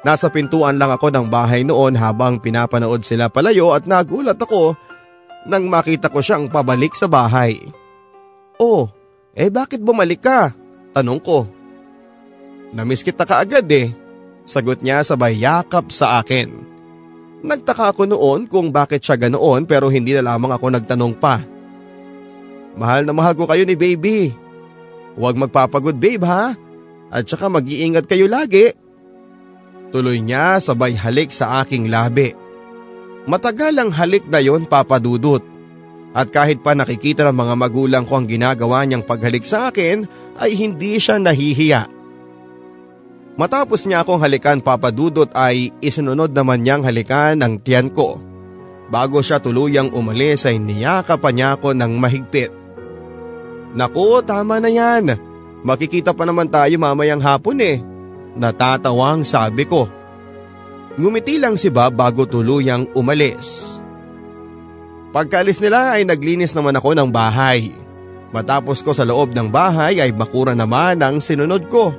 Nasa 0.06 0.30
pintuan 0.30 0.78
lang 0.78 0.94
ako 0.94 1.11
ng 1.11 1.26
bahay 1.26 1.66
noon 1.66 1.98
habang 1.98 2.38
pinapanood 2.38 3.02
sila 3.02 3.26
palayo 3.26 3.74
at 3.74 3.90
nagulat 3.90 4.38
ako 4.38 4.78
nang 5.50 5.66
makita 5.66 6.14
ko 6.14 6.22
siyang 6.22 6.46
pabalik 6.46 6.94
sa 6.94 7.11
bahay. 7.11 7.58
Oh, 8.61 8.86
eh 9.34 9.50
bakit 9.50 9.82
bumalik 9.82 10.22
ka? 10.22 10.54
Tanong 10.94 11.18
ko. 11.18 11.59
Namiss 12.70 13.02
kita 13.02 13.26
kaagad 13.26 13.66
eh. 13.70 13.90
Sagot 14.46 14.82
niya 14.82 15.02
sabay 15.02 15.38
yakap 15.38 15.90
sa 15.90 16.22
akin. 16.22 16.50
Nagtaka 17.40 17.96
ako 17.96 18.04
noon 18.04 18.44
kung 18.46 18.68
bakit 18.70 19.00
siya 19.00 19.16
ganoon 19.16 19.64
pero 19.64 19.88
hindi 19.88 20.12
na 20.12 20.34
lamang 20.34 20.52
ako 20.54 20.66
nagtanong 20.76 21.14
pa. 21.16 21.40
Mahal 22.78 23.08
na 23.08 23.12
mahal 23.16 23.34
ko 23.34 23.48
kayo 23.48 23.66
ni 23.66 23.74
baby. 23.74 24.30
Huwag 25.18 25.34
magpapagod 25.34 25.98
babe 25.98 26.22
ha. 26.22 26.54
At 27.10 27.26
saka 27.26 27.50
mag-iingat 27.50 28.06
kayo 28.06 28.30
lagi. 28.30 28.70
Tuloy 29.90 30.22
niya 30.22 30.62
sabay 30.62 30.94
halik 30.94 31.34
sa 31.34 31.64
aking 31.66 31.90
labi. 31.90 32.30
Matagal 33.26 33.74
ang 33.74 33.90
halik 33.90 34.30
na 34.30 34.38
yon 34.38 34.70
papadudot. 34.70 35.42
At 36.14 36.30
kahit 36.30 36.62
pa 36.62 36.74
nakikita 36.74 37.26
ng 37.26 37.34
mga 37.34 37.54
magulang 37.58 38.04
ko 38.06 38.18
ang 38.18 38.26
ginagawa 38.26 38.82
niyang 38.82 39.06
paghalik 39.06 39.46
sa 39.46 39.70
akin 39.70 40.06
ay 40.38 40.54
hindi 40.54 40.98
siya 40.98 41.18
nahihiya. 41.18 41.99
Matapos 43.39 43.87
niya 43.87 44.03
akong 44.03 44.20
halikan 44.20 44.59
papadudot 44.59 45.31
ay 45.33 45.70
isinunod 45.78 46.35
naman 46.35 46.62
niyang 46.62 46.83
halikan 46.83 47.39
ang 47.41 47.62
tiyan 47.62 47.91
ko. 47.91 48.18
Bago 48.91 49.22
siya 49.22 49.39
tuluyang 49.39 49.95
umalis 49.95 50.51
ay 50.51 50.59
niyakapan 50.59 51.35
niya 51.35 51.49
ako 51.55 51.74
ng 51.78 51.93
mahigpit. 51.95 52.51
Naku, 53.70 54.18
tama 54.26 54.59
na 54.59 54.66
yan. 54.66 55.14
Makikita 55.62 56.11
pa 56.11 56.26
naman 56.26 56.51
tayo 56.51 56.74
mamayang 56.74 57.22
hapon 57.22 57.62
eh. 57.62 57.78
Natatawang 58.35 59.22
sabi 59.22 59.62
ko. 59.62 59.87
Ngumiti 60.99 61.39
lang 61.39 61.55
si 61.55 61.70
Bob 61.70 61.95
bago 61.95 62.26
tuluyang 62.26 62.91
umalis. 62.99 63.78
Pagkaalis 65.14 65.62
nila 65.62 65.95
ay 65.95 66.03
naglinis 66.03 66.51
naman 66.51 66.74
ako 66.74 66.99
ng 66.99 67.11
bahay. 67.14 67.70
Matapos 68.35 68.83
ko 68.83 68.91
sa 68.91 69.07
loob 69.07 69.35
ng 69.35 69.51
bahay 69.51 70.03
ay 70.03 70.11
bakura 70.11 70.55
naman 70.55 70.99
ang 71.03 71.22
sinunod 71.22 71.66
ko. 71.70 71.95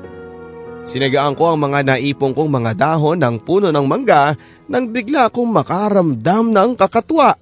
Sinagaan 0.82 1.38
ko 1.38 1.54
ang 1.54 1.60
mga 1.62 1.94
naipong 1.94 2.34
kong 2.34 2.50
mga 2.50 2.72
dahon 2.74 3.22
ng 3.22 3.36
puno 3.42 3.70
ng 3.70 3.86
mangga 3.86 4.34
nang 4.66 4.90
bigla 4.90 5.30
akong 5.30 5.48
makaramdam 5.48 6.50
ng 6.50 6.72
kakatwa. 6.74 7.38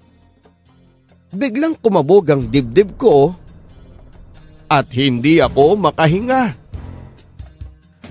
Biglang 1.29 1.77
kumabog 1.77 2.25
ang 2.29 2.41
dibdib 2.43 2.97
ko 2.99 3.31
at 4.69 4.85
hindi 4.91 5.39
ako 5.39 5.77
makahinga. 5.77 6.57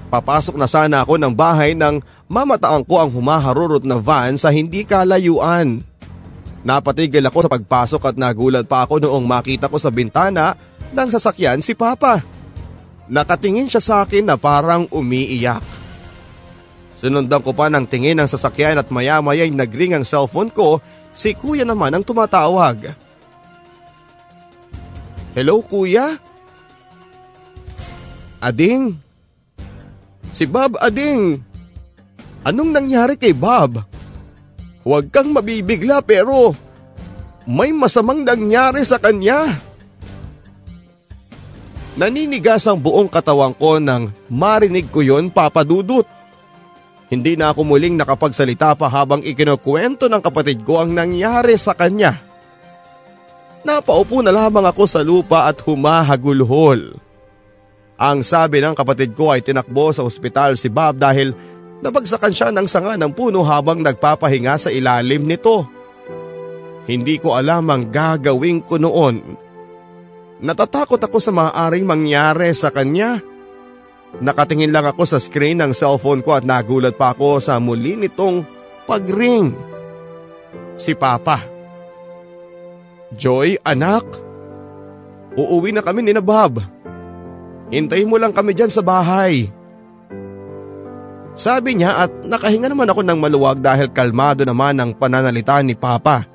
Papasok 0.08 0.56
na 0.56 0.64
sana 0.64 1.04
ako 1.04 1.20
ng 1.20 1.34
bahay 1.36 1.76
nang 1.76 2.00
mamataan 2.30 2.80
ko 2.88 2.96
ang 2.96 3.12
humaharurot 3.12 3.84
na 3.84 4.00
van 4.00 4.40
sa 4.40 4.48
hindi 4.48 4.82
kalayuan. 4.88 5.84
Napatigil 6.64 7.22
ako 7.28 7.44
sa 7.44 7.52
pagpasok 7.52 8.02
at 8.08 8.16
nagulat 8.16 8.64
pa 8.64 8.88
ako 8.88 9.04
noong 9.04 9.24
makita 9.28 9.68
ko 9.68 9.76
sa 9.76 9.92
bintana 9.92 10.56
ng 10.96 11.08
sasakyan 11.12 11.60
si 11.60 11.76
Papa. 11.76 12.37
Nakatingin 13.08 13.72
siya 13.72 13.80
sa 13.80 13.94
akin 14.04 14.28
na 14.28 14.36
parang 14.36 14.84
umiiyak. 14.92 15.64
Sinundan 16.98 17.40
ko 17.40 17.56
pa 17.56 17.72
ng 17.72 17.88
tingin 17.88 18.20
ng 18.20 18.28
sasakyan 18.28 18.76
at 18.76 18.92
maya-maya'y 18.92 19.48
nagring 19.54 19.96
ang 19.96 20.04
cellphone 20.04 20.52
ko, 20.52 20.82
si 21.16 21.32
kuya 21.32 21.64
naman 21.64 21.94
ang 21.94 22.04
tumatawag. 22.04 22.92
Hello 25.32 25.62
kuya? 25.64 26.18
Ading? 28.42 28.98
Si 30.34 30.44
Bob 30.44 30.76
Ading. 30.78 31.38
Anong 32.44 32.70
nangyari 32.70 33.14
kay 33.18 33.34
Bob? 33.34 33.82
Huwag 34.82 35.10
kang 35.14 35.30
mabibigla 35.30 36.02
pero 36.02 36.54
may 37.48 37.72
masamang 37.72 38.26
nangyari 38.26 38.82
sa 38.82 39.00
kanya. 39.00 39.67
Naninigas 41.98 42.62
ang 42.70 42.78
buong 42.78 43.10
katawan 43.10 43.50
ko 43.58 43.82
nang 43.82 44.14
marinig 44.30 44.86
ko 44.86 45.02
yon 45.02 45.34
papadudot. 45.34 46.06
Hindi 47.10 47.34
na 47.34 47.50
ako 47.50 47.74
muling 47.74 47.98
nakapagsalita 47.98 48.78
pa 48.78 48.86
habang 48.86 49.18
ikinukwento 49.18 50.06
ng 50.06 50.22
kapatid 50.22 50.62
ko 50.62 50.78
ang 50.78 50.94
nangyari 50.94 51.58
sa 51.58 51.74
kanya. 51.74 52.22
Napaupo 53.66 54.22
na 54.22 54.30
lamang 54.30 54.62
ako 54.70 54.86
sa 54.86 55.02
lupa 55.02 55.50
at 55.50 55.58
humahagulhol. 55.58 56.94
Ang 57.98 58.22
sabi 58.22 58.62
ng 58.62 58.78
kapatid 58.78 59.18
ko 59.18 59.34
ay 59.34 59.42
tinakbo 59.42 59.90
sa 59.90 60.06
ospital 60.06 60.54
si 60.54 60.70
Bob 60.70 61.02
dahil 61.02 61.34
nabagsakan 61.82 62.30
siya 62.30 62.54
ng 62.54 62.70
sanga 62.70 62.94
ng 62.94 63.10
puno 63.10 63.42
habang 63.42 63.82
nagpapahinga 63.82 64.54
sa 64.54 64.70
ilalim 64.70 65.26
nito. 65.26 65.66
Hindi 66.86 67.18
ko 67.18 67.34
alam 67.34 67.66
ang 67.74 67.90
gagawin 67.90 68.62
ko 68.62 68.78
noon. 68.78 69.47
Natatakot 70.38 71.02
ako 71.02 71.18
sa 71.18 71.34
maaaring 71.34 71.82
mangyari 71.82 72.54
sa 72.54 72.70
kanya. 72.70 73.18
Nakatingin 74.22 74.70
lang 74.70 74.86
ako 74.86 75.02
sa 75.04 75.18
screen 75.18 75.58
ng 75.58 75.74
cellphone 75.74 76.22
ko 76.22 76.38
at 76.38 76.46
nagulat 76.46 76.94
pa 76.94 77.12
ako 77.12 77.42
sa 77.42 77.58
muli 77.58 77.98
nitong 77.98 78.46
pagring. 78.86 79.52
Si 80.78 80.94
Papa. 80.94 81.42
Joy, 83.12 83.58
anak. 83.66 84.06
Uuwi 85.34 85.74
na 85.74 85.82
kami 85.82 86.06
ni 86.06 86.14
na 86.14 86.22
Bob. 86.22 86.62
Hintayin 87.68 88.08
mo 88.08 88.16
lang 88.16 88.30
kami 88.30 88.54
dyan 88.54 88.70
sa 88.70 88.80
bahay. 88.80 89.50
Sabi 91.38 91.78
niya 91.78 92.06
at 92.06 92.10
nakahinga 92.26 92.70
naman 92.70 92.90
ako 92.90 93.02
ng 93.06 93.18
maluwag 93.18 93.58
dahil 93.62 93.90
kalmado 93.90 94.42
naman 94.42 94.74
ang 94.78 94.90
pananalita 94.94 95.62
ni 95.62 95.74
Papa. 95.74 96.26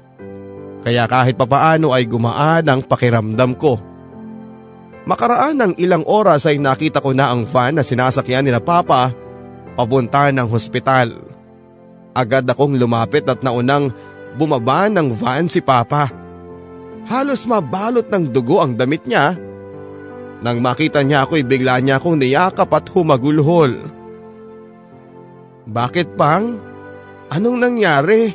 Kaya 0.84 1.08
kahit 1.08 1.40
papaano 1.40 1.96
ay 1.96 2.04
gumaan 2.08 2.68
ang 2.68 2.84
pakiramdam 2.84 3.56
ko. 3.56 3.93
Makaraan 5.04 5.60
ng 5.60 5.74
ilang 5.84 6.08
oras 6.08 6.48
ay 6.48 6.64
nakita 6.64 7.04
ko 7.04 7.12
na 7.12 7.28
ang 7.28 7.44
van 7.44 7.76
na 7.76 7.84
sinasakyan 7.84 8.48
ni 8.48 8.52
na 8.56 8.64
Papa 8.64 9.12
papunta 9.76 10.32
ng 10.32 10.48
hospital. 10.48 11.12
Agad 12.16 12.48
akong 12.48 12.80
lumapit 12.80 13.28
at 13.28 13.44
naunang 13.44 13.92
bumaba 14.40 14.88
ng 14.88 15.12
van 15.12 15.52
si 15.52 15.60
Papa. 15.60 16.08
Halos 17.04 17.44
mabalot 17.44 18.08
ng 18.08 18.32
dugo 18.32 18.64
ang 18.64 18.80
damit 18.80 19.04
niya 19.04 19.36
nang 20.44 20.60
makita 20.60 21.04
niya 21.04 21.24
ako'y 21.24 21.44
bigla 21.48 21.80
niya 21.80 22.00
akong 22.00 22.20
niyakap 22.20 22.68
at 22.72 22.88
humagulhol. 22.92 23.76
Bakit 25.64 26.20
pang? 26.20 26.60
Anong 27.32 27.58
nangyari? 27.64 28.28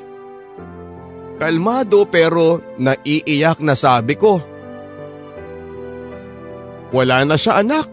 Kalmado 1.37 2.09
pero 2.09 2.65
naiiyak 2.81 3.61
na 3.61 3.77
sabi 3.77 4.17
ko. 4.17 4.41
Wala 6.89 7.25
na 7.29 7.37
siya 7.37 7.61
anak. 7.61 7.89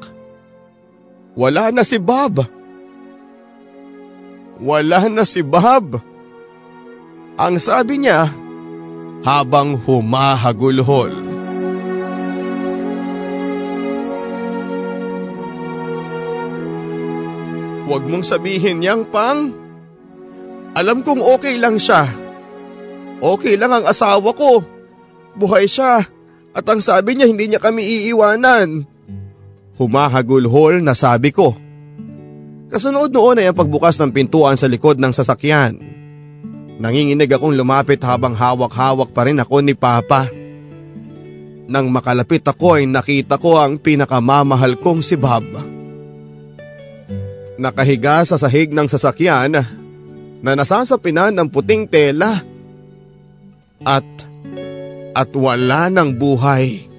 Wala 1.36 1.68
na 1.76 1.84
si 1.84 2.00
Bob. 2.00 2.48
Wala 4.64 5.12
na 5.12 5.28
si 5.28 5.44
Bob. 5.44 6.00
Ang 7.36 7.60
sabi 7.60 8.00
niya 8.00 8.32
habang 9.28 9.76
humahagulhol. 9.76 11.12
Huwag 17.86 18.04
mong 18.08 18.24
sabihin 18.24 18.80
yang 18.80 19.04
pang. 19.12 19.52
Alam 20.74 21.04
kong 21.04 21.20
okay 21.20 21.60
lang 21.60 21.76
siya. 21.76 22.08
Okay 23.20 23.60
lang 23.60 23.76
ang 23.76 23.86
asawa 23.86 24.32
ko. 24.32 24.64
Buhay 25.36 25.68
siya. 25.68 26.15
At 26.56 26.64
ang 26.72 26.80
sabi 26.80 27.20
niya 27.20 27.28
hindi 27.28 27.52
niya 27.52 27.60
kami 27.60 27.84
iiwanan. 27.84 28.88
Humahagulhol 29.76 30.80
na 30.80 30.96
sabi 30.96 31.36
ko. 31.36 31.52
Kasunod 32.72 33.12
noon 33.12 33.44
ay 33.44 33.52
ang 33.52 33.58
pagbukas 33.60 34.00
ng 34.00 34.16
pintuan 34.16 34.56
sa 34.56 34.72
likod 34.72 34.96
ng 34.96 35.12
sasakyan. 35.12 35.76
Nanginginig 36.80 37.32
akong 37.32 37.56
lumapit 37.56 38.00
habang 38.04 38.36
hawak-hawak 38.36 39.12
pa 39.12 39.28
rin 39.28 39.40
ako 39.40 39.64
ni 39.64 39.76
Papa. 39.76 40.28
Nang 41.68 41.92
makalapit 41.92 42.44
ako 42.48 42.80
ay 42.80 42.88
nakita 42.88 43.36
ko 43.36 43.60
ang 43.60 43.76
pinakamamahal 43.80 44.80
kong 44.80 45.04
si 45.04 45.20
Bob. 45.20 45.44
Nakahiga 47.56 48.24
sa 48.28 48.36
sahig 48.36 48.72
ng 48.72 48.88
sasakyan 48.92 49.56
na 50.44 50.52
nasasapinan 50.52 51.32
ng 51.32 51.48
puting 51.48 51.88
tela. 51.88 52.44
At, 53.88 54.06
at 55.16 55.32
wala 55.32 55.88
ng 55.88 56.12
buhay. 56.12 56.92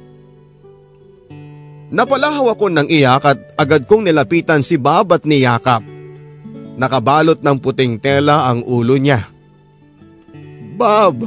Napalahaw 1.93 2.57
ako 2.57 2.73
ng 2.73 2.89
iyak 2.89 3.23
at 3.23 3.39
agad 3.55 3.85
kong 3.85 4.09
nilapitan 4.09 4.65
si 4.65 4.81
Bob 4.81 5.13
at 5.13 5.23
niyakap. 5.29 5.85
Nakabalot 6.81 7.45
ng 7.45 7.57
puting 7.61 8.01
tela 8.01 8.49
ang 8.49 8.65
ulo 8.65 8.97
niya. 8.99 9.23
Bob, 10.77 11.25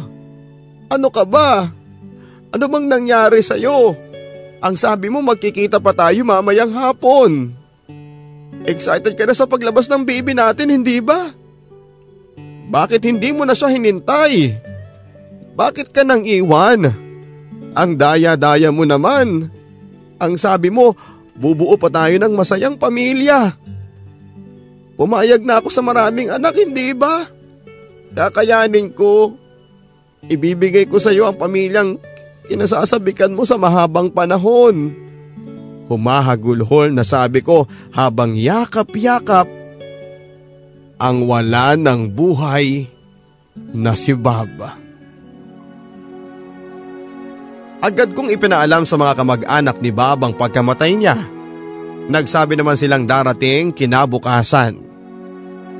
ano 0.89 1.07
ka 1.13 1.23
ba? 1.23 1.69
Ano 2.49 2.65
bang 2.65 2.85
nangyari 2.89 3.39
sa'yo? 3.39 3.93
Ang 4.59 4.75
sabi 4.75 5.07
mo 5.07 5.23
magkikita 5.23 5.79
pa 5.79 5.93
tayo 5.95 6.25
mamayang 6.25 6.73
hapon. 6.73 7.55
Excited 8.67 9.15
ka 9.15 9.23
na 9.23 9.33
sa 9.37 9.47
paglabas 9.47 9.87
ng 9.87 10.03
baby 10.03 10.35
natin, 10.35 10.73
hindi 10.73 10.99
ba? 10.99 11.31
Bakit 12.69 13.01
hindi 13.07 13.31
mo 13.31 13.47
na 13.47 13.55
siya 13.55 13.71
hinintay? 13.71 14.53
Bakit 15.55 15.93
ka 15.93 16.05
nang 16.05 16.25
iwan? 16.25 16.89
Ang 17.77 17.91
daya-daya 17.95 18.73
mo 18.73 18.83
naman. 18.83 19.49
Ang 20.19 20.33
sabi 20.35 20.73
mo, 20.73 20.97
bubuo 21.37 21.77
pa 21.79 21.87
tayo 21.87 22.15
ng 22.19 22.33
masayang 22.35 22.75
pamilya. 22.75 23.55
Pumayag 24.99 25.47
na 25.47 25.63
ako 25.63 25.71
sa 25.71 25.79
maraming 25.79 26.27
anak, 26.27 26.59
hindi 26.59 26.91
ba? 26.91 27.23
Kakayanin 28.11 28.91
ko. 28.91 29.31
Ibibigay 30.27 30.91
ko 30.91 30.99
sa 30.99 31.15
iyo 31.15 31.23
ang 31.23 31.39
pamilyang 31.39 31.95
kinasasabikan 32.51 33.31
mo 33.31 33.47
sa 33.47 33.55
mahabang 33.55 34.11
panahon. 34.11 34.91
Humahagulhol 35.87 36.91
na 36.91 37.07
sabi 37.07 37.39
ko 37.39 37.65
habang 37.95 38.35
yakap-yakap 38.35 39.47
ang 40.99 41.23
wala 41.23 41.79
ng 41.79 42.11
buhay 42.11 42.91
na 43.71 43.95
si 43.95 44.11
Bob. 44.11 44.51
Agad 47.79 48.11
kong 48.11 48.27
ipinaalam 48.35 48.83
sa 48.83 48.99
mga 48.99 49.23
kamag-anak 49.23 49.79
ni 49.79 49.95
Bob 49.95 50.19
ang 50.27 50.35
pagkamatay 50.35 50.99
niya. 50.99 51.15
Nagsabi 52.11 52.59
naman 52.59 52.75
silang 52.75 53.07
darating 53.07 53.71
kinabukasan. 53.71 54.75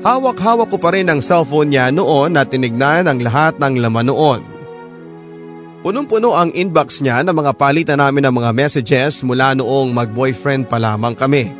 Hawak-hawak 0.00 0.72
ko 0.72 0.80
pa 0.80 0.96
rin 0.96 1.12
ang 1.12 1.20
cellphone 1.20 1.76
niya 1.76 1.92
noon 1.92 2.40
at 2.40 2.48
tinignan 2.48 3.04
ang 3.04 3.20
lahat 3.20 3.60
ng 3.60 3.84
laman 3.84 4.08
noon. 4.08 4.40
Punong-puno 5.84 6.32
ang 6.32 6.48
inbox 6.56 7.04
niya 7.04 7.20
ng 7.20 7.36
mga 7.36 7.52
palitan 7.56 8.00
namin 8.00 8.24
ng 8.28 8.34
mga 8.36 8.50
messages 8.56 9.20
mula 9.20 9.52
noong 9.52 9.92
mag-boyfriend 9.92 10.72
pa 10.72 10.80
lamang 10.80 11.12
kami. 11.12 11.52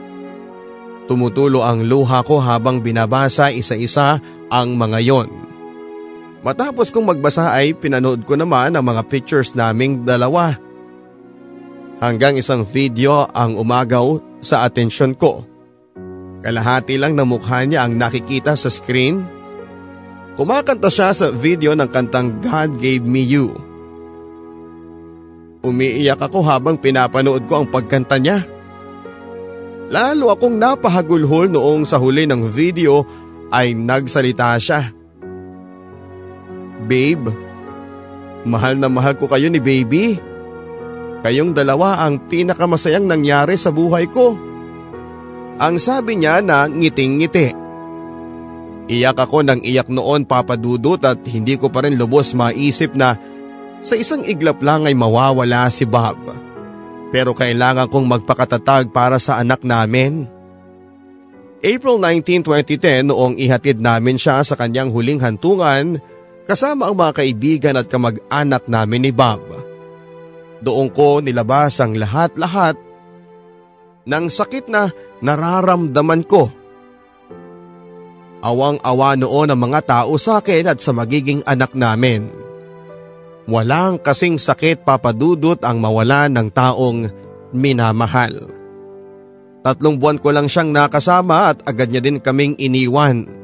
Tumutulo 1.05 1.61
ang 1.61 1.85
luha 1.85 2.25
ko 2.25 2.41
habang 2.41 2.81
binabasa 2.81 3.53
isa-isa 3.53 4.17
ang 4.49 4.73
mga 4.73 4.99
yon. 5.05 5.50
Matapos 6.41 6.89
kong 6.89 7.05
magbasa 7.05 7.53
ay 7.53 7.77
pinanood 7.77 8.25
ko 8.25 8.33
naman 8.33 8.73
ang 8.73 8.85
mga 8.85 9.05
pictures 9.13 9.53
naming 9.53 10.09
dalawa. 10.09 10.57
Hanggang 12.01 12.41
isang 12.41 12.65
video 12.65 13.29
ang 13.37 13.61
umagaw 13.61 14.17
sa 14.41 14.65
atensyon 14.65 15.13
ko. 15.13 15.45
Kalahati 16.41 16.97
lang 16.97 17.13
ng 17.13 17.29
mukha 17.29 17.61
niya 17.69 17.85
ang 17.85 18.01
nakikita 18.01 18.57
sa 18.57 18.73
screen. 18.73 19.21
Kumakanta 20.41 20.89
siya 20.89 21.13
sa 21.13 21.29
video 21.29 21.77
ng 21.77 21.93
kantang 21.93 22.41
God 22.41 22.81
Gave 22.81 23.05
Me 23.05 23.21
You. 23.21 23.53
Umiiyak 25.61 26.25
ako 26.25 26.41
habang 26.41 26.81
pinapanood 26.81 27.45
ko 27.45 27.61
ang 27.61 27.67
pagkanta 27.69 28.17
niya. 28.17 28.41
Lalo 29.93 30.33
akong 30.33 30.57
napahagulhol 30.57 31.53
noong 31.53 31.85
sa 31.85 32.01
huli 32.01 32.25
ng 32.25 32.49
video 32.49 33.05
ay 33.53 33.77
nagsalita 33.77 34.57
siya. 34.57 35.00
Babe, 36.89 37.29
mahal 38.49 38.81
na 38.81 38.89
mahal 38.89 39.17
ko 39.17 39.29
kayo 39.29 39.53
ni 39.53 39.61
baby. 39.61 40.17
Kayong 41.21 41.53
dalawa 41.53 42.01
ang 42.01 42.17
pinakamasayang 42.33 43.05
nangyari 43.05 43.61
sa 43.61 43.69
buhay 43.69 44.09
ko. 44.09 44.33
Ang 45.61 45.77
sabi 45.77 46.17
niya 46.17 46.41
na 46.41 46.65
ngiting-ngiti. 46.65 47.53
Iyak 48.91 49.29
ako 49.29 49.45
ng 49.45 49.61
iyak 49.61 49.93
noon 49.93 50.25
papadudot 50.25 50.99
at 51.05 51.21
hindi 51.29 51.61
ko 51.61 51.69
pa 51.69 51.85
rin 51.85 52.01
lubos 52.01 52.33
maisip 52.33 52.97
na 52.97 53.15
sa 53.85 53.95
isang 53.95 54.25
iglap 54.25 54.65
lang 54.65 54.89
ay 54.89 54.97
mawawala 54.97 55.69
si 55.69 55.85
Bob. 55.85 56.17
Pero 57.13 57.37
kailangan 57.37 57.93
kong 57.93 58.07
magpakatatag 58.07 58.89
para 58.91 59.21
sa 59.21 59.39
anak 59.39 59.61
namin. 59.63 60.25
April 61.61 62.01
19, 62.01 62.49
2010 62.49 63.13
noong 63.13 63.37
ihatid 63.37 63.85
namin 63.85 64.17
siya 64.17 64.41
sa 64.41 64.57
kanyang 64.57 64.89
huling 64.89 65.21
hantungan 65.21 66.01
kasama 66.51 66.91
ang 66.91 66.99
mga 66.99 67.23
kaibigan 67.23 67.79
at 67.79 67.87
kamag-anak 67.87 68.67
namin 68.67 69.07
ni 69.07 69.15
Bob. 69.15 69.39
Doon 70.59 70.91
ko 70.91 71.23
nilabas 71.23 71.79
ang 71.79 71.95
lahat-lahat 71.95 72.75
ng 74.11 74.25
sakit 74.27 74.67
na 74.67 74.91
nararamdaman 75.23 76.27
ko. 76.27 76.51
Awang-awa 78.43 79.15
noon 79.15 79.55
ang 79.55 79.61
mga 79.63 79.81
tao 79.87 80.19
sa 80.19 80.43
akin 80.43 80.67
at 80.67 80.83
sa 80.83 80.91
magiging 80.91 81.47
anak 81.47 81.71
namin. 81.79 82.27
Walang 83.47 84.03
kasing 84.03 84.35
sakit 84.35 84.83
papadudot 84.83 85.63
ang 85.63 85.79
mawala 85.79 86.27
ng 86.27 86.51
taong 86.51 87.07
minamahal. 87.55 88.35
Tatlong 89.63 90.01
buwan 90.01 90.19
ko 90.19 90.35
lang 90.35 90.51
siyang 90.51 90.75
nakasama 90.75 91.55
at 91.55 91.63
agad 91.69 91.93
niya 91.93 92.03
din 92.03 92.19
kaming 92.19 92.57
iniwan. 92.59 93.40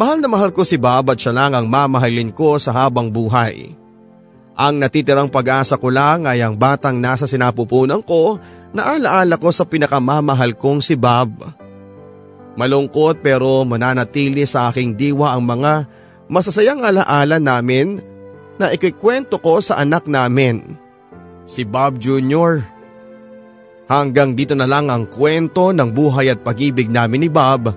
Mahal 0.00 0.24
na 0.24 0.32
mahal 0.32 0.48
ko 0.48 0.64
si 0.64 0.80
Bob 0.80 1.12
at 1.12 1.20
siya 1.20 1.36
lang 1.36 1.52
ang 1.52 1.68
mamahalin 1.68 2.32
ko 2.32 2.56
sa 2.56 2.72
habang 2.72 3.12
buhay. 3.12 3.76
Ang 4.56 4.80
natitirang 4.80 5.28
pag-asa 5.28 5.76
ko 5.76 5.92
lang 5.92 6.24
ay 6.24 6.40
ang 6.40 6.56
batang 6.56 6.96
nasa 6.96 7.28
sinapupunan 7.28 8.00
ko 8.00 8.40
na 8.72 8.96
alaala 8.96 9.36
ko 9.36 9.52
sa 9.52 9.68
pinakamamahal 9.68 10.56
kong 10.56 10.80
si 10.80 10.96
Bob. 10.96 11.44
Malungkot 12.56 13.20
pero 13.20 13.60
mananatili 13.68 14.48
sa 14.48 14.72
aking 14.72 14.96
diwa 14.96 15.36
ang 15.36 15.44
mga 15.44 15.84
masasayang 16.32 16.80
alaala 16.80 17.36
namin 17.36 18.00
na 18.56 18.72
ikikwento 18.72 19.36
ko 19.36 19.60
sa 19.60 19.84
anak 19.84 20.08
namin, 20.08 20.80
si 21.44 21.60
Bob 21.68 22.00
Jr. 22.00 22.64
Hanggang 23.84 24.32
dito 24.32 24.56
na 24.56 24.64
lang 24.64 24.88
ang 24.88 25.04
kwento 25.12 25.76
ng 25.76 25.92
buhay 25.92 26.32
at 26.32 26.40
pag-ibig 26.40 26.88
namin 26.88 27.28
ni 27.28 27.28
Bob, 27.28 27.68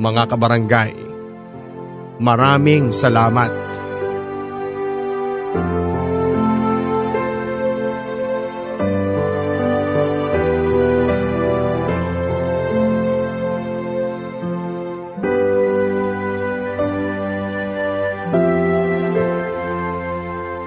mga 0.00 0.24
kabarangay. 0.24 1.09
Maraming 2.20 2.92
salamat. 2.92 3.48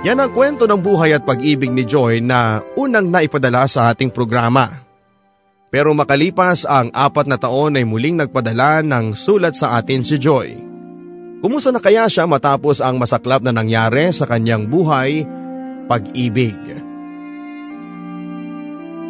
Yan 0.03 0.19
ang 0.19 0.33
kwento 0.35 0.65
ng 0.65 0.81
buhay 0.81 1.15
at 1.15 1.23
pag-ibig 1.23 1.69
ni 1.69 1.85
Joy 1.85 2.19
na 2.19 2.65
unang 2.75 3.07
naipadala 3.07 3.69
sa 3.69 3.93
ating 3.93 4.09
programa. 4.09 4.67
Pero 5.69 5.93
makalipas 5.93 6.65
ang 6.65 6.89
apat 6.91 7.29
na 7.29 7.37
taon 7.37 7.77
ay 7.77 7.85
muling 7.85 8.19
nagpadala 8.19 8.81
ng 8.81 9.13
sulat 9.13 9.53
sa 9.53 9.77
atin 9.77 10.01
si 10.01 10.17
Joy. 10.17 10.72
Kumusta 11.43 11.75
na 11.75 11.83
kaya 11.83 12.07
siya 12.07 12.23
matapos 12.23 12.79
ang 12.79 12.95
masaklap 12.95 13.43
na 13.43 13.51
nangyari 13.51 14.07
sa 14.15 14.23
kanyang 14.23 14.63
buhay, 14.63 15.27
pag-ibig? 15.91 16.55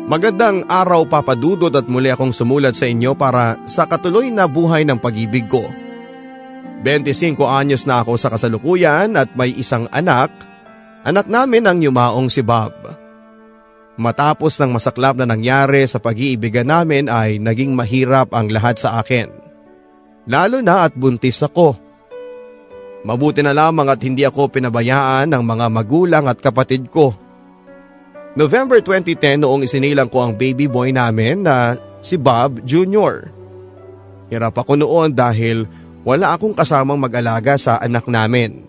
Magandang 0.09 0.65
araw 0.65 1.05
papadudod 1.05 1.71
at 1.77 1.85
muli 1.85 2.09
akong 2.09 2.33
sumulat 2.33 2.73
sa 2.73 2.89
inyo 2.89 3.13
para 3.13 3.61
sa 3.69 3.85
katuloy 3.85 4.33
na 4.33 4.49
buhay 4.49 4.81
ng 4.81 4.97
pag-ibig 4.97 5.45
ko. 5.45 5.61
25 6.81 7.37
anyos 7.45 7.85
na 7.85 8.01
ako 8.01 8.17
sa 8.17 8.33
kasalukuyan 8.33 9.13
at 9.13 9.31
may 9.37 9.53
isang 9.53 9.85
anak 9.93 10.33
Anak 11.03 11.27
namin 11.27 11.67
ang 11.67 11.83
yumaong 11.83 12.31
si 12.31 12.39
Bob. 12.39 12.71
Matapos 13.99 14.55
ng 14.55 14.71
masaklap 14.71 15.19
na 15.19 15.27
nangyari 15.27 15.83
sa 15.83 15.99
pag-iibigan 15.99 16.63
namin 16.63 17.11
ay 17.11 17.43
naging 17.43 17.75
mahirap 17.75 18.31
ang 18.31 18.47
lahat 18.47 18.79
sa 18.79 19.03
akin. 19.03 19.27
Lalo 20.31 20.63
na 20.63 20.87
at 20.87 20.95
buntis 20.95 21.43
ako. 21.43 21.82
Mabuti 23.03 23.43
na 23.43 23.51
lamang 23.51 23.91
at 23.91 23.99
hindi 23.99 24.23
ako 24.23 24.47
pinabayaan 24.47 25.27
ng 25.27 25.43
mga 25.43 25.65
magulang 25.67 26.25
at 26.31 26.39
kapatid 26.39 26.87
ko. 26.87 27.11
November 28.33 28.79
2010 28.79 29.43
noong 29.43 29.67
isinilang 29.67 30.07
ko 30.07 30.23
ang 30.23 30.33
baby 30.33 30.71
boy 30.71 30.89
namin 30.89 31.43
na 31.43 31.75
si 31.99 32.15
Bob 32.15 32.63
Jr. 32.63 33.29
Hirap 34.31 34.55
ako 34.55 34.79
noon 34.79 35.11
dahil 35.11 35.67
wala 36.07 36.33
akong 36.33 36.55
kasamang 36.55 36.97
mag-alaga 36.97 37.59
sa 37.59 37.77
anak 37.77 38.07
namin. 38.07 38.65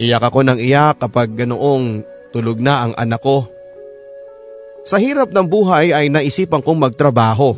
Iyak 0.00 0.32
ako 0.32 0.40
ng 0.48 0.58
iyak 0.58 0.96
kapag 0.98 1.36
ganoong 1.36 2.00
tulog 2.32 2.56
na 2.58 2.88
ang 2.88 2.92
anak 2.96 3.20
ko. 3.20 3.44
Sa 4.80 4.96
hirap 4.96 5.28
ng 5.28 5.44
buhay 5.44 5.92
ay 5.92 6.08
naisipan 6.08 6.64
kong 6.64 6.88
magtrabaho. 6.88 7.52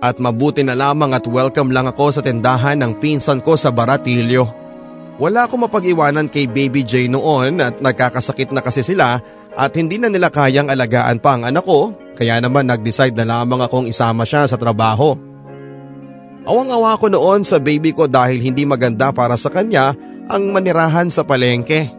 At 0.00 0.16
mabuti 0.22 0.62
na 0.62 0.78
lamang 0.78 1.10
at 1.10 1.26
welcome 1.26 1.74
lang 1.74 1.90
ako 1.90 2.14
sa 2.14 2.22
tindahan 2.22 2.78
ng 2.78 3.02
pinsan 3.02 3.42
ko 3.42 3.58
sa 3.58 3.74
Baratilyo. 3.74 4.67
Wala 5.18 5.50
akong 5.50 5.66
mapag-iwanan 5.66 6.30
kay 6.30 6.46
Baby 6.46 6.86
J 6.86 7.10
noon 7.10 7.58
at 7.58 7.82
nagkakasakit 7.82 8.54
na 8.54 8.62
kasi 8.62 8.86
sila 8.86 9.18
at 9.58 9.74
hindi 9.74 9.98
na 9.98 10.06
nila 10.06 10.30
kayang 10.30 10.70
alagaan 10.70 11.18
pa 11.18 11.34
ang 11.34 11.42
anak 11.42 11.66
ko 11.66 11.90
kaya 12.14 12.38
naman 12.38 12.70
nag-decide 12.70 13.18
na 13.18 13.26
lamang 13.26 13.58
akong 13.66 13.90
isama 13.90 14.22
siya 14.22 14.46
sa 14.46 14.54
trabaho. 14.54 15.18
Awang-awa 16.46 16.94
ko 17.02 17.10
noon 17.10 17.42
sa 17.42 17.58
baby 17.58 17.90
ko 17.90 18.06
dahil 18.06 18.38
hindi 18.38 18.62
maganda 18.62 19.10
para 19.10 19.34
sa 19.34 19.50
kanya 19.50 19.92
ang 20.30 20.54
manirahan 20.54 21.10
sa 21.10 21.26
palengke. 21.26 21.90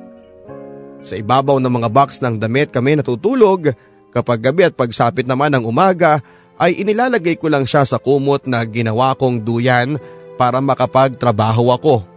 Sa 1.03 1.19
ibabaw 1.19 1.59
ng 1.59 1.69
mga 1.69 1.89
box 1.91 2.23
ng 2.23 2.39
damit 2.39 2.71
kami 2.71 2.97
natutulog, 2.97 3.71
kapag 4.09 4.41
gabi 4.41 4.65
at 4.65 4.73
pagsapit 4.73 5.29
naman 5.29 5.53
ng 5.53 5.63
umaga 5.69 6.23
ay 6.57 6.81
inilalagay 6.81 7.37
ko 7.37 7.47
lang 7.47 7.63
siya 7.63 7.85
sa 7.85 8.01
kumot 8.01 8.49
na 8.49 8.65
ginawa 8.65 9.13
kong 9.13 9.45
duyan 9.45 10.01
para 10.35 10.59
makapagtrabaho 10.59 11.71
ako. 11.75 12.08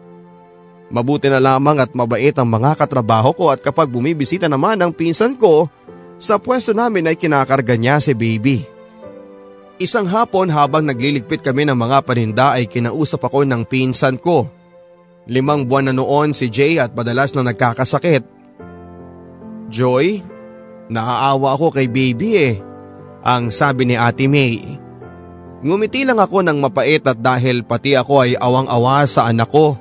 Mabuti 0.93 1.33
na 1.33 1.41
lamang 1.41 1.81
at 1.81 1.97
mabait 1.97 2.37
ang 2.37 2.45
mga 2.45 2.77
katrabaho 2.77 3.33
ko 3.33 3.49
at 3.49 3.65
kapag 3.65 3.89
bumibisita 3.89 4.45
naman 4.45 4.77
ang 4.77 4.93
pinsan 4.93 5.41
ko, 5.41 5.73
sa 6.21 6.37
pwesto 6.37 6.77
namin 6.77 7.09
ay 7.09 7.17
kinakarga 7.17 7.75
niya 7.81 7.97
si 7.97 8.13
baby. 8.13 8.61
Isang 9.81 10.07
hapon 10.07 10.53
habang 10.53 10.85
nagliligpit 10.85 11.41
kami 11.41 11.65
ng 11.67 11.75
mga 11.75 12.05
paninda 12.05 12.55
ay 12.55 12.69
kinausap 12.69 13.25
ako 13.25 13.43
ng 13.49 13.65
pinsan 13.65 14.21
ko. 14.21 14.47
Limang 15.27 15.65
buwan 15.65 15.91
na 15.91 15.93
noon 15.97 16.37
si 16.37 16.53
Jay 16.53 16.77
at 16.77 16.93
madalas 16.93 17.33
na 17.33 17.43
nagkakasakit. 17.43 18.23
Joy, 19.73 20.21
naaawa 20.93 21.57
ako 21.57 21.73
kay 21.73 21.89
baby 21.89 22.31
eh, 22.37 22.55
ang 23.25 23.49
sabi 23.49 23.89
ni 23.89 23.97
Ate 23.97 24.29
May. 24.29 24.61
Ngumiti 25.63 26.07
lang 26.07 26.21
ako 26.21 26.47
ng 26.47 26.59
mapait 26.63 27.01
at 27.03 27.17
dahil 27.17 27.65
pati 27.65 27.97
ako 27.97 28.29
ay 28.29 28.37
awang-awa 28.37 29.07
sa 29.09 29.31
anak 29.31 29.49
ko. 29.49 29.79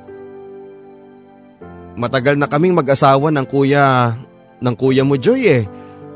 Matagal 1.99 2.39
na 2.39 2.47
kaming 2.47 2.75
mag-asawa 2.75 3.29
ng 3.31 3.47
kuya, 3.47 4.15
ng 4.63 4.75
kuya 4.79 5.03
mo 5.03 5.19
Joy 5.19 5.41
eh, 5.47 5.63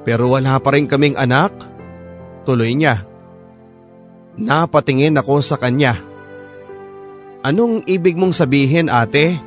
pero 0.07 0.31
wala 0.31 0.55
pa 0.63 0.75
rin 0.75 0.87
kaming 0.87 1.19
anak. 1.19 1.51
Tuloy 2.47 2.77
niya. 2.77 3.03
Napatingin 4.39 5.17
ako 5.19 5.41
sa 5.43 5.59
kanya. 5.59 5.97
Anong 7.45 7.83
ibig 7.87 8.17
mong 8.17 8.33
sabihin 8.33 8.89
ate? 8.89 9.37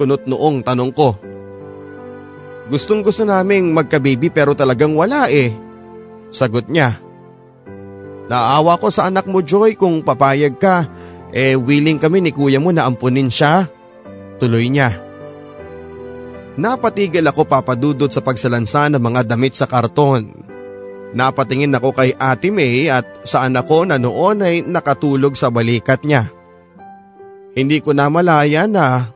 Kunot 0.00 0.24
noong 0.24 0.64
tanong 0.64 0.92
ko. 0.94 1.16
Gustong 2.70 3.02
gusto 3.02 3.26
naming 3.26 3.74
magka-baby 3.74 4.30
pero 4.30 4.54
talagang 4.54 4.94
wala 4.94 5.26
eh. 5.28 5.52
Sagot 6.30 6.70
niya. 6.70 6.94
Naawa 8.30 8.78
ko 8.78 8.94
sa 8.94 9.10
anak 9.10 9.26
mo 9.26 9.42
Joy 9.42 9.74
kung 9.74 10.06
papayag 10.06 10.54
ka 10.56 10.86
Eh 11.30 11.54
willing 11.54 12.02
kami 12.02 12.18
ni 12.18 12.30
kuya 12.34 12.58
mo 12.58 12.74
na 12.74 12.86
ampunin 12.90 13.30
siya. 13.30 13.70
Tuloy 14.42 14.66
niya. 14.66 15.09
Napatigil 16.60 17.24
ako 17.24 17.48
papadudot 17.48 18.12
sa 18.12 18.20
pagsalansa 18.20 18.92
ng 18.92 19.00
mga 19.00 19.32
damit 19.32 19.56
sa 19.56 19.64
karton. 19.64 20.28
Napatingin 21.16 21.72
ako 21.72 21.96
kay 21.96 22.12
Ate 22.20 22.52
May 22.52 22.92
at 22.92 23.24
sa 23.24 23.48
anak 23.48 23.64
ko 23.64 23.88
na 23.88 23.96
noon 23.96 24.44
ay 24.44 24.60
nakatulog 24.60 25.40
sa 25.40 25.48
balikat 25.48 26.04
niya. 26.04 26.28
Hindi 27.56 27.80
ko 27.80 27.96
na 27.96 28.12
malaya 28.12 28.68
na 28.68 29.08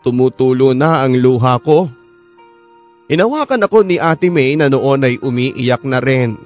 tumutulo 0.00 0.72
na 0.72 1.04
ang 1.04 1.12
luha 1.12 1.60
ko. 1.60 1.92
Inawakan 3.12 3.68
ako 3.68 3.84
ni 3.84 4.00
Ate 4.00 4.32
May 4.32 4.56
na 4.56 4.72
noon 4.72 5.04
ay 5.04 5.20
umiiyak 5.20 5.84
na 5.84 6.00
rin. 6.00 6.40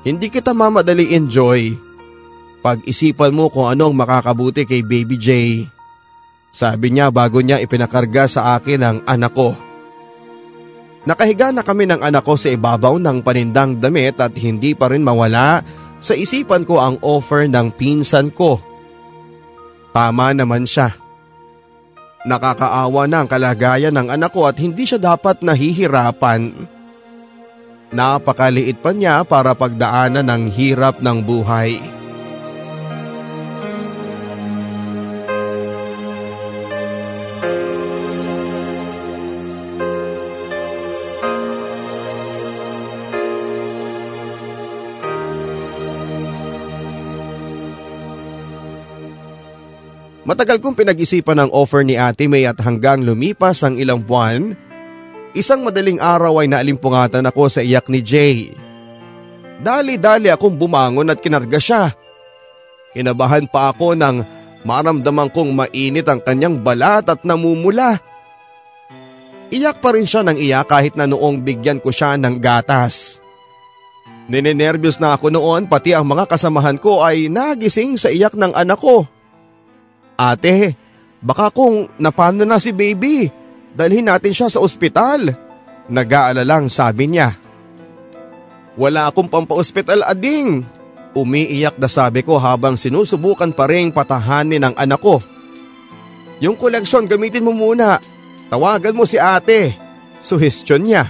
Hindi 0.00 0.32
kita 0.32 0.56
mamadali 0.56 1.12
enjoy. 1.12 1.76
Pag-isipan 2.64 3.36
mo 3.36 3.52
kung 3.52 3.68
anong 3.68 3.92
makakabuti 3.92 4.64
kay 4.64 4.80
Baby 4.80 5.20
J. 5.20 5.28
Sabi 6.48 6.92
niya 6.92 7.12
bago 7.12 7.44
niya 7.44 7.60
ipinakarga 7.60 8.24
sa 8.26 8.56
akin 8.56 8.80
ang 8.80 8.98
anak 9.04 9.32
ko. 9.36 9.52
Nakahiga 11.08 11.52
na 11.54 11.64
kami 11.64 11.88
ng 11.88 12.04
anak 12.04 12.24
ko 12.24 12.36
sa 12.36 12.52
ibabaw 12.52 13.00
ng 13.00 13.24
panindang 13.24 13.80
damit 13.80 14.20
at 14.20 14.36
hindi 14.36 14.76
pa 14.76 14.92
rin 14.92 15.00
mawala 15.00 15.64
sa 15.98 16.12
isipan 16.12 16.68
ko 16.68 16.84
ang 16.84 17.00
offer 17.00 17.48
ng 17.48 17.72
pinsan 17.72 18.28
ko. 18.28 18.60
Tama 19.92 20.36
naman 20.36 20.68
siya. 20.68 20.92
Nakakaawa 22.28 23.08
na 23.08 23.24
ang 23.24 23.28
kalagayan 23.30 23.94
ng 23.96 24.08
anak 24.12 24.36
ko 24.36 24.44
at 24.44 24.60
hindi 24.60 24.84
siya 24.84 25.00
dapat 25.00 25.40
nahihirapan. 25.40 26.68
Napakaliit 27.88 28.84
pa 28.84 28.92
niya 28.92 29.24
para 29.24 29.56
pagdaanan 29.56 30.28
ng 30.28 30.42
hirap 30.52 31.00
ng 31.00 31.24
buhay. 31.24 31.97
Matagal 50.28 50.60
kong 50.60 50.76
pinag-isipan 50.76 51.40
ang 51.40 51.50
offer 51.56 51.80
ni 51.80 51.96
Ate 51.96 52.28
May 52.28 52.44
at 52.44 52.60
hanggang 52.60 53.00
lumipas 53.00 53.64
ang 53.64 53.80
ilang 53.80 54.04
buwan, 54.04 54.52
isang 55.32 55.64
madaling 55.64 55.96
araw 56.04 56.44
ay 56.44 56.52
naalimpungatan 56.52 57.24
ako 57.24 57.48
sa 57.48 57.64
iyak 57.64 57.88
ni 57.88 58.04
Jay. 58.04 58.52
Dali-dali 59.64 60.28
akong 60.28 60.52
bumangon 60.52 61.08
at 61.08 61.24
kinarga 61.24 61.56
siya. 61.56 61.96
Kinabahan 62.92 63.48
pa 63.48 63.72
ako 63.72 63.96
nang 63.96 64.20
maramdaman 64.68 65.32
kong 65.32 65.48
mainit 65.56 66.04
ang 66.12 66.20
kanyang 66.20 66.60
balat 66.60 67.08
at 67.08 67.24
namumula. 67.24 67.96
Iyak 69.48 69.80
pa 69.80 69.96
rin 69.96 70.04
siya 70.04 70.28
ng 70.28 70.36
iyak 70.36 70.68
kahit 70.68 70.92
na 70.92 71.08
noong 71.08 71.40
bigyan 71.40 71.80
ko 71.80 71.88
siya 71.88 72.20
ng 72.20 72.36
gatas. 72.36 73.16
Ninenervyos 74.28 75.00
na 75.00 75.16
ako 75.16 75.32
noon 75.32 75.72
pati 75.72 75.96
ang 75.96 76.04
mga 76.04 76.28
kasamahan 76.28 76.76
ko 76.76 77.00
ay 77.00 77.32
nagising 77.32 77.96
sa 77.96 78.12
iyak 78.12 78.36
ng 78.36 78.52
anak 78.52 78.76
ko. 78.76 79.08
Ate, 80.18 80.74
baka 81.22 81.54
kung 81.54 81.86
napano 82.02 82.42
na 82.42 82.58
si 82.58 82.74
baby, 82.74 83.30
dalhin 83.70 84.10
natin 84.10 84.34
siya 84.34 84.50
sa 84.50 84.58
ospital. 84.58 85.30
Nag-aalalang 85.86 86.66
sabi 86.66 87.06
niya. 87.06 87.38
Wala 88.74 89.06
akong 89.06 89.30
pampa-ospital 89.30 90.02
ading. 90.02 90.66
Umiiyak 91.14 91.78
na 91.78 91.86
sabi 91.86 92.26
ko 92.26 92.36
habang 92.36 92.74
sinusubukan 92.74 93.54
pa 93.54 93.70
rin 93.70 93.94
patahanin 93.94 94.66
ang 94.66 94.74
anak 94.74 95.00
ko. 95.00 95.22
Yung 96.42 96.58
koleksyon 96.58 97.06
gamitin 97.06 97.46
mo 97.46 97.54
muna. 97.54 98.02
Tawagan 98.50 98.98
mo 98.98 99.06
si 99.06 99.22
ate. 99.22 99.74
Suhestyon 100.18 100.82
niya. 100.82 101.06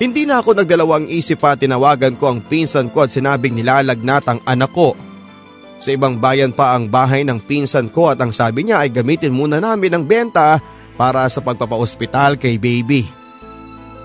Hindi 0.00 0.24
na 0.24 0.40
ako 0.40 0.56
nagdalawang 0.56 1.12
isip 1.12 1.44
pa 1.44 1.58
tinawagan 1.58 2.16
ko 2.16 2.32
ang 2.32 2.40
pinsan 2.40 2.88
ko 2.88 3.04
at 3.04 3.12
sinabing 3.12 3.52
nilalagnat 3.52 4.24
ang 4.30 4.40
anak 4.48 4.72
ko. 4.72 4.96
Sa 5.80 5.96
ibang 5.96 6.20
bayan 6.20 6.52
pa 6.52 6.76
ang 6.76 6.92
bahay 6.92 7.24
ng 7.24 7.40
pinsan 7.40 7.88
ko 7.88 8.12
at 8.12 8.20
ang 8.20 8.28
sabi 8.36 8.68
niya 8.68 8.84
ay 8.84 8.92
gamitin 8.92 9.32
muna 9.32 9.56
namin 9.64 9.96
ang 9.96 10.04
benta 10.04 10.60
para 11.00 11.24
sa 11.32 11.40
pagpapaospital 11.40 12.36
kay 12.36 12.60
baby. 12.60 13.08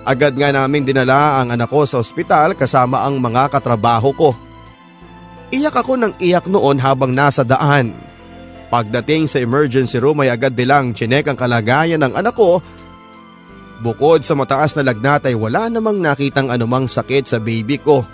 Agad 0.08 0.40
nga 0.40 0.56
namin 0.56 0.88
dinala 0.88 1.44
ang 1.44 1.52
anak 1.52 1.68
ko 1.68 1.84
sa 1.84 2.00
ospital 2.00 2.56
kasama 2.56 3.04
ang 3.04 3.20
mga 3.20 3.52
katrabaho 3.52 4.16
ko. 4.16 4.32
Iyak 5.52 5.84
ako 5.84 6.00
ng 6.00 6.14
iyak 6.24 6.48
noon 6.48 6.80
habang 6.80 7.12
nasa 7.12 7.44
daan. 7.44 7.92
Pagdating 8.72 9.28
sa 9.28 9.44
emergency 9.44 10.00
room 10.00 10.24
ay 10.24 10.32
agad 10.32 10.56
nilang 10.56 10.96
chinek 10.96 11.28
ang 11.28 11.36
kalagayan 11.36 12.00
ng 12.00 12.16
anak 12.16 12.40
ko. 12.40 12.64
Bukod 13.84 14.24
sa 14.24 14.32
mataas 14.32 14.72
na 14.80 14.88
lagnat 14.88 15.28
ay 15.28 15.36
wala 15.36 15.68
namang 15.68 16.00
nakitang 16.00 16.48
anumang 16.48 16.88
sakit 16.88 17.28
sa 17.28 17.38
baby 17.44 17.76
ko. 17.76 18.08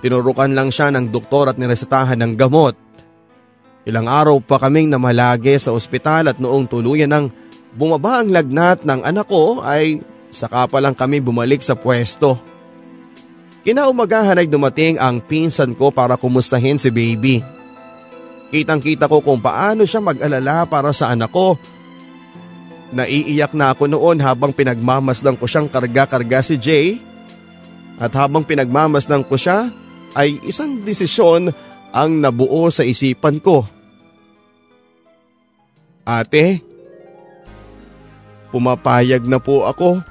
Tinurukan 0.00 0.52
lang 0.56 0.72
siya 0.72 0.88
ng 0.92 1.12
doktor 1.12 1.52
at 1.52 1.60
niresetahan 1.60 2.16
ng 2.16 2.32
gamot. 2.36 2.72
Ilang 3.84 4.08
araw 4.08 4.40
pa 4.40 4.60
kaming 4.60 4.88
namalagi 4.88 5.56
sa 5.60 5.72
ospital 5.76 6.32
at 6.32 6.36
noong 6.40 6.68
tuluyan 6.68 7.12
ng 7.12 7.26
bumaba 7.76 8.24
ang 8.24 8.32
lagnat 8.32 8.84
ng 8.84 9.00
anak 9.04 9.28
ko 9.28 9.60
ay 9.60 10.00
saka 10.32 10.68
pa 10.68 10.78
lang 10.80 10.96
kami 10.96 11.20
bumalik 11.20 11.60
sa 11.60 11.76
pwesto. 11.76 12.36
Kinaumagahan 13.60 14.40
ay 14.40 14.48
dumating 14.48 14.96
ang 14.96 15.20
pinsan 15.20 15.76
ko 15.76 15.92
para 15.92 16.16
kumustahin 16.16 16.80
si 16.80 16.88
baby. 16.88 17.44
Kitang 18.48 18.80
kita 18.80 19.04
ko 19.04 19.20
kung 19.20 19.38
paano 19.38 19.84
siya 19.84 20.00
mag-alala 20.00 20.64
para 20.64 20.90
sa 20.96 21.12
anak 21.12 21.28
ko. 21.28 21.60
Naiiyak 22.90 23.54
na 23.54 23.70
ako 23.70 23.86
noon 23.86 24.18
habang 24.18 24.50
pinagmamasdan 24.50 25.38
ko 25.38 25.46
siyang 25.46 25.70
karga-karga 25.70 26.40
si 26.42 26.56
Jay. 26.58 26.98
At 28.00 28.16
habang 28.16 28.42
pinagmamasdan 28.42 29.22
ko 29.28 29.36
siya, 29.38 29.70
ay 30.14 30.42
isang 30.46 30.82
desisyon 30.82 31.50
ang 31.90 32.10
nabuo 32.22 32.70
sa 32.70 32.86
isipan 32.86 33.38
ko. 33.38 33.66
Ate, 36.06 36.58
pumapayag 38.50 39.22
na 39.26 39.38
po 39.38 39.66
ako. 39.66 40.02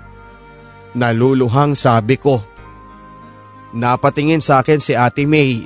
Naluluhang 0.96 1.76
sabi 1.76 2.16
ko. 2.16 2.42
Napatingin 3.76 4.42
sa 4.42 4.64
akin 4.64 4.82
si 4.82 4.98
Ate 4.98 5.30
May. 5.30 5.62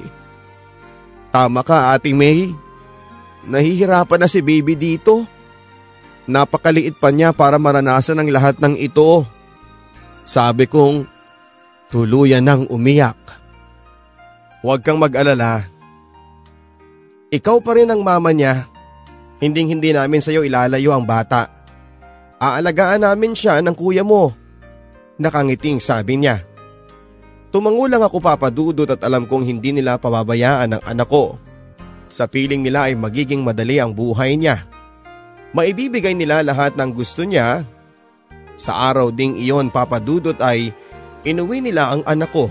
Tama 1.32 1.64
ka 1.64 1.96
Ate 1.96 2.12
May. 2.12 2.52
Nahihirapan 3.48 4.24
na 4.24 4.28
si 4.28 4.40
baby 4.44 4.76
dito. 4.76 5.28
Napakaliit 6.24 7.00
pa 7.00 7.12
niya 7.12 7.36
para 7.36 7.60
maranasan 7.60 8.20
ang 8.20 8.30
lahat 8.32 8.56
ng 8.60 8.80
ito. 8.80 9.28
Sabi 10.24 10.68
kong 10.68 11.04
tuluyan 11.92 12.48
nang 12.48 12.64
umiyak. 12.72 13.20
Huwag 14.64 14.80
kang 14.80 14.96
mag-alala. 14.96 15.68
Ikaw 17.28 17.60
pa 17.60 17.76
rin 17.76 17.92
ang 17.92 18.00
mama 18.00 18.32
niya. 18.32 18.64
Hinding 19.44 19.76
hindi 19.76 19.92
namin 19.92 20.24
sa 20.24 20.32
iyo 20.32 20.48
ilalayo 20.48 20.96
ang 20.96 21.04
bata. 21.04 21.52
Aalagaan 22.40 23.04
namin 23.04 23.36
siya 23.36 23.60
ng 23.60 23.76
kuya 23.76 24.08
mo. 24.08 24.32
Nakangiting 25.20 25.84
sabi 25.84 26.16
niya. 26.16 26.48
Tumango 27.52 27.92
lang 27.92 28.08
ako 28.08 28.24
papadudot 28.24 28.88
at 28.88 29.04
alam 29.04 29.28
kong 29.28 29.44
hindi 29.44 29.76
nila 29.76 30.00
pababayaan 30.00 30.80
ang 30.80 30.84
anak 30.88 31.12
ko. 31.12 31.36
Sa 32.08 32.24
piling 32.32 32.64
nila 32.64 32.88
ay 32.88 32.96
magiging 32.96 33.44
madali 33.44 33.84
ang 33.84 33.92
buhay 33.92 34.40
niya. 34.40 34.64
Maibibigay 35.52 36.16
nila 36.16 36.40
lahat 36.40 36.80
ng 36.80 36.96
gusto 36.96 37.28
niya. 37.28 37.68
Sa 38.56 38.80
araw 38.90 39.12
ding 39.12 39.36
iyon 39.36 39.76
papadudot 39.76 40.40
ay 40.40 40.72
inuwi 41.28 41.60
nila 41.60 41.92
ang 41.92 42.02
anak 42.08 42.32
ko. 42.32 42.48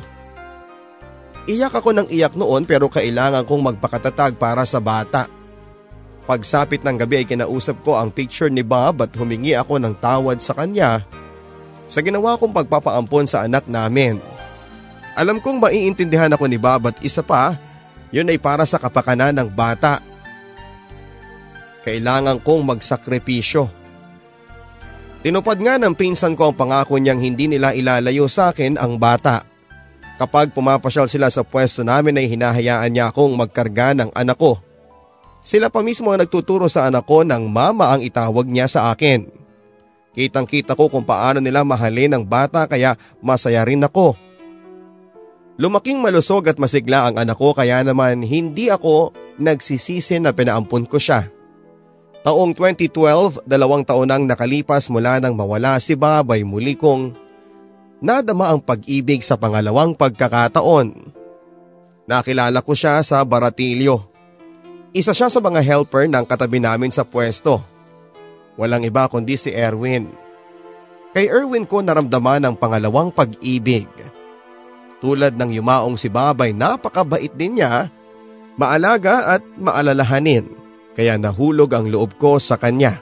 Iyak 1.50 1.82
ako 1.82 1.90
ng 1.90 2.08
iyak 2.10 2.38
noon 2.38 2.62
pero 2.62 2.86
kailangan 2.86 3.42
kong 3.42 3.74
magpakatatag 3.74 4.38
para 4.38 4.62
sa 4.62 4.78
bata. 4.78 5.26
Pagsapit 6.22 6.86
ng 6.86 6.94
gabi 6.94 7.22
ay 7.22 7.26
kinausap 7.26 7.82
ko 7.82 7.98
ang 7.98 8.14
picture 8.14 8.46
ni 8.46 8.62
Bob 8.62 9.02
at 9.02 9.10
humingi 9.18 9.58
ako 9.58 9.82
ng 9.82 9.94
tawad 9.98 10.38
sa 10.38 10.54
kanya 10.54 11.02
sa 11.92 12.00
ginawa 12.00 12.40
kong 12.40 12.56
pagpapaampon 12.56 13.28
sa 13.28 13.44
anak 13.44 13.68
namin. 13.68 14.16
Alam 15.12 15.44
kong 15.44 15.60
maiintindihan 15.60 16.32
ako 16.32 16.48
ni 16.48 16.56
Bob 16.56 16.88
at 16.88 16.96
isa 17.04 17.20
pa, 17.20 17.52
yun 18.08 18.32
ay 18.32 18.40
para 18.40 18.64
sa 18.64 18.80
kapakanan 18.80 19.36
ng 19.36 19.48
bata. 19.52 20.00
Kailangan 21.84 22.40
kong 22.40 22.64
magsakripisyo. 22.64 23.68
Tinupad 25.20 25.58
nga 25.60 25.76
ng 25.76 25.92
pinsan 25.92 26.32
ko 26.32 26.50
ang 26.50 26.56
pangako 26.56 26.96
niyang 26.96 27.20
hindi 27.20 27.44
nila 27.50 27.76
ilalayo 27.76 28.24
sa 28.24 28.56
akin 28.56 28.80
ang 28.80 28.96
bata. 28.96 29.51
Kapag 30.20 30.52
pumapasyal 30.52 31.08
sila 31.08 31.32
sa 31.32 31.42
pwesto 31.42 31.82
namin 31.82 32.20
ay 32.20 32.28
hinahayaan 32.28 32.92
niya 32.92 33.10
akong 33.10 33.32
magkarga 33.32 33.96
ng 33.96 34.10
anak 34.12 34.38
ko. 34.38 34.60
Sila 35.42 35.72
pa 35.72 35.82
mismo 35.82 36.14
ang 36.14 36.22
nagtuturo 36.22 36.70
sa 36.70 36.86
anak 36.86 37.02
ko 37.08 37.26
ng 37.26 37.50
mama 37.50 37.90
ang 37.90 38.00
itawag 38.04 38.46
niya 38.46 38.70
sa 38.70 38.94
akin. 38.94 39.26
Kitang 40.12 40.46
kita 40.46 40.76
ko 40.76 40.92
kung 40.92 41.02
paano 41.02 41.40
nila 41.40 41.64
mahalin 41.64 42.14
ang 42.14 42.24
bata 42.28 42.68
kaya 42.68 42.94
masaya 43.24 43.64
rin 43.64 43.82
ako. 43.82 44.14
Lumaking 45.56 46.00
malusog 46.00 46.48
at 46.48 46.60
masigla 46.60 47.08
ang 47.08 47.16
anak 47.16 47.36
ko 47.36 47.56
kaya 47.56 47.80
naman 47.82 48.20
hindi 48.22 48.68
ako 48.68 49.12
nagsisisi 49.40 50.20
na 50.20 50.30
pinaampun 50.32 50.84
ko 50.86 51.00
siya. 51.00 51.28
Taong 52.22 52.54
2012, 52.54 53.50
dalawang 53.50 53.82
taon 53.82 54.06
nang 54.06 54.24
nakalipas 54.30 54.86
mula 54.94 55.18
nang 55.18 55.34
mawala 55.34 55.82
si 55.82 55.98
Bob 55.98 56.30
ay 56.30 56.46
muli 56.46 56.78
kong 56.78 57.10
nadama 58.02 58.50
ang 58.50 58.58
pag-ibig 58.58 59.22
sa 59.22 59.38
pangalawang 59.38 59.94
pagkakataon. 59.94 61.14
Nakilala 62.10 62.58
ko 62.60 62.74
siya 62.74 62.98
sa 63.06 63.22
Baratilyo. 63.22 64.10
Isa 64.92 65.14
siya 65.14 65.30
sa 65.30 65.40
mga 65.40 65.62
helper 65.62 66.10
ng 66.10 66.26
katabi 66.26 66.60
namin 66.60 66.92
sa 66.92 67.06
pwesto. 67.06 67.62
Walang 68.60 68.84
iba 68.84 69.08
kundi 69.08 69.38
si 69.38 69.54
Erwin. 69.54 70.10
Kay 71.14 71.30
Erwin 71.30 71.64
ko 71.64 71.80
naramdaman 71.80 72.44
ang 72.44 72.58
pangalawang 72.58 73.14
pag-ibig. 73.14 73.88
Tulad 75.00 75.38
ng 75.38 75.50
yumaong 75.54 75.96
si 75.96 76.12
Babay 76.12 76.52
napakabait 76.52 77.32
din 77.32 77.58
niya, 77.58 77.88
maalaga 78.58 79.38
at 79.38 79.42
maalalahanin 79.56 80.46
kaya 80.92 81.16
nahulog 81.16 81.72
ang 81.72 81.88
loob 81.88 82.20
ko 82.20 82.36
sa 82.36 82.60
kanya. 82.60 83.00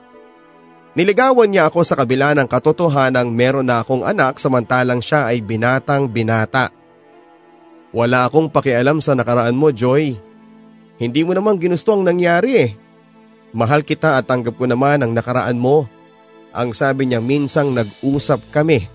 Niligawan 0.91 1.47
niya 1.47 1.71
ako 1.71 1.87
sa 1.87 1.95
kabila 1.95 2.35
ng 2.35 2.51
katotohanang 2.51 3.31
meron 3.31 3.71
na 3.71 3.79
akong 3.79 4.03
anak 4.03 4.43
samantalang 4.43 4.99
siya 4.99 5.31
ay 5.31 5.39
binatang 5.39 6.11
binata. 6.11 6.75
Wala 7.95 8.27
akong 8.27 8.51
pakialam 8.51 8.99
sa 8.99 9.15
nakaraan 9.15 9.55
mo, 9.55 9.71
Joy. 9.71 10.19
Hindi 10.99 11.21
mo 11.23 11.31
naman 11.35 11.63
ginusto 11.63 11.95
ang 11.95 12.03
nangyari 12.03 12.51
eh. 12.59 12.71
Mahal 13.55 13.87
kita 13.87 14.19
at 14.19 14.27
tanggap 14.27 14.59
ko 14.59 14.67
naman 14.67 15.03
ang 15.03 15.15
nakaraan 15.15 15.59
mo. 15.59 15.87
Ang 16.51 16.75
sabi 16.75 17.07
niya 17.07 17.23
minsang 17.23 17.71
nag-usap 17.71 18.51
kami. 18.51 18.87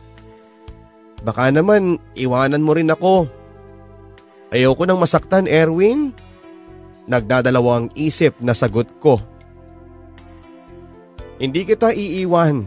Baka 1.23 1.47
naman 1.51 1.95
iwanan 2.15 2.63
mo 2.63 2.75
rin 2.75 2.91
ako. 2.91 3.31
Ayoko 4.51 4.83
nang 4.83 4.99
masaktan, 4.99 5.47
Erwin. 5.47 6.11
Nagdadalawang 7.07 7.91
isip 7.95 8.35
na 8.43 8.51
sagot 8.51 8.87
ko. 8.99 9.19
Hindi 11.35 11.67
kita 11.67 11.91
iiwan. 11.91 12.63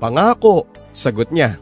Pangako, 0.00 0.66
sagot 0.96 1.28
niya. 1.30 1.60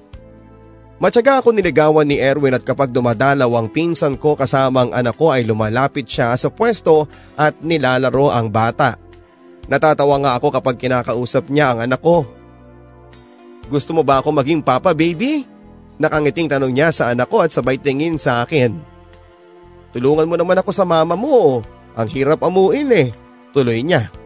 Matyaga 1.00 1.40
ako 1.40 1.56
niligawan 1.56 2.04
ni 2.04 2.20
Erwin 2.20 2.52
at 2.52 2.60
kapag 2.60 2.92
dumadalaw 2.92 3.48
ang 3.56 3.72
pinsan 3.72 4.20
ko 4.20 4.36
kasama 4.36 4.84
ang 4.84 4.92
anak 4.92 5.16
ko 5.16 5.32
ay 5.32 5.48
lumalapit 5.48 6.04
siya 6.04 6.36
sa 6.36 6.52
pwesto 6.52 7.08
at 7.40 7.56
nilalaro 7.64 8.28
ang 8.28 8.52
bata. 8.52 9.00
Natatawa 9.64 10.20
nga 10.20 10.32
ako 10.36 10.60
kapag 10.60 10.76
kinakausap 10.76 11.48
niya 11.48 11.72
ang 11.72 11.88
anak 11.88 12.04
ko. 12.04 12.28
Gusto 13.72 13.96
mo 13.96 14.04
ba 14.04 14.20
ako 14.20 14.44
maging 14.44 14.60
papa 14.60 14.92
baby? 14.92 15.48
Nakangiting 15.96 16.52
tanong 16.52 16.72
niya 16.76 16.92
sa 16.92 17.08
anak 17.16 17.32
ko 17.32 17.40
at 17.40 17.52
sabay 17.52 17.80
tingin 17.80 18.20
sa 18.20 18.44
akin. 18.44 18.76
Tulungan 19.96 20.28
mo 20.28 20.36
naman 20.36 20.60
ako 20.60 20.68
sa 20.68 20.84
mama 20.84 21.16
mo. 21.16 21.64
Ang 21.96 22.08
hirap 22.12 22.44
amuin 22.44 22.92
eh. 22.92 23.08
Tuloy 23.56 23.80
niya. 23.80 24.19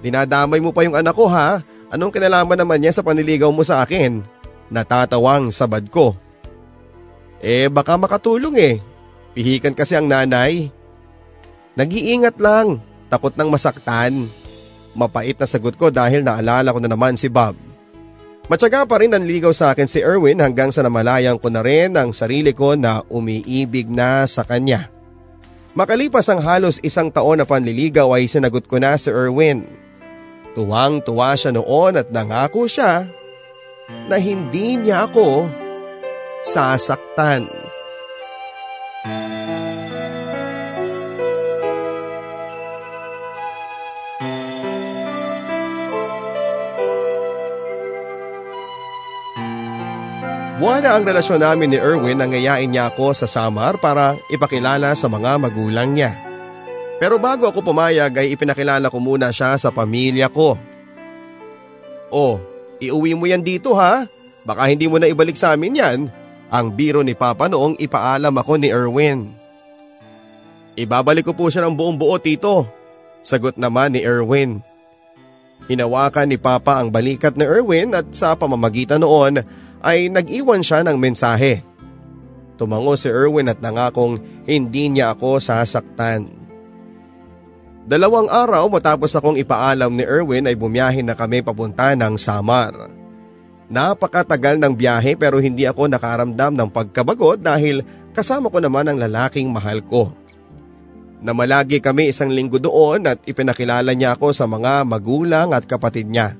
Dinadamay 0.00 0.60
mo 0.64 0.72
pa 0.72 0.84
yung 0.84 0.96
anak 0.96 1.12
ko 1.12 1.28
ha? 1.28 1.60
Anong 1.92 2.12
kinalaman 2.14 2.56
naman 2.56 2.80
niya 2.80 2.96
sa 2.96 3.04
paniligaw 3.04 3.52
mo 3.52 3.60
sa 3.60 3.84
akin? 3.84 4.24
Natatawang 4.72 5.52
sabad 5.52 5.84
ko. 5.92 6.16
Eh 7.40 7.68
baka 7.68 7.96
makatulong 8.00 8.56
eh. 8.56 8.74
Pihikan 9.36 9.76
kasi 9.76 9.96
ang 9.96 10.08
nanay. 10.08 10.70
Nag-iingat 11.76 12.36
lang. 12.38 12.80
Takot 13.10 13.34
nang 13.34 13.50
masaktan. 13.50 14.30
Mapait 14.94 15.34
na 15.34 15.46
sagot 15.46 15.74
ko 15.74 15.90
dahil 15.90 16.22
naalala 16.22 16.70
ko 16.74 16.78
na 16.82 16.90
naman 16.90 17.14
si 17.14 17.30
Bob. 17.30 17.54
Matyaga 18.50 18.82
pa 18.82 18.98
rin 18.98 19.14
nanligaw 19.14 19.54
sa 19.54 19.70
akin 19.70 19.86
si 19.86 20.02
Erwin 20.02 20.42
hanggang 20.42 20.74
sa 20.74 20.82
namalayang 20.82 21.38
ko 21.38 21.54
na 21.54 21.62
rin 21.62 21.94
ang 21.94 22.10
sarili 22.10 22.50
ko 22.50 22.74
na 22.74 23.06
umiibig 23.06 23.86
na 23.86 24.26
sa 24.26 24.42
kanya. 24.42 24.90
Makalipas 25.78 26.26
ang 26.26 26.42
halos 26.42 26.82
isang 26.82 27.14
taon 27.14 27.38
na 27.38 27.46
panliligaw 27.46 28.10
ay 28.18 28.26
sinagot 28.26 28.66
ko 28.66 28.82
na 28.82 28.98
si 28.98 29.06
Erwin. 29.06 29.62
Tuwang-tuwa 30.60 31.32
siya 31.40 31.56
noon 31.56 31.96
at 31.96 32.12
nangako 32.12 32.68
siya 32.68 33.08
na 34.12 34.20
hindi 34.20 34.76
niya 34.76 35.08
ako 35.08 35.48
sasaktan. 36.44 37.48
Buwan 50.60 50.84
na 50.84 50.92
ang 50.92 51.08
relasyon 51.08 51.40
namin 51.40 51.72
ni 51.72 51.80
Erwin 51.80 52.20
nang 52.20 52.36
ngayain 52.36 52.68
niya 52.68 52.92
ako 52.92 53.16
sa 53.16 53.24
Samar 53.24 53.80
para 53.80 54.12
ipakilala 54.28 54.92
sa 54.92 55.08
mga 55.08 55.40
magulang 55.40 55.96
niya. 55.96 56.29
Pero 57.00 57.16
bago 57.16 57.48
ako 57.48 57.64
pumayag 57.64 58.12
ay 58.12 58.36
ipinakilala 58.36 58.92
ko 58.92 59.00
muna 59.00 59.32
siya 59.32 59.56
sa 59.56 59.72
pamilya 59.72 60.28
ko. 60.28 60.60
Oh, 62.12 62.36
iuwi 62.76 63.16
mo 63.16 63.24
yan 63.24 63.40
dito 63.40 63.72
ha? 63.72 64.04
Baka 64.44 64.68
hindi 64.68 64.84
mo 64.84 65.00
na 65.00 65.08
ibalik 65.08 65.32
sa 65.32 65.56
amin 65.56 65.80
yan. 65.80 65.98
Ang 66.52 66.66
biro 66.76 67.00
ni 67.00 67.16
Papa 67.16 67.48
noong 67.48 67.80
ipaalam 67.80 68.36
ako 68.36 68.52
ni 68.60 68.68
Erwin. 68.68 69.32
Ibabalik 70.76 71.24
ko 71.24 71.32
po 71.32 71.48
siya 71.48 71.64
ng 71.64 71.72
buong 71.72 71.96
buo 71.96 72.20
tito. 72.20 72.68
Sagot 73.24 73.56
naman 73.56 73.96
ni 73.96 74.04
Erwin. 74.04 74.60
Hinawakan 75.70 76.28
ni 76.28 76.36
Papa 76.36 76.82
ang 76.82 76.92
balikat 76.92 77.32
ni 77.38 77.48
Erwin 77.48 77.96
at 77.96 78.12
sa 78.12 78.36
pamamagitan 78.36 79.00
noon 79.00 79.40
ay 79.80 80.12
nag-iwan 80.12 80.60
siya 80.60 80.84
ng 80.84 81.00
mensahe. 81.00 81.64
Tumango 82.60 82.92
si 82.98 83.08
Erwin 83.08 83.48
at 83.48 83.62
nangakong 83.64 84.20
hindi 84.44 84.92
niya 84.92 85.16
ako 85.16 85.40
sasaktan. 85.40 86.39
Dalawang 87.90 88.30
araw 88.30 88.70
matapos 88.70 89.18
akong 89.18 89.34
ipaalam 89.34 89.90
ni 89.90 90.06
Erwin 90.06 90.46
ay 90.46 90.54
bumiyahin 90.54 91.10
na 91.10 91.18
kami 91.18 91.42
papunta 91.42 91.90
ng 91.98 92.14
Samar. 92.14 92.70
Napakatagal 93.66 94.62
ng 94.62 94.78
biyahe 94.78 95.18
pero 95.18 95.42
hindi 95.42 95.66
ako 95.66 95.90
nakaramdam 95.90 96.54
ng 96.54 96.70
pagkabagot 96.70 97.42
dahil 97.42 97.82
kasama 98.14 98.46
ko 98.46 98.62
naman 98.62 98.86
ang 98.86 98.94
lalaking 98.94 99.50
mahal 99.50 99.82
ko. 99.82 100.14
Namalagi 101.18 101.82
kami 101.82 102.14
isang 102.14 102.30
linggo 102.30 102.62
doon 102.62 103.10
at 103.10 103.26
ipinakilala 103.26 103.90
niya 103.90 104.14
ako 104.14 104.38
sa 104.38 104.46
mga 104.46 104.86
magulang 104.86 105.50
at 105.50 105.66
kapatid 105.66 106.06
niya. 106.06 106.38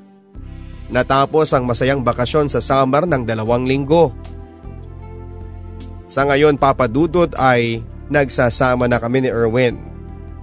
Natapos 0.86 1.50
ang 1.50 1.66
masayang 1.66 2.06
bakasyon 2.06 2.46
sa 2.46 2.62
summer 2.62 3.10
ng 3.10 3.26
dalawang 3.26 3.66
linggo. 3.66 4.14
Sa 6.06 6.22
ngayon 6.30 6.62
papadudod 6.62 7.34
ay 7.34 7.82
nagsasama 8.06 8.86
na 8.86 9.02
kami 9.02 9.26
ni 9.26 9.34
Erwin. 9.34 9.89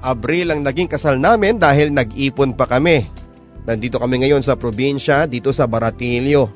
Abril 0.02 0.54
ang 0.54 0.62
naging 0.62 0.89
kasal 0.89 1.18
namin 1.18 1.58
dahil 1.58 1.89
nag-ipon 1.89 2.54
pa 2.54 2.70
kami. 2.70 3.10
Nandito 3.66 3.98
kami 3.98 4.24
ngayon 4.24 4.45
sa 4.45 4.56
probinsya 4.56 5.26
dito 5.26 5.50
sa 5.52 5.66
Baratillo. 5.66 6.48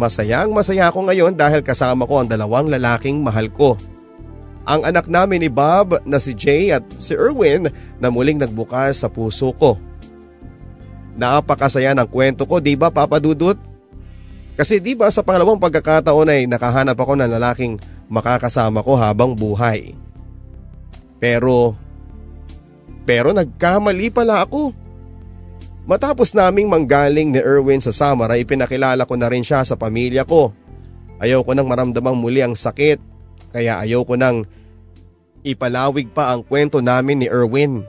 Masayang 0.00 0.50
masaya 0.50 0.88
ako 0.88 1.06
ngayon 1.12 1.36
dahil 1.36 1.60
kasama 1.60 2.08
ko 2.08 2.24
ang 2.24 2.28
dalawang 2.30 2.72
lalaking 2.72 3.20
mahal 3.20 3.52
ko. 3.52 3.76
Ang 4.64 4.86
anak 4.86 5.06
namin 5.12 5.44
ni 5.44 5.50
Bob 5.52 6.00
na 6.08 6.16
si 6.16 6.32
Jay 6.32 6.72
at 6.72 6.84
si 6.96 7.12
Erwin 7.12 7.68
na 8.00 8.08
muling 8.08 8.40
nagbukas 8.40 9.04
sa 9.04 9.08
puso 9.12 9.52
ko. 9.56 9.76
Napakasaya 11.20 11.92
ng 11.92 12.08
kwento 12.08 12.48
ko, 12.48 12.64
di 12.64 12.80
ba 12.80 12.88
Papa 12.88 13.20
Dudut? 13.20 13.60
Kasi 14.56 14.80
di 14.80 14.96
ba 14.96 15.08
sa 15.12 15.20
pangalawang 15.20 15.60
pagkakataon 15.60 16.32
ay 16.32 16.40
nakahanap 16.48 16.96
ako 16.96 17.12
ng 17.16 17.28
lalaking 17.28 17.76
makakasama 18.08 18.80
ko 18.80 18.96
habang 18.96 19.36
buhay. 19.36 19.96
Pero, 21.20 21.76
pero 23.10 23.34
nagkamali 23.34 24.14
pala 24.14 24.46
ako. 24.46 24.70
Matapos 25.82 26.30
naming 26.30 26.70
manggaling 26.70 27.34
ni 27.34 27.42
Erwin 27.42 27.82
sa 27.82 27.90
Samara 27.90 28.38
ay 28.38 28.46
pinakilala 28.46 29.02
ko 29.02 29.18
na 29.18 29.26
rin 29.26 29.42
siya 29.42 29.66
sa 29.66 29.74
pamilya 29.74 30.22
ko. 30.22 30.54
Ayaw 31.18 31.42
ko 31.42 31.58
nang 31.58 31.66
maramdamang 31.66 32.14
muli 32.14 32.38
ang 32.38 32.54
sakit 32.54 33.02
kaya 33.50 33.82
ayaw 33.82 34.06
ko 34.06 34.14
nang 34.14 34.46
ipalawig 35.42 36.06
pa 36.14 36.30
ang 36.30 36.46
kwento 36.46 36.78
namin 36.78 37.18
ni 37.18 37.26
Erwin. 37.26 37.82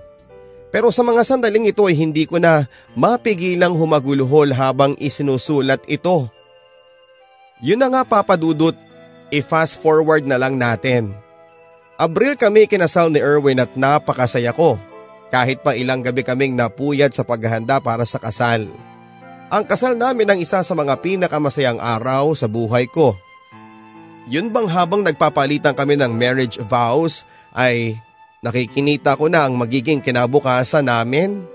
Pero 0.73 0.89
sa 0.89 1.06
mga 1.06 1.22
sandaling 1.22 1.69
ito 1.69 1.85
ay 1.85 2.02
hindi 2.02 2.26
ko 2.26 2.41
na 2.41 2.65
mapigilang 2.98 3.77
humaguluhol 3.77 4.57
habang 4.57 4.98
isinusulat 4.98 5.85
ito. 5.85 6.34
Yun 7.61 7.77
na 7.77 7.93
nga 7.93 8.02
papadudot, 8.02 8.73
i-fast 9.30 9.77
forward 9.77 10.26
na 10.26 10.41
lang 10.41 10.57
natin. 10.57 11.14
Abril 12.02 12.34
kami 12.34 12.65
kinasal 12.65 13.14
ni 13.14 13.22
Erwin 13.22 13.61
at 13.61 13.69
napakasaya 13.77 14.49
ko. 14.57 14.81
Kahit 15.31 15.63
pa 15.63 15.73
ilang 15.73 16.03
gabi 16.03 16.27
kaming 16.27 16.59
napuyad 16.59 17.15
sa 17.15 17.23
paghahanda 17.23 17.79
para 17.79 18.03
sa 18.03 18.19
kasal. 18.19 18.67
Ang 19.47 19.63
kasal 19.63 19.95
namin 19.95 20.27
ang 20.27 20.39
isa 20.39 20.59
sa 20.59 20.73
mga 20.75 20.99
pinakamasayang 20.99 21.79
araw 21.79 22.35
sa 22.35 22.51
buhay 22.51 22.87
ko. 22.91 23.15
Yun 24.27 24.51
bang 24.51 24.67
habang 24.67 25.01
nagpapalitan 25.01 25.73
kami 25.73 25.95
ng 25.95 26.11
marriage 26.11 26.59
vows 26.59 27.23
ay 27.55 27.95
Nakikinita 28.41 29.13
ko 29.21 29.29
na 29.29 29.45
ang 29.45 29.53
magiging 29.53 30.01
kinabukasan 30.01 30.89
namin. 30.89 31.45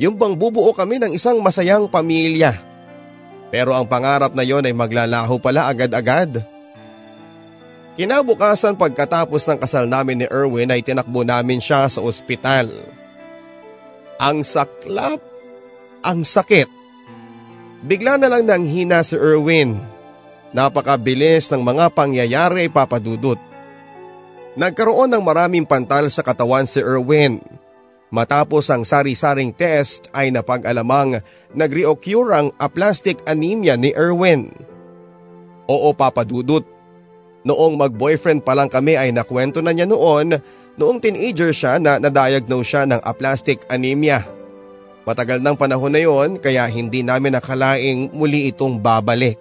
Yung 0.00 0.16
bang 0.16 0.32
bubuo 0.32 0.72
kami 0.72 0.96
ng 0.96 1.12
isang 1.12 1.44
masayang 1.44 1.92
pamilya. 1.92 2.56
Pero 3.52 3.76
ang 3.76 3.84
pangarap 3.84 4.32
na 4.32 4.40
yon 4.40 4.64
ay 4.64 4.72
maglalaho 4.72 5.36
pala 5.36 5.68
agad-agad. 5.68 6.40
Kinabukasan 8.00 8.80
pagkatapos 8.80 9.44
ng 9.44 9.60
kasal 9.60 9.84
namin 9.84 10.24
ni 10.24 10.26
Erwin 10.32 10.72
ay 10.72 10.80
tinakbo 10.80 11.20
namin 11.20 11.60
siya 11.60 11.84
sa 11.84 12.00
ospital. 12.00 12.72
Ang 14.16 14.40
saklap, 14.40 15.20
ang 16.00 16.24
sakit. 16.24 16.68
Bigla 17.84 18.16
na 18.16 18.32
lang 18.32 18.48
nang 18.48 18.64
hina 18.64 19.04
si 19.04 19.14
Erwin. 19.14 19.76
Napakabilis 20.56 21.52
ng 21.52 21.60
mga 21.60 21.92
pangyayari 21.92 22.66
ay 22.66 22.70
papadudot. 22.72 23.36
Nagkaroon 24.56 25.12
ng 25.12 25.20
maraming 25.20 25.68
pantal 25.68 26.08
sa 26.08 26.24
katawan 26.24 26.64
si 26.64 26.80
Erwin. 26.80 27.44
Matapos 28.08 28.72
ang 28.72 28.88
sari-saring 28.88 29.52
test 29.52 30.08
ay 30.16 30.32
napag-alamang 30.32 31.20
nag-reoccur 31.52 32.32
ang 32.32 32.48
aplastic 32.56 33.20
anemia 33.28 33.76
ni 33.76 33.92
Erwin. 33.92 34.48
Oo 35.68 35.92
papadudot, 35.92 36.64
Noong 37.46 37.78
mag-boyfriend 37.78 38.42
pa 38.42 38.58
lang 38.58 38.66
kami 38.66 38.98
ay 38.98 39.14
nakwento 39.14 39.62
na 39.62 39.70
niya 39.70 39.86
noon 39.86 40.34
noong 40.76 41.00
teenager 41.00 41.50
siya 41.52 41.80
na 41.80 41.96
na-diagnose 41.96 42.68
siya 42.68 42.82
ng 42.88 43.00
aplastic 43.02 43.64
anemia. 43.68 44.22
Matagal 45.08 45.40
ng 45.40 45.56
panahon 45.56 45.92
na 45.92 46.02
yon 46.02 46.36
kaya 46.36 46.66
hindi 46.66 47.00
namin 47.00 47.38
nakalaing 47.38 48.10
muli 48.10 48.50
itong 48.50 48.78
babalik. 48.82 49.38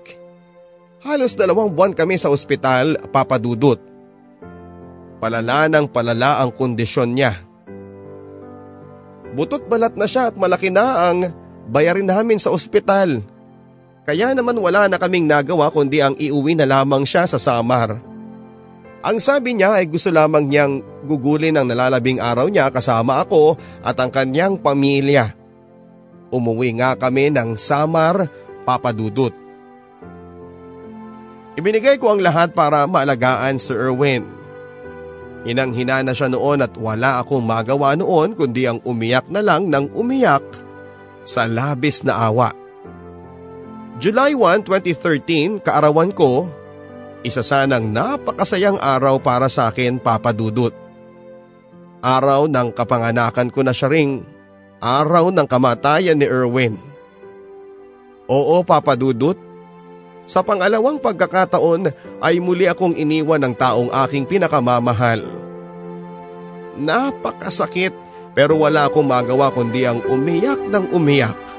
Halos 1.05 1.37
dalawang 1.37 1.73
buwan 1.73 1.93
kami 1.93 2.17
sa 2.17 2.33
ospital 2.33 2.97
papadudot. 3.13 3.77
Palala 5.21 5.69
ng 5.69 5.85
palala 5.89 6.41
ang 6.41 6.53
kondisyon 6.53 7.13
niya. 7.13 7.33
Butot 9.35 9.67
balat 9.67 9.97
na 9.97 10.07
siya 10.07 10.31
at 10.31 10.35
malaki 10.37 10.69
na 10.71 11.11
ang 11.11 11.29
bayarin 11.69 12.07
namin 12.07 12.39
sa 12.39 12.53
ospital. 12.53 13.25
Kaya 14.05 14.37
naman 14.37 14.55
wala 14.61 14.85
na 14.85 15.01
kaming 15.01 15.25
nagawa 15.25 15.73
kundi 15.73 15.97
ang 15.97 16.13
iuwi 16.13 16.53
na 16.53 16.69
lamang 16.69 17.09
siya 17.09 17.25
sa 17.25 17.41
Samar. 17.41 17.97
Ang 19.05 19.21
sabi 19.21 19.53
niya 19.53 19.77
ay 19.77 19.85
gusto 19.85 20.09
lamang 20.09 20.49
niyang 20.49 20.81
gugulin 21.05 21.61
ang 21.61 21.69
nalalabing 21.69 22.17
araw 22.17 22.49
niya 22.49 22.73
kasama 22.73 23.21
ako 23.21 23.53
at 23.85 23.93
ang 24.01 24.09
kanyang 24.09 24.57
pamilya. 24.57 25.29
Umuwi 26.33 26.73
nga 26.81 26.97
kami 26.97 27.29
ng 27.29 27.53
Samar, 27.53 28.25
Papadudut. 28.65 29.29
Ibinigay 31.53 32.01
ko 32.01 32.17
ang 32.17 32.25
lahat 32.25 32.57
para 32.57 32.89
maalagaan 32.89 33.61
si 33.61 33.77
Erwin. 33.77 34.25
Hinang-hina 35.45 36.01
na 36.01 36.09
siya 36.09 36.25
noon 36.25 36.65
at 36.65 36.73
wala 36.73 37.21
akong 37.21 37.45
magawa 37.45 37.93
noon 37.93 38.33
kundi 38.33 38.65
ang 38.65 38.81
umiyak 38.81 39.29
na 39.29 39.45
lang 39.45 39.69
ng 39.69 39.93
umiyak 39.93 40.41
sa 41.21 41.45
labis 41.45 42.01
na 42.01 42.25
awa. 42.25 42.49
July 44.01 44.33
1, 44.33 44.65
2013, 44.65 45.61
kaarawan 45.61 46.09
ko, 46.09 46.49
isa 47.25 47.41
sanang 47.41 47.89
napakasayang 47.89 48.77
araw 48.77 49.17
para 49.17 49.49
sa 49.49 49.73
akin 49.73 49.97
papadudot. 49.97 50.69
Araw 52.05 52.45
ng 52.45 52.69
kapanganakan 52.69 53.49
ko 53.49 53.65
na 53.65 53.73
siya 53.73 53.89
ring 53.89 54.21
araw 54.77 55.33
ng 55.33 55.49
kamatayan 55.49 56.21
ni 56.21 56.29
Erwin. 56.29 56.77
Oo 58.29 58.61
papadudot, 58.61 59.33
sa 60.29 60.45
pangalawang 60.45 61.01
pagkakataon 61.01 61.89
ay 62.21 62.37
muli 62.37 62.69
akong 62.69 62.93
iniwan 62.93 63.41
ng 63.41 63.53
taong 63.57 63.89
aking 64.05 64.29
pinakamamahal. 64.29 65.25
Napakasakit 66.77 67.93
pero 68.37 68.57
wala 68.61 68.85
akong 68.85 69.05
magawa 69.05 69.49
kundi 69.49 69.85
ang 69.89 70.05
umiyak 70.05 70.61
ng 70.69 70.93
umiyak. 70.93 71.54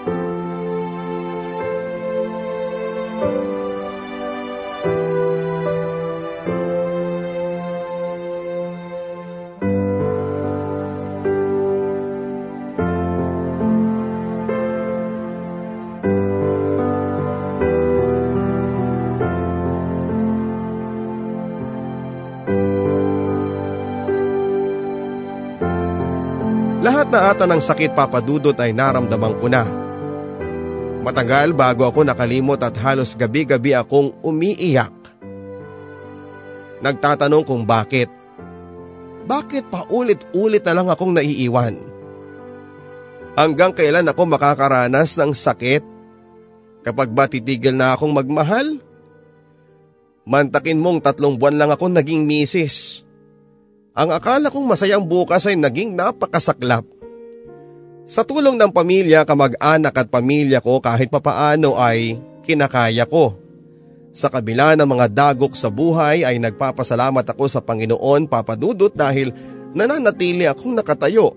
Lahat 27.27 27.43
ng 27.43 27.59
sakit 27.59 27.91
papadudot 27.91 28.55
ay 28.55 28.71
naramdaman 28.71 29.35
ko 29.43 29.51
na. 29.51 29.67
Matagal 31.03 31.59
bago 31.59 31.83
ako 31.83 32.07
nakalimot 32.07 32.63
at 32.63 32.79
halos 32.79 33.19
gabi-gabi 33.19 33.75
akong 33.75 34.15
umiiyak. 34.23 34.95
Nagtatanong 36.87 37.43
kung 37.43 37.67
bakit. 37.67 38.07
Bakit 39.27 39.67
pa 39.67 39.83
ulit-ulit 39.91 40.63
na 40.71 40.79
lang 40.79 40.87
akong 40.87 41.19
naiiwan? 41.19 41.75
Hanggang 43.35 43.75
kailan 43.75 44.07
ako 44.07 44.23
makakaranas 44.31 45.19
ng 45.19 45.35
sakit? 45.35 45.83
Kapag 46.87 47.11
ba 47.11 47.27
titigil 47.27 47.75
na 47.75 47.99
akong 47.99 48.15
magmahal? 48.15 48.79
Mantakin 50.31 50.79
mong 50.79 51.03
tatlong 51.03 51.35
buwan 51.35 51.59
lang 51.59 51.75
akong 51.75 51.91
naging 51.91 52.23
misis. 52.23 53.03
Ang 53.99 54.15
akala 54.15 54.47
kong 54.47 54.71
masayang 54.71 55.03
bukas 55.03 55.43
ay 55.51 55.59
naging 55.59 55.99
napakasaklap. 55.99 56.96
Sa 58.07 58.23
tulong 58.23 58.55
ng 58.55 58.71
pamilya, 58.71 59.27
kamag-anak 59.27 59.91
at 59.91 60.07
pamilya 60.07 60.63
ko 60.63 60.79
kahit 60.79 61.11
papaano 61.11 61.75
ay 61.75 62.15
kinakaya 62.47 63.03
ko. 63.03 63.35
Sa 64.15 64.31
kabila 64.31 64.79
ng 64.79 64.87
mga 64.87 65.07
dagok 65.11 65.59
sa 65.59 65.69
buhay 65.69 66.23
ay 66.23 66.39
nagpapasalamat 66.39 67.27
ako 67.27 67.51
sa 67.51 67.61
Panginoon 67.61 68.31
papadudot 68.31 68.95
dahil 68.95 69.35
nananatili 69.75 70.47
akong 70.47 70.79
nakatayo. 70.79 71.35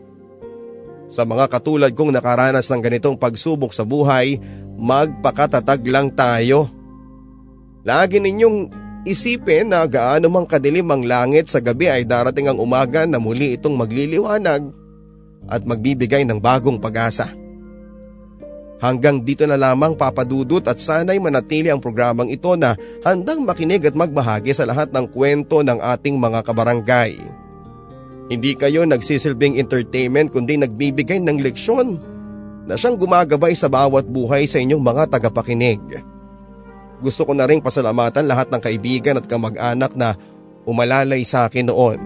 Sa 1.09 1.25
mga 1.25 1.49
katulad 1.49 1.91
kong 1.97 2.13
nakaranas 2.13 2.69
ng 2.69 2.81
ganitong 2.85 3.17
pagsubok 3.17 3.73
sa 3.73 3.81
buhay, 3.81 4.37
magpakatatag 4.77 5.81
lang 5.89 6.13
tayo. 6.13 6.69
Lagi 7.81 8.21
ninyong 8.21 8.79
Isipin 9.09 9.71
na 9.71 9.87
gaano 9.87 10.27
mang 10.27 10.43
kadilim 10.43 10.91
ang 10.91 11.07
langit 11.07 11.47
sa 11.47 11.63
gabi 11.63 11.87
ay 11.87 12.03
darating 12.03 12.51
ang 12.51 12.59
umaga 12.59 13.07
na 13.07 13.15
muli 13.15 13.55
itong 13.55 13.79
magliliwanag 13.79 14.75
at 15.47 15.63
magbibigay 15.63 16.27
ng 16.27 16.41
bagong 16.41 16.81
pag-asa. 16.81 17.31
Hanggang 18.79 19.27
dito 19.27 19.43
na 19.43 19.59
lamang 19.59 19.99
papadudot 19.99 20.63
at 20.63 20.79
sana'y 20.79 21.19
manatili 21.19 21.67
ang 21.67 21.83
programang 21.83 22.31
ito 22.31 22.55
na 22.55 22.79
handang 23.03 23.43
makinig 23.43 23.83
at 23.83 23.95
magbahagi 23.95 24.55
sa 24.55 24.63
lahat 24.63 24.95
ng 24.95 25.11
kwento 25.11 25.59
ng 25.59 25.83
ating 25.83 26.15
mga 26.15 26.39
kabarangay. 26.47 27.19
Hindi 28.31 28.55
kayo 28.55 28.87
nagsisilbing 28.87 29.59
entertainment 29.59 30.31
kundi 30.31 30.55
nagbibigay 30.55 31.19
ng 31.19 31.43
leksyon 31.43 31.99
na 32.69 32.79
siyang 32.79 32.95
gumagabay 32.95 33.51
sa 33.51 33.67
bawat 33.67 34.07
buhay 34.07 34.47
sa 34.47 34.63
inyong 34.63 34.79
mga 34.79 35.17
tagapakinig. 35.17 35.81
Gusto 37.03 37.27
ko 37.27 37.35
na 37.35 37.49
rin 37.49 37.59
pasalamatan 37.59 38.31
lahat 38.31 38.47
ng 38.47 38.61
kaibigan 38.63 39.19
at 39.19 39.25
kamag-anak 39.27 39.91
na 39.97 40.15
umalalay 40.63 41.25
sa 41.27 41.51
akin 41.51 41.67
noon. 41.67 41.99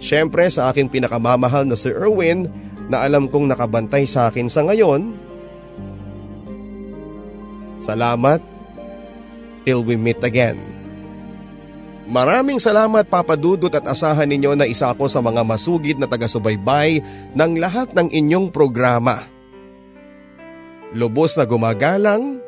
At 0.00 0.08
syempre 0.08 0.48
sa 0.48 0.72
aking 0.72 0.88
pinakamamahal 0.88 1.68
na 1.68 1.76
Sir 1.76 1.92
Erwin 1.92 2.48
na 2.88 3.04
alam 3.04 3.28
kong 3.28 3.52
nakabantay 3.52 4.08
sa 4.08 4.32
akin 4.32 4.48
sa 4.48 4.64
ngayon. 4.64 5.12
Salamat 7.84 8.40
till 9.68 9.84
we 9.84 10.00
meet 10.00 10.16
again. 10.24 10.56
Maraming 12.08 12.56
salamat 12.56 13.12
papadudot 13.12 13.68
at 13.76 13.84
asahan 13.84 14.24
ninyo 14.24 14.56
na 14.56 14.64
isa 14.64 14.88
ako 14.88 15.04
sa 15.04 15.20
mga 15.20 15.44
masugid 15.44 16.00
na 16.00 16.08
taga-subaybay 16.08 17.04
ng 17.36 17.52
lahat 17.60 17.92
ng 17.92 18.08
inyong 18.08 18.48
programa. 18.48 19.20
Lubos 20.96 21.36
na 21.36 21.44
gumagalang 21.44 22.40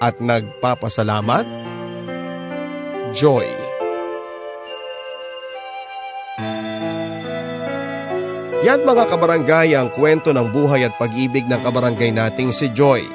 at 0.00 0.16
nagpapasalamat, 0.16 1.44
Joy. 3.12 3.65
Yan 8.66 8.82
mga 8.82 9.06
kabarangay 9.06 9.78
ang 9.78 9.94
kwento 9.94 10.34
ng 10.34 10.50
buhay 10.50 10.82
at 10.82 10.98
pag-ibig 10.98 11.46
ng 11.46 11.62
kabarangay 11.62 12.10
nating 12.10 12.50
si 12.50 12.66
Joy. 12.74 13.06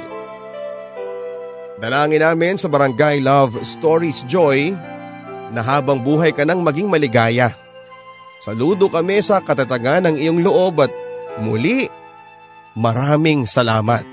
Dalangin 1.75 2.23
namin 2.23 2.55
sa 2.55 2.71
Barangay 2.71 3.19
Love 3.19 3.59
Stories 3.59 4.23
Joy 4.31 4.71
na 5.51 5.59
habang 5.59 5.99
buhay 5.99 6.31
ka 6.31 6.47
nang 6.47 6.63
maging 6.63 6.87
maligaya. 6.87 7.51
Saludo 8.39 8.87
kami 8.87 9.19
sa 9.19 9.43
katatagan 9.43 10.07
ng 10.07 10.23
iyong 10.23 10.39
loob 10.39 10.87
at 10.87 10.91
muli, 11.43 11.91
maraming 12.79 13.43
salamat. 13.43 14.07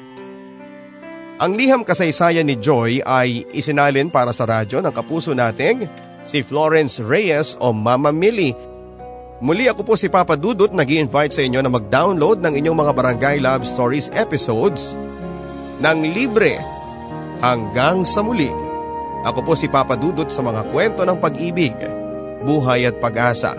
Ang 1.39 1.55
liham 1.55 1.87
kasaysayan 1.87 2.51
ni 2.51 2.59
Joy 2.59 2.99
ay 3.07 3.47
isinalin 3.55 4.11
para 4.11 4.35
sa 4.35 4.43
radyo 4.43 4.83
ng 4.83 4.91
kapuso 4.91 5.39
nating 5.39 5.87
si 6.27 6.43
Florence 6.43 6.99
Reyes 6.99 7.55
o 7.63 7.71
Mama 7.71 8.11
Millie. 8.11 8.59
Muli 9.39 9.71
ako 9.71 9.87
po 9.87 9.95
si 9.95 10.11
Papa 10.11 10.35
Dudut 10.35 10.75
nag 10.75 10.91
invite 10.91 11.31
sa 11.31 11.47
inyo 11.47 11.63
na 11.63 11.71
mag-download 11.71 12.43
ng 12.43 12.59
inyong 12.59 12.75
mga 12.75 12.91
Barangay 12.91 13.39
Love 13.39 13.63
Stories 13.63 14.11
episodes 14.11 14.99
ng 15.79 15.99
libre 16.11 16.59
hanggang 17.39 18.03
sa 18.03 18.27
muli. 18.27 18.51
Ako 19.23 19.47
po 19.47 19.55
si 19.55 19.71
Papa 19.71 19.95
Dudut 19.95 20.35
sa 20.35 20.43
mga 20.43 20.67
kwento 20.75 21.07
ng 21.07 21.23
pag-ibig, 21.23 21.71
buhay 22.43 22.91
at 22.91 22.99
pag-asa. 22.99 23.55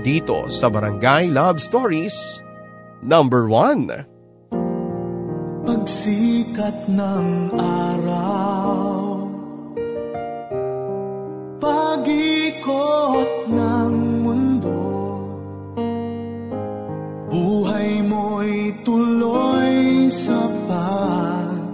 Dito 0.00 0.48
sa 0.48 0.72
Barangay 0.72 1.28
Love 1.28 1.60
Stories 1.60 2.40
number 3.04 3.44
1. 3.44 5.68
Pagsikat 5.68 6.88
ng 6.88 7.52
araw 7.60 9.20
Pag-ikot 11.60 13.52
ng 13.52 13.87
buhay 17.68 18.00
mo'y 18.00 18.72
tuloy 18.80 20.08
sa 20.08 20.40
pagtakbo. 20.64 21.68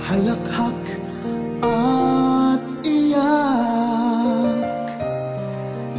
Halakhak 0.00 0.80
at 1.60 2.64
iyak 2.88 4.64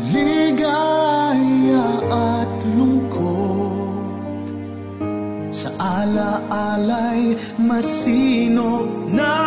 Ligaya 0.09 2.01
at 2.09 2.57
lungkot. 2.73 4.49
Sa 5.53 5.69
alaalay 5.77 7.37
masino 7.61 8.89
na 9.13 9.46